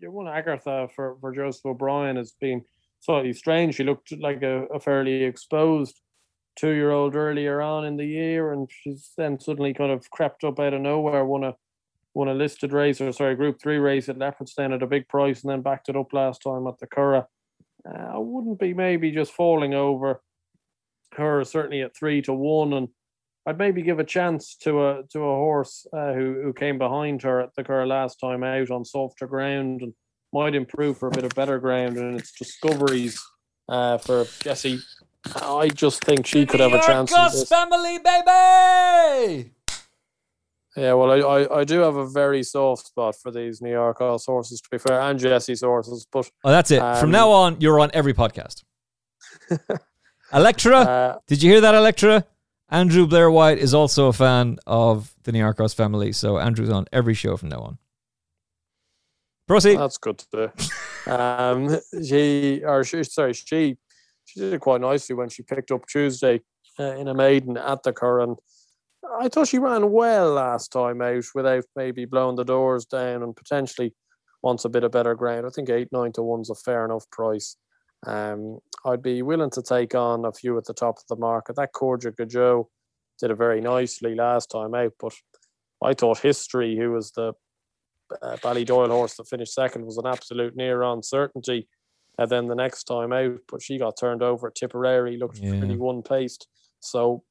[0.00, 2.62] you won Agartha for, for Joseph O'Brien has been
[3.00, 3.74] slightly strange.
[3.74, 6.00] She looked like a, a fairly exposed
[6.56, 10.44] two year old earlier on in the year, and she's then suddenly kind of crept
[10.44, 11.54] up out of nowhere, won a
[12.14, 15.42] won a listed race or sorry, Group Three race at Leopardstown at a big price,
[15.42, 17.26] and then backed it up last time at the Curragh.
[17.88, 20.22] Uh, I wouldn't be maybe just falling over
[21.12, 22.88] her certainly at three to one, and
[23.46, 27.22] I'd maybe give a chance to a to a horse uh, who who came behind
[27.22, 29.94] her at the Curragh last time out on softer ground and
[30.32, 33.22] might improve for a bit of better ground, and it's discoveries
[33.68, 34.80] uh, for Jesse
[35.34, 37.10] I just think she could have a chance.
[37.10, 39.50] Gus family, baby.
[40.76, 44.60] Yeah, well, I, I, I, do have a very soft spot for these Niarchos horses,
[44.60, 46.06] to be fair, and Jesse's horses.
[46.10, 46.80] But oh, that's it.
[46.80, 48.62] Um, From now on, you're on every podcast.
[50.34, 52.26] Electra, uh, did you hear that, Electra?
[52.68, 57.14] Andrew Blair White is also a fan of the Ross family, so Andrew's on every
[57.14, 57.78] show from now on.
[59.46, 59.76] Proceed.
[59.76, 60.26] That's good to
[61.06, 61.12] do.
[61.12, 63.76] um, she, or she, sorry, she,
[64.24, 66.40] she did it quite nicely when she picked up Tuesday
[66.80, 68.36] uh, in a maiden at the Curragh.
[69.20, 73.36] I thought she ran well last time out without maybe blowing the doors down and
[73.36, 73.94] potentially
[74.42, 75.46] wants a bit of better ground.
[75.46, 77.56] I think eight nine to one's a fair enough price.
[78.06, 81.56] Um, I'd be willing to take on a few at the top of the market.
[81.56, 82.66] That Corja Gajo
[83.20, 85.12] did it very nicely last time out, but
[85.82, 87.32] I thought History, who was the
[88.22, 91.68] uh, Ballydoyle horse that finished second, was an absolute near on certainty.
[92.18, 95.58] And then the next time out, but she got turned over at Tipperary, looked Yeah.
[95.58, 96.46] pretty one paced.
[96.80, 97.24] So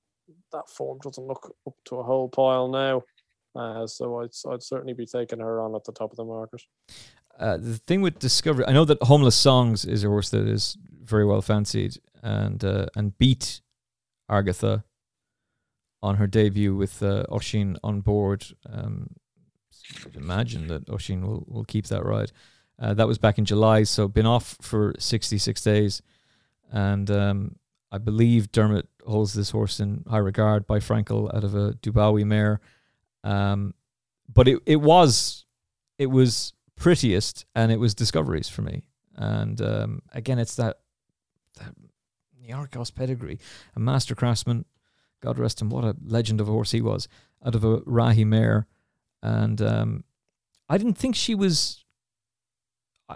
[0.51, 3.03] that form doesn't look up to a whole pile now.
[3.55, 6.61] Uh, so I'd, I'd certainly be taking her on at the top of the market.
[7.39, 10.77] Uh, the thing with Discovery, I know that Homeless Songs is a horse that is
[11.03, 13.61] very well fancied and uh, and beat
[14.29, 14.83] Agartha
[16.01, 18.45] on her debut with uh, Oisin on board.
[18.71, 19.15] Um,
[20.13, 22.31] imagine that Oisin will, will keep that ride.
[22.79, 26.01] Uh, that was back in July, so been off for 66 days.
[26.71, 27.55] And um,
[27.91, 32.25] I believe Dermot holds this horse in high regard by Frankel out of a Dubawi
[32.25, 32.59] mare.
[33.23, 33.73] Um,
[34.31, 35.45] but it, it was
[35.97, 38.83] it was prettiest and it was discoveries for me.
[39.15, 40.77] And um, again, it's that
[41.59, 41.73] that
[42.43, 43.39] Niarchos pedigree,
[43.75, 44.65] a Mastercraftsman.
[45.21, 47.07] God rest him, what a legend of a horse he was.
[47.45, 48.67] Out of a Rahi mare,
[49.23, 50.03] and um,
[50.69, 51.83] I didn't think she was.
[53.07, 53.15] I-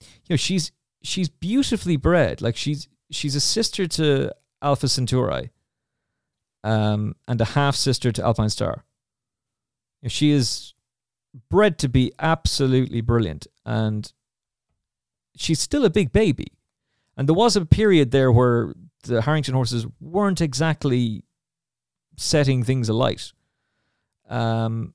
[0.00, 0.72] You know, she's
[1.02, 2.40] she's beautifully bred.
[2.40, 4.32] Like she's she's a sister to
[4.62, 5.50] Alpha Centauri,
[6.64, 8.84] um, and a half sister to Alpine Star.
[10.02, 10.74] You know, she is
[11.48, 14.12] bred to be absolutely brilliant and
[15.36, 16.46] she's still a big baby.
[17.16, 21.24] And there was a period there where the harrington horses weren't exactly
[22.16, 23.32] setting things alight.
[24.28, 24.94] Um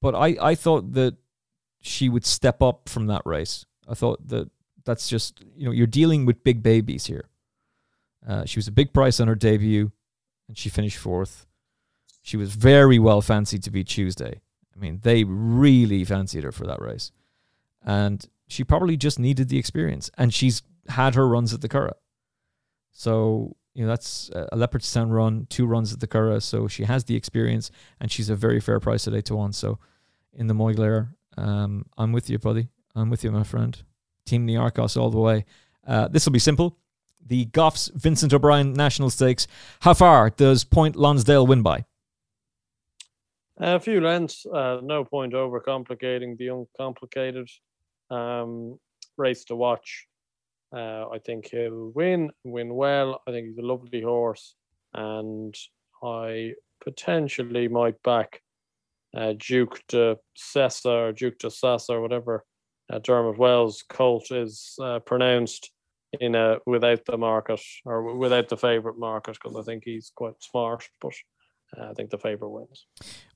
[0.00, 1.16] but i i thought that
[1.80, 3.64] she would step up from that race.
[3.88, 4.50] I thought that
[4.84, 7.28] that's just you know you're dealing with big babies here.
[8.26, 9.90] Uh, she was a big price on her debut
[10.46, 11.46] and she finished fourth.
[12.22, 14.42] She was very well fancied to be tuesday
[14.80, 17.12] I mean, they really fancied her for that race.
[17.84, 20.10] And she probably just needed the experience.
[20.16, 21.98] And she's had her runs at the Curragh.
[22.90, 26.42] So, you know, that's a Leopardstown run, two runs at the Curragh.
[26.42, 27.70] So she has the experience
[28.00, 29.52] and she's a very fair price at 8 to 1.
[29.52, 29.78] So
[30.32, 32.68] in the Moyglare, um, I'm with you, buddy.
[32.94, 33.80] I'm with you, my friend.
[34.24, 35.44] Team Niarchos all the way.
[35.86, 36.78] Uh, this will be simple.
[37.24, 39.46] The Goffs Vincent O'Brien National Stakes.
[39.80, 41.84] How far does Point Lonsdale win by?
[43.62, 47.46] A few lengths, uh, no point over complicating the uncomplicated
[48.10, 48.78] um,
[49.18, 50.06] race to watch.
[50.74, 53.20] Uh, I think he'll win, win well.
[53.28, 54.54] I think he's a lovely horse,
[54.94, 55.54] and
[56.02, 58.40] I potentially might back
[59.14, 62.44] uh, Duke de Sessa or Duke de Sessa or whatever
[62.90, 65.70] uh, Dermot Weld's colt is uh, pronounced
[66.18, 70.42] in a without the market or without the favourite market because I think he's quite
[70.42, 71.12] smart, but
[71.78, 72.86] I think the favourite wins.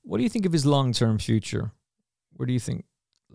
[0.03, 1.71] What do you think of his long term future?
[2.33, 2.85] Where do you think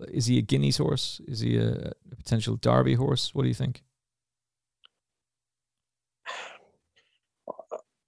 [0.09, 1.21] is he a Guineas horse?
[1.27, 3.35] Is he a, a potential Derby horse?
[3.35, 3.83] What do you think?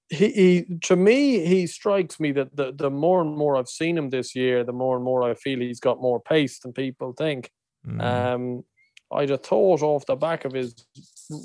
[0.08, 3.98] he, he to me he strikes me that the, the more and more I've seen
[3.98, 7.12] him this year, the more and more I feel he's got more pace than people
[7.12, 7.50] think.
[7.86, 8.02] Mm.
[8.02, 8.64] Um,
[9.12, 10.86] I'd have thought off the back of his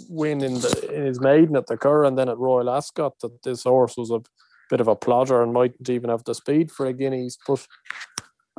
[0.09, 3.43] win in the in his maiden at the Cur and then at Royal Ascot that
[3.43, 4.21] this horse was a
[4.69, 7.37] bit of a plodder and mightn't even have the speed for a Guineas.
[7.47, 7.65] But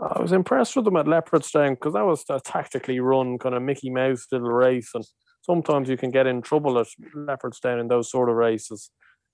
[0.00, 3.62] I was impressed with him at Leopardstown because that was a tactically run kind of
[3.62, 5.04] Mickey Mouse little race, and
[5.42, 8.90] sometimes you can get in trouble at Leopardstown in those sort of races.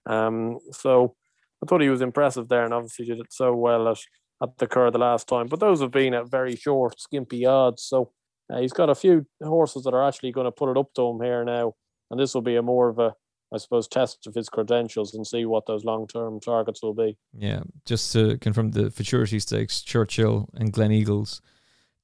[0.07, 1.15] Um, so
[1.63, 3.99] I thought he was impressive there, and obviously did it so well at
[4.43, 5.47] at the Cur the last time.
[5.47, 7.83] But those have been at very short, skimpy odds.
[7.85, 8.13] So
[8.53, 11.09] uh, he's got a few horses that are actually going to put it up to
[11.09, 11.75] him here now,
[12.11, 13.15] and this will be a more of a,
[13.55, 17.17] I suppose, test of his credentials and see what those long term targets will be.
[17.33, 21.41] Yeah, just to confirm the futurity stakes, Churchill and Gleneagles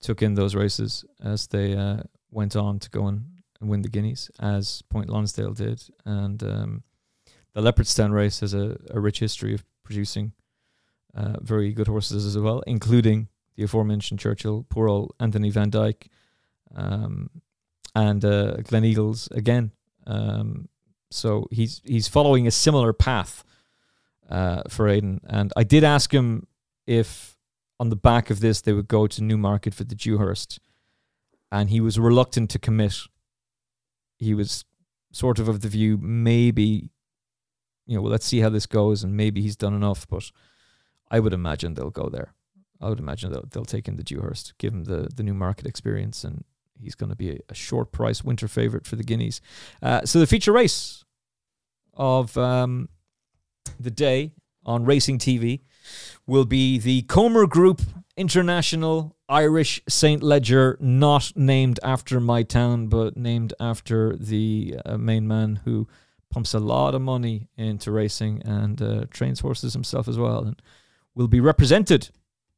[0.01, 3.24] took in those races as they uh, went on to go and,
[3.62, 5.82] win the Guineas, as Point Lonsdale did.
[6.06, 6.82] And um,
[7.52, 10.32] the Leopardstown race has a, a rich history of producing
[11.14, 16.09] uh, very good horses as well, including the aforementioned Churchill, poor old Anthony Van Dyck,
[16.74, 17.28] um,
[17.94, 19.72] and uh, Gleneagles again.
[20.06, 20.70] Um,
[21.11, 23.45] so he's he's following a similar path
[24.28, 25.20] uh, for Aidan.
[25.27, 26.47] And I did ask him
[26.87, 27.37] if
[27.78, 30.61] on the back of this they would go to Newmarket for the Dewhurst,
[31.51, 32.95] and he was reluctant to commit.
[34.19, 34.65] He was
[35.12, 36.91] sort of of the view maybe,
[37.87, 40.07] you know, well, let's see how this goes, and maybe he's done enough.
[40.09, 40.31] But
[41.11, 42.35] I would imagine they'll go there.
[42.81, 46.24] I would imagine they'll, they'll take in the Dewhurst, give him the, the Newmarket experience,
[46.24, 46.45] and
[46.82, 49.40] he's going to be a, a, short price winter favourite for the Guineas.
[49.82, 51.05] Uh, so the feature race
[51.94, 52.89] of um,
[53.78, 54.32] the day
[54.65, 55.61] on Racing TV
[56.27, 57.82] will be the Comer Group
[58.16, 60.23] International Irish St.
[60.23, 65.89] Leger, not named after my town, but named after the uh, main man who
[66.31, 70.61] pumps a lot of money into racing and uh, trains horses himself as well, and
[71.15, 72.11] will be represented,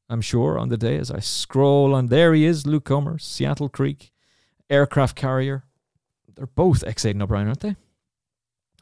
[0.08, 2.06] I'm sure, on the day as I scroll on.
[2.06, 4.11] There he is, Luke Comer, Seattle Creek,
[4.70, 5.64] aircraft carrier.
[6.34, 7.76] They're both ex Aidan O'Brien, aren't they?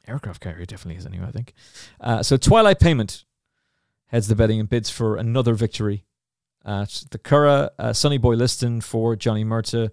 [0.06, 1.54] Aircraft carrier definitely is anyway, I think.
[2.00, 3.24] Uh, so Twilight Payment
[4.06, 6.04] heads the betting and bids for another victory
[6.64, 7.70] at the Curragh.
[7.78, 9.90] Uh, Sonny Boy Liston for Johnny Murtagh,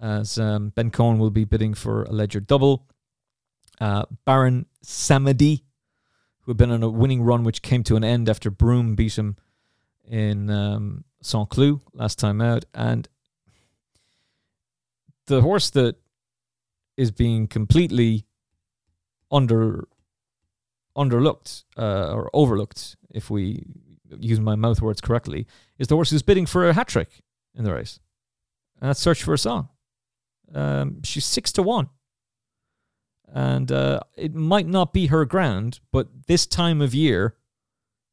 [0.00, 2.86] as um, Ben Coen will be bidding for a Leger double.
[3.80, 5.62] Uh, Baron Samedi,
[6.40, 9.18] who had been on a winning run, which came to an end after Broome beat
[9.18, 9.36] him
[10.08, 12.64] in um, Saint Cloud last time out.
[12.74, 13.08] And
[15.26, 15.96] the horse that
[16.96, 18.26] is being completely
[19.30, 19.88] under
[20.96, 23.66] underlooked uh, or overlooked, if we
[24.18, 25.46] use my mouth words correctly,
[25.78, 27.22] is the horse who's bidding for a hat trick
[27.54, 28.00] in the race.
[28.80, 29.68] And that's Search for a Song.
[30.54, 31.88] Um, she's six to one.
[33.28, 37.36] And uh, it might not be her ground, but this time of year,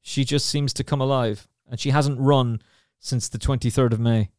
[0.02, 1.48] she just seems to come alive.
[1.70, 2.62] And she hasn't run
[3.00, 4.30] since the 23rd of May.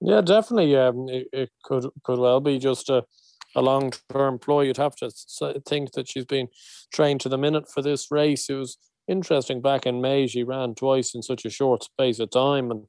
[0.00, 0.76] Yeah, definitely.
[0.76, 3.04] Um, it, it could could well be just a
[3.56, 4.62] a long term ploy.
[4.62, 5.10] You'd have to
[5.66, 6.48] think that she's been
[6.92, 8.48] trained to the minute for this race.
[8.48, 8.78] It was
[9.08, 12.84] interesting back in May, she ran twice in such a short space of time and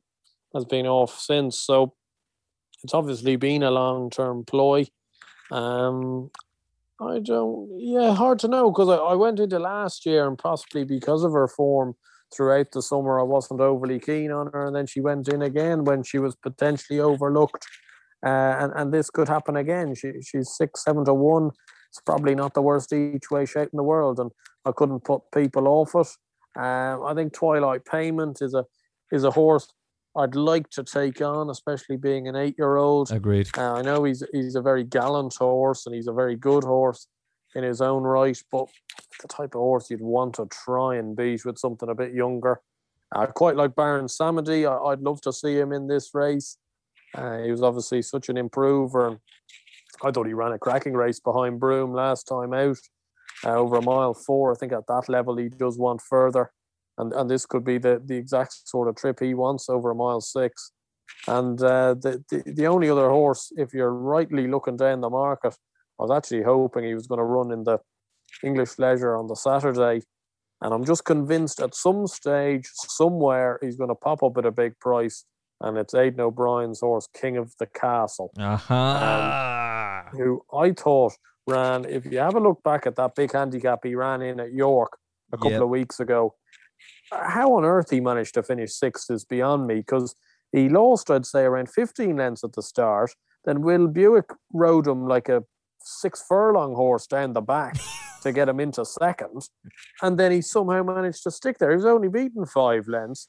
[0.54, 1.60] has been off since.
[1.60, 1.94] So
[2.84, 4.86] it's obviously been a long term ploy.
[5.50, 6.30] Um,
[7.00, 10.84] I don't, yeah, hard to know because I, I went into last year and possibly
[10.84, 11.96] because of her form
[12.36, 14.66] throughout the summer, I wasn't overly keen on her.
[14.66, 17.66] And then she went in again when she was potentially overlooked
[18.26, 19.96] uh, and and this could happen again.
[19.96, 21.52] She she's six seven to one.
[21.90, 24.32] It's probably not the worst each way shape in the world, and
[24.66, 26.08] I couldn't put people off it.
[26.60, 28.66] Um, I think Twilight Payment is a
[29.12, 29.68] is a horse
[30.16, 33.12] I'd like to take on, especially being an eight year old.
[33.12, 33.50] Agreed.
[33.58, 37.08] Uh, I know he's he's a very gallant horse and he's a very good horse
[37.56, 38.68] in his own right, but
[39.22, 42.62] the type of horse you'd want to try and beat with something a bit younger.
[43.14, 44.66] I quite like Baron Samedi.
[44.66, 46.58] I, would love to see him in this race.
[47.14, 49.20] Uh, he was obviously such an improver.
[50.04, 52.78] I thought he ran a cracking race behind Broome last time out
[53.44, 54.52] uh, over a mile four.
[54.52, 56.52] I think at that level he does want further.
[56.98, 59.96] And, and this could be the, the exact sort of trip he wants over a
[59.96, 60.72] mile six.
[61.28, 65.56] And uh, the, the, the only other horse, if you're rightly looking down the market,
[66.00, 67.80] I was actually hoping he was going to run in the
[68.44, 70.04] English Leger on the Saturday.
[70.62, 74.52] And I'm just convinced at some stage, somewhere, he's going to pop up at a
[74.52, 75.26] big price
[75.62, 78.74] and it's Aidan O'Brien's horse, King of the Castle, uh-huh.
[80.12, 81.14] um, who I thought
[81.48, 81.86] ran.
[81.86, 84.98] If you have a look back at that big handicap he ran in at York
[85.32, 85.62] a couple yep.
[85.62, 86.36] of weeks ago,
[87.12, 90.16] how on earth he managed to finish sixth is beyond me because
[90.52, 93.12] he lost, I'd say, around 15 lengths at the start.
[93.46, 95.44] Then Will Buick rode him like a
[95.84, 97.78] six furlong horse down the back
[98.22, 99.42] to get him into second.
[100.02, 101.72] And then he somehow managed to stick there.
[101.72, 103.28] He was only beaten five lengths.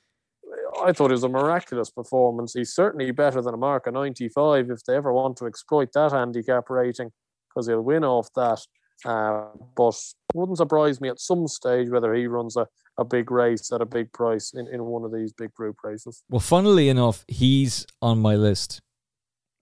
[0.82, 2.54] I thought it was a miraculous performance.
[2.54, 6.12] He's certainly better than a mark of 95 if they ever want to exploit that
[6.12, 7.10] handicap rating
[7.48, 8.60] because he'll win off that.
[9.04, 9.46] Uh,
[9.76, 9.98] but
[10.34, 12.66] wouldn't surprise me at some stage whether he runs a,
[12.98, 16.22] a big race at a big price in, in one of these big group races.
[16.28, 18.80] Well, funnily enough, he's on my list.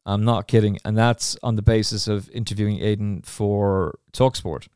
[0.07, 0.79] I'm not kidding.
[0.85, 4.69] And that's on the basis of interviewing Aidan for Talksport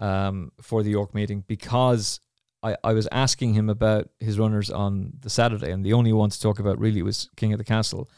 [0.00, 2.20] um, for the York meeting because
[2.62, 6.30] I, I was asking him about his runners on the Saturday, and the only one
[6.30, 8.08] to talk about really was King of the Castle.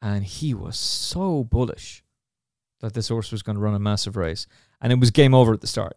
[0.00, 2.02] And he was so bullish
[2.80, 4.46] that this horse was going to run a massive race.
[4.80, 5.96] And it was game over at the start.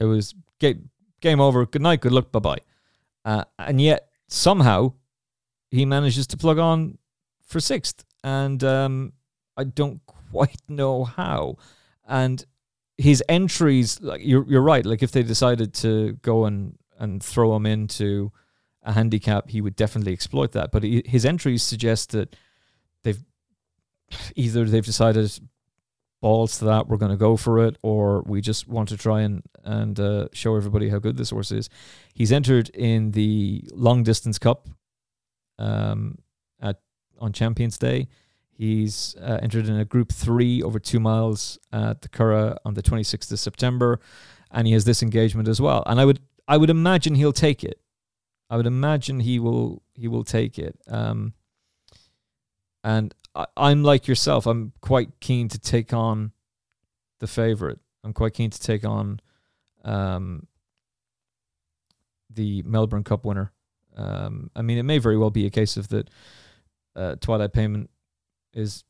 [0.00, 0.90] It was game,
[1.20, 2.58] game over, good night, good luck, bye bye.
[3.24, 4.94] Uh, and yet, somehow,
[5.70, 6.96] he manages to plug on
[7.46, 8.04] for sixth.
[8.24, 9.12] And um,
[9.56, 11.56] I don't quite know how.
[12.06, 12.44] And
[12.96, 14.84] his entries, like you're you're right.
[14.84, 18.32] Like if they decided to go and and throw him into
[18.82, 20.72] a handicap, he would definitely exploit that.
[20.72, 22.34] But he, his entries suggest that
[23.04, 23.22] they've
[24.34, 25.30] either they've decided
[26.20, 29.20] balls to that, we're going to go for it, or we just want to try
[29.22, 31.68] and and uh, show everybody how good this horse is.
[32.14, 34.68] He's entered in the long distance cup
[35.58, 36.18] um,
[37.18, 38.08] on Champions Day.
[38.50, 42.82] He's uh, entered in a Group Three over two miles at the Curragh on the
[42.82, 44.00] 26th of September,
[44.50, 45.82] and he has this engagement as well.
[45.86, 47.80] And I would I would imagine he'll take it.
[48.50, 50.78] I would imagine he will he will take it.
[50.88, 51.34] Um,
[52.82, 54.46] and I, I'm like yourself.
[54.46, 56.32] I'm quite keen to take on
[57.20, 57.78] the favorite.
[58.02, 59.20] I'm quite keen to take on
[59.84, 60.46] um,
[62.30, 63.52] the Melbourne Cup winner.
[63.96, 66.08] Um, I mean, it may very well be a case of that.
[66.98, 67.88] Uh, Twilight Payment
[68.52, 68.84] is,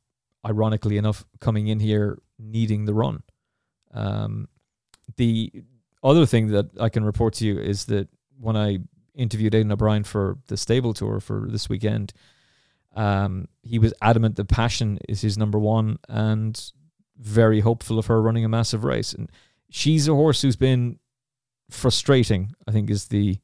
[0.46, 3.22] ironically enough, coming in here needing the run.
[3.92, 4.48] Um,
[5.16, 5.52] the
[6.02, 8.08] other thing that I can report to you is that
[8.38, 8.78] when I
[9.14, 12.12] interviewed Aidan O'Brien for the stable tour for this weekend,
[12.94, 16.72] um, he was adamant that passion is his number one and
[17.18, 19.12] very hopeful of her running a massive race.
[19.12, 19.30] And
[19.70, 20.98] she's a horse who's been
[21.70, 23.38] frustrating, I think is the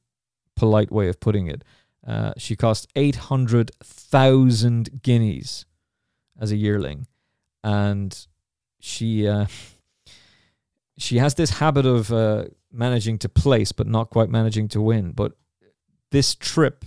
[0.57, 1.65] polite way of putting it.
[2.07, 5.65] Uh, she cost 800,000 guineas
[6.39, 7.07] as a yearling.
[7.63, 8.27] And
[8.81, 9.47] she uh,
[10.99, 15.13] she has this habit of uh, managing to place, but not quite managing to win.
[15.13, 15.33] But
[16.11, 16.85] this trip,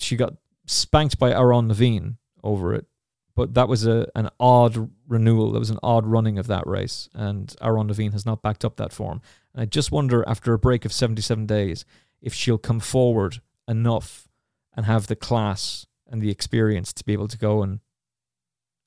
[0.00, 0.34] she got
[0.66, 2.86] spanked by Aaron Naveen over it.
[3.34, 5.52] But that was a an odd renewal.
[5.52, 8.76] That was an odd running of that race, and Aaron Naveen has not backed up
[8.76, 9.20] that form.
[9.54, 11.84] And I just wonder, after a break of seventy-seven days,
[12.20, 14.28] if she'll come forward enough
[14.76, 17.80] and have the class and the experience to be able to go and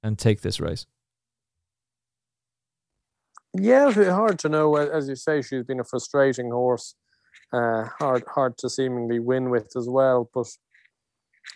[0.03, 0.87] and take this race.
[3.53, 4.75] Yeah, it's hard to know.
[4.75, 6.95] As you say, she's been a frustrating horse.
[7.53, 10.29] Uh, hard, hard to seemingly win with as well.
[10.33, 10.47] But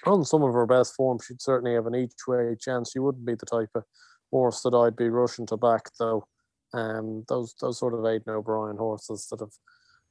[0.05, 2.91] on some of her best form, she'd certainly have an each way chance.
[2.91, 3.83] She wouldn't be the type of
[4.29, 6.27] horse that I'd be rushing to back, though.
[6.73, 9.53] Um, those those sort of Aidan O'Brien horses that have,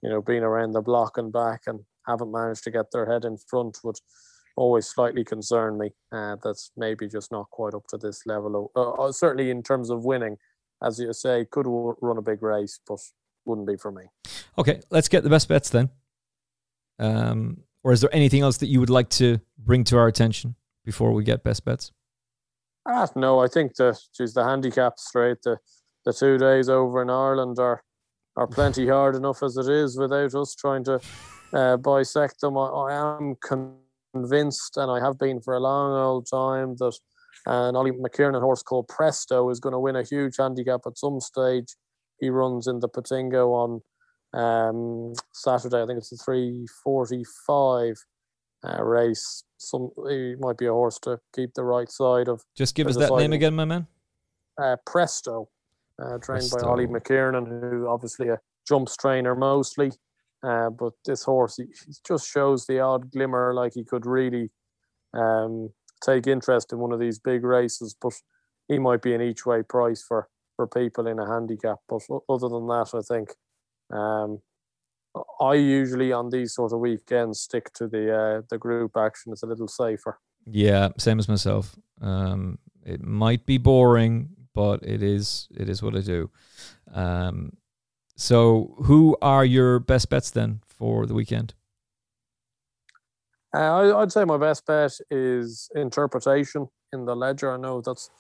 [0.05, 3.25] you know, been around the block and back and haven't managed to get their head
[3.25, 3.97] in front would
[4.55, 5.91] always slightly concern me.
[6.13, 8.71] Uh, that's maybe just not quite up to this level.
[8.77, 10.37] Of, uh, uh certainly in terms of winning,
[10.83, 12.99] as you say, could run a big race, but
[13.47, 14.05] wouldn't be for me.
[14.59, 15.89] Okay, let's get the best bets then.
[16.99, 20.55] Um, or is there anything else that you would like to bring to our attention
[20.85, 21.93] before we get best bets?
[22.87, 25.57] Ah, no, I think the geez, the handicap straight the
[26.05, 27.83] the two days over in Ireland are
[28.37, 31.01] are plenty hard enough as it is without us trying to
[31.53, 32.59] uh, bisect them.
[32.59, 33.37] I, I am
[34.13, 36.99] convinced, and I have been for a long old time, that
[37.47, 41.21] an Ollie McKiernan horse called Presto is going to win a huge handicap at some
[41.21, 41.77] stage.
[42.21, 43.81] He runs in the Petingo on
[44.33, 45.83] um, Saturday.
[45.83, 47.95] I think it's a 345
[48.67, 49.45] uh, race.
[49.59, 52.43] Some he might be a horse to keep the right side of.
[52.57, 53.87] Just give us that name again, my man.
[54.57, 55.49] Uh, Presto,
[56.03, 59.93] uh, trained by Ollie McKiernan, who obviously a jumps trainer mostly.
[60.43, 64.51] Uh, but this horse, he, he, just shows the odd glimmer like he could really
[65.15, 65.71] um,
[66.05, 67.97] take interest in one of these big races.
[68.01, 68.13] But
[68.69, 71.79] he might be an each way price for, for people in a handicap.
[71.89, 73.31] But other than that, I think
[73.91, 74.41] um,
[75.41, 79.33] I usually on these sort of weekends stick to the uh, the group action.
[79.33, 80.19] It's a little safer.
[80.47, 81.77] Yeah, same as myself.
[82.01, 86.31] Um, it might be boring, but it is it is what I do.
[86.93, 87.57] Um,
[88.17, 91.55] so, who are your best bets then for the weekend?
[93.55, 97.53] Uh, I, would say my best bet is interpretation in the Leger.
[97.53, 98.11] I know that's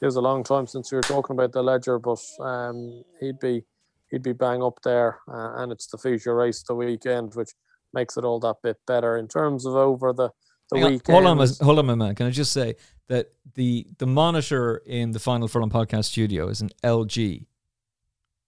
[0.00, 3.38] it was a long time since we were talking about the Leger, but um, he'd
[3.38, 3.64] be
[4.10, 7.50] he'd be bang up there, uh, and it's the feature race the weekend, which
[7.92, 10.30] makes it all that bit better in terms of over the
[10.70, 11.14] the Hang weekend.
[11.14, 12.14] hold on, hold on, my man.
[12.14, 12.76] Can I just say
[13.08, 17.46] that the the monitor in the Final Furlong podcast studio is an LG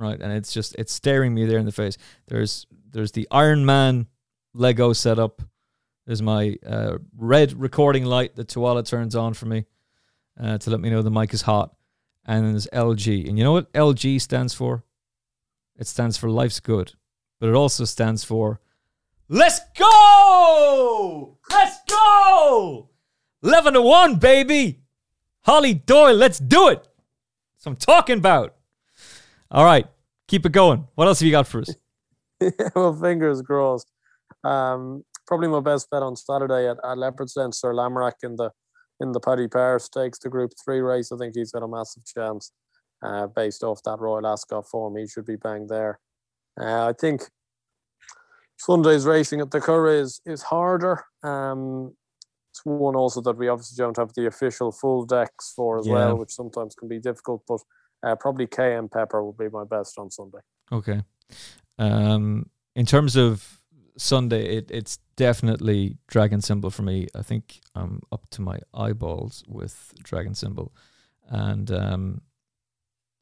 [0.00, 0.20] right?
[0.20, 1.96] And it's just it's staring me there in the face.
[2.26, 4.06] There's there's the Iron Man
[4.54, 5.42] Lego setup.
[6.06, 9.66] There's my uh, red recording light that Tuala turns on for me
[10.40, 11.76] uh, to let me know the mic is hot.
[12.24, 13.28] And then there's LG.
[13.28, 14.82] And you know what LG stands for?
[15.78, 16.94] It stands for Life's Good.
[17.38, 18.60] But it also stands for
[19.32, 21.38] Let's go!
[21.52, 22.88] Let's go!
[23.44, 24.80] 11 to 1, baby!
[25.42, 26.82] Hollie Doyle, let's do it!
[26.82, 28.56] That's what I'm talking about.
[29.52, 29.86] All right,
[30.26, 30.88] keep it going.
[30.96, 31.76] What else have you got for us?
[32.74, 33.92] well, fingers crossed.
[34.42, 38.50] Um, probably my best bet on Saturday at, at Leopardstown, Sir Lamorak in the
[38.98, 41.12] in the Paddy Power Stakes, the Group Three race.
[41.12, 42.50] I think he's got a massive chance
[43.00, 44.96] uh, based off that Royal Ascot form.
[44.96, 46.00] He should be bang there.
[46.60, 47.22] Uh, I think
[48.60, 51.02] Sunday's racing at the Curragh is is harder.
[51.22, 51.94] Um,
[52.50, 55.94] it's one also that we obviously don't have the official full decks for as yeah.
[55.94, 57.42] well, which sometimes can be difficult.
[57.48, 57.60] But
[58.02, 60.40] uh, probably Cayenne Pepper will be my best on Sunday.
[60.70, 61.02] Okay.
[61.78, 63.62] Um, in terms of
[63.96, 67.08] Sunday, it, it's definitely Dragon Symbol for me.
[67.14, 70.74] I think I'm up to my eyeballs with Dragon Symbol,
[71.30, 72.20] and um,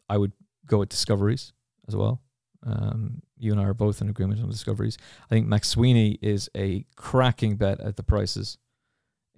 [0.08, 0.32] I would
[0.66, 1.52] go with Discoveries
[1.86, 2.22] as well.
[2.64, 4.98] Um, you and I are both in agreement on Discoveries.
[5.24, 8.58] I think Max Mac Swiney is a cracking bet at the prices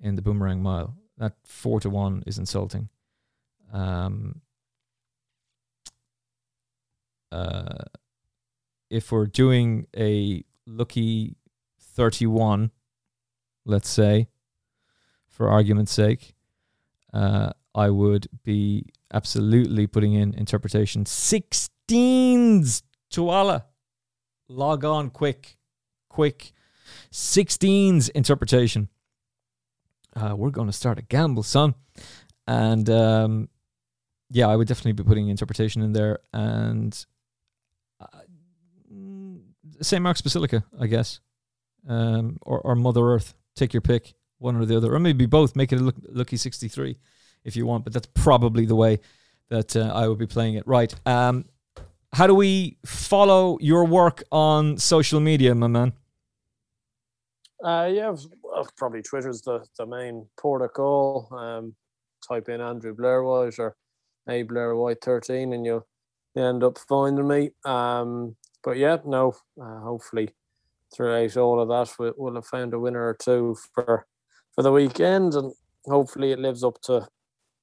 [0.00, 0.96] in the Boomerang Mile.
[1.18, 2.88] That four to one is insulting.
[3.72, 4.40] Um,
[7.30, 7.84] uh,
[8.88, 11.36] if we're doing a lucky
[11.80, 12.70] 31,
[13.64, 14.28] let's say,
[15.28, 16.34] for argument's sake,
[17.12, 23.66] uh, I would be absolutely putting in interpretation 16s to Allah.
[24.48, 25.56] Log on quick,
[26.08, 26.52] quick.
[27.12, 28.88] 16s interpretation.
[30.14, 31.74] Uh, we're going to start a gamble, son.
[32.46, 33.48] And um,
[34.30, 36.18] yeah, I would definitely be putting interpretation in there.
[36.32, 37.04] And
[38.00, 38.06] uh,
[39.80, 40.02] St.
[40.02, 41.20] Mark's Basilica, I guess,
[41.88, 43.34] um, or, or Mother Earth.
[43.56, 45.54] Take your pick, one or the other, or maybe both.
[45.54, 46.96] Make it a look, lucky 63
[47.44, 49.00] if you want, but that's probably the way
[49.48, 50.66] that uh, I would be playing it.
[50.66, 50.94] Right.
[51.06, 51.46] Um,
[52.12, 55.92] how do we follow your work on social media, my man?
[57.62, 61.28] Uh, yeah, well, probably Twitter's the, the main protocol.
[61.32, 61.74] Um,
[62.26, 63.76] type in Andrew Blair White or
[64.28, 65.86] A Blair White 13 and you'll
[66.36, 67.50] end up finding me.
[67.64, 70.30] Um, but yeah, no, uh, hopefully
[70.94, 74.06] throughout all of that, we, we'll have found a winner or two for
[74.54, 75.52] for the weekend, and
[75.86, 77.06] hopefully it lives up to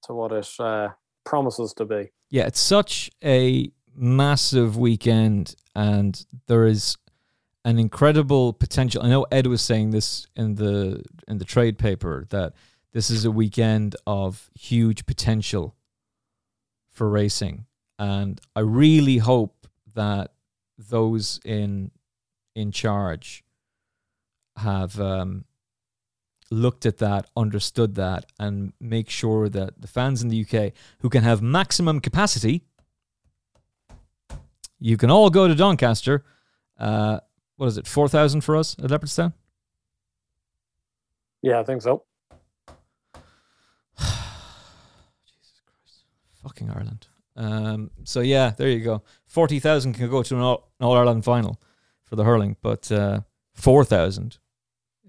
[0.03, 0.89] to what it uh,
[1.25, 2.09] promises to be.
[2.29, 6.97] Yeah, it's such a massive weekend, and there is
[7.65, 9.03] an incredible potential.
[9.03, 12.53] I know Ed was saying this in the in the trade paper that
[12.93, 15.75] this is a weekend of huge potential
[16.91, 17.65] for racing,
[17.99, 20.31] and I really hope that
[20.77, 21.91] those in
[22.55, 23.43] in charge
[24.57, 25.45] have um,
[26.49, 31.09] looked at that, understood that, and make sure that the fans in the UK who
[31.09, 32.63] can have maximum capacity,
[34.79, 36.23] you can all go to Doncaster.
[36.79, 37.19] Uh,
[37.55, 39.33] what is it, 4,000 for us at Leopardstown?
[41.41, 42.03] Yeah, I think so.
[43.97, 46.03] Jesus Christ.
[46.43, 47.07] Fucking Ireland.
[47.35, 49.03] Um, so, yeah, there you go.
[49.27, 51.59] 40,000 can go to an All, an all Ireland final
[52.03, 53.21] for the hurling, but uh,
[53.53, 54.37] 4,000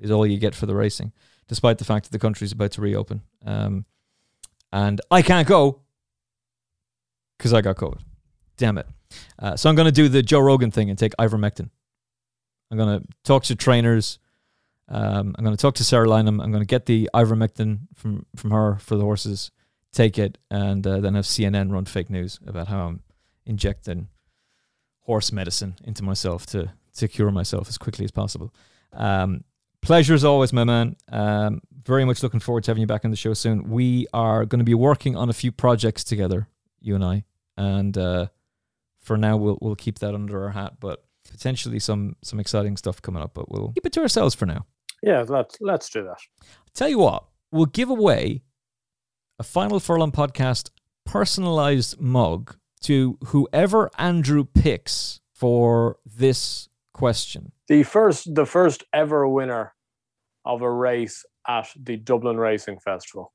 [0.01, 1.13] is all you get for the racing,
[1.49, 3.23] despite the fact that the country is about to reopen.
[3.45, 3.85] Um,
[4.73, 5.81] and I can't go
[7.37, 8.01] because I got COVID.
[8.59, 8.87] Damn it.
[9.39, 11.71] Uh, so I'm going to do the Joe Rogan thing and take ivermectin.
[12.71, 14.19] I'm going to talk to trainers.
[14.89, 16.43] Um, I'm going to talk to Sarah Lynham.
[16.43, 19.51] I'm going to get the ivermectin from, from her for the horses,
[19.93, 23.03] take it, and uh, then have CNN run fake news about how I'm
[23.47, 24.09] injecting
[25.01, 28.53] horse medicine into myself to, to cure myself as quickly as possible.
[28.93, 29.45] Um,
[29.81, 30.97] pleasure as always, my man.
[31.11, 33.71] Um, very much looking forward to having you back on the show soon.
[33.71, 36.49] We are going to be working on a few projects together,
[36.81, 37.25] you and I,
[37.57, 38.27] and uh,
[39.09, 40.75] for now we'll we'll keep that under our hat.
[40.79, 43.33] But potentially some some exciting stuff coming up.
[43.35, 44.67] But we'll keep it to ourselves for now.
[45.03, 46.19] Yeah, let's let's do that.
[46.75, 48.43] Tell you what, we'll give away
[49.39, 50.71] a Final Furlong podcast
[51.07, 57.53] personalized mug to whoever Andrew picks for this question.
[57.69, 59.75] The first the first ever winner
[60.45, 63.33] of a race at the Dublin Racing Festival.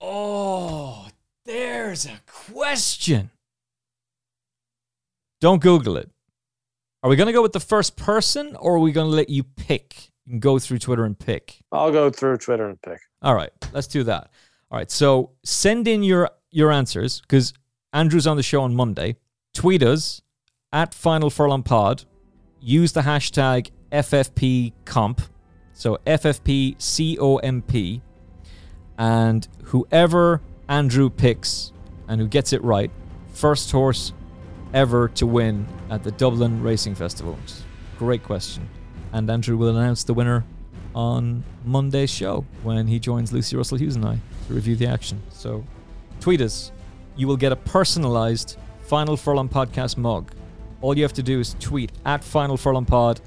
[0.00, 1.08] Oh,
[1.44, 3.30] there's a question.
[5.40, 6.10] Don't Google it.
[7.02, 9.28] Are we going to go with the first person or are we going to let
[9.30, 10.10] you pick?
[10.26, 11.60] You can go through Twitter and pick.
[11.70, 12.98] I'll go through Twitter and pick.
[13.22, 14.30] All right, let's do that.
[14.70, 17.54] All right, so send in your your answers because
[17.92, 19.16] Andrew's on the show on Monday.
[19.54, 20.22] Tweet us
[20.72, 22.04] at Final Furlong Pod.
[22.60, 25.20] Use the hashtag FFPComp.
[25.72, 28.00] So FFPCOMP.
[28.98, 31.72] And whoever Andrew picks
[32.08, 32.90] and who gets it right,
[33.32, 34.12] first horse
[34.74, 37.38] ever to win at the Dublin Racing Festival.
[37.98, 38.68] Great question.
[39.12, 40.44] And Andrew will announce the winner
[40.94, 45.22] on Monday's show when he joins Lucy Russell Hughes and I to review the action.
[45.30, 45.64] So
[46.20, 46.72] tweet us.
[47.16, 50.32] You will get a personalized Final Furlong podcast mug.
[50.80, 53.20] All you have to do is tweet at Final Furlong Pod,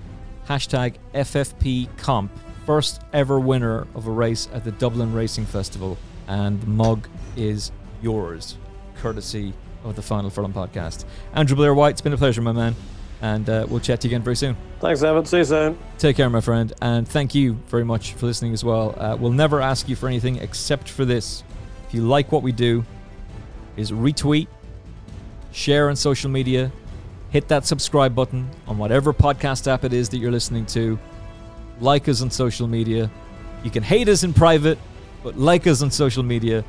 [0.47, 2.31] hashtag FFP Comp,
[2.65, 5.97] first ever winner of a race at the Dublin Racing Festival.
[6.27, 8.57] And the mug is yours,
[8.95, 11.05] courtesy of the Final Furlong podcast.
[11.33, 12.75] Andrew Blair White, it's been a pleasure, my man.
[13.21, 14.57] And uh, we'll chat to you again very soon.
[14.79, 15.27] Thanks, Emmet.
[15.27, 15.77] See you soon.
[15.99, 16.73] Take care, my friend.
[16.81, 18.95] And thank you very much for listening as well.
[18.97, 21.43] Uh, we'll never ask you for anything except for this.
[21.87, 22.83] If you like what we do,
[23.77, 24.47] is retweet,
[25.51, 26.71] share on social media,
[27.29, 30.97] hit that subscribe button on whatever podcast app it is that you're listening to,
[31.79, 33.09] like us on social media.
[33.63, 34.77] You can hate us in private,
[35.23, 36.63] but like us on social media,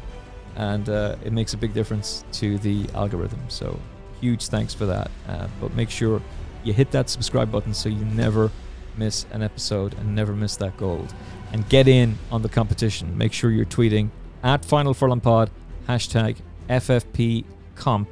[0.57, 3.41] and uh, it makes a big difference to the algorithm.
[3.49, 3.79] So,
[4.21, 5.11] huge thanks for that.
[5.29, 6.21] Uh, but make sure
[6.65, 8.51] you hit that subscribe button so you never
[8.97, 11.13] miss an episode and never miss that gold.
[11.53, 13.17] And get in on the competition.
[13.17, 14.11] Make sure you're tweeting
[14.43, 15.51] at Final Furlong Pod,
[15.89, 16.37] hashtag
[16.69, 18.09] FFP Comp.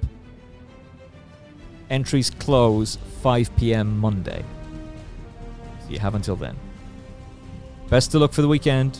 [1.88, 3.98] Entries close 5 p.m.
[3.98, 4.44] Monday.
[5.84, 6.56] So you have until then.
[7.88, 8.98] Best of luck for the weekend.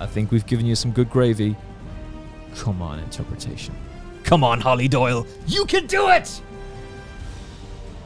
[0.00, 1.54] I think we've given you some good gravy.
[2.56, 3.74] Come on, interpretation.
[4.24, 5.26] Come on, Hollie Doyle.
[5.46, 6.40] You can do it!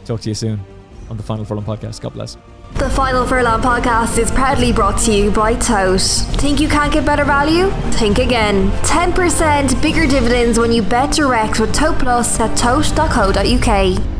[0.04, 0.60] Talk to you soon
[1.08, 2.00] on the Final Furlong podcast.
[2.00, 2.36] God bless.
[2.74, 6.00] The Final Furlong podcast is proudly brought to you by Tote.
[6.40, 7.70] Think you can't get better value?
[7.92, 8.70] Think again.
[8.82, 14.19] 10% bigger dividends when you bet direct with Tote Plus at tote.co.uk.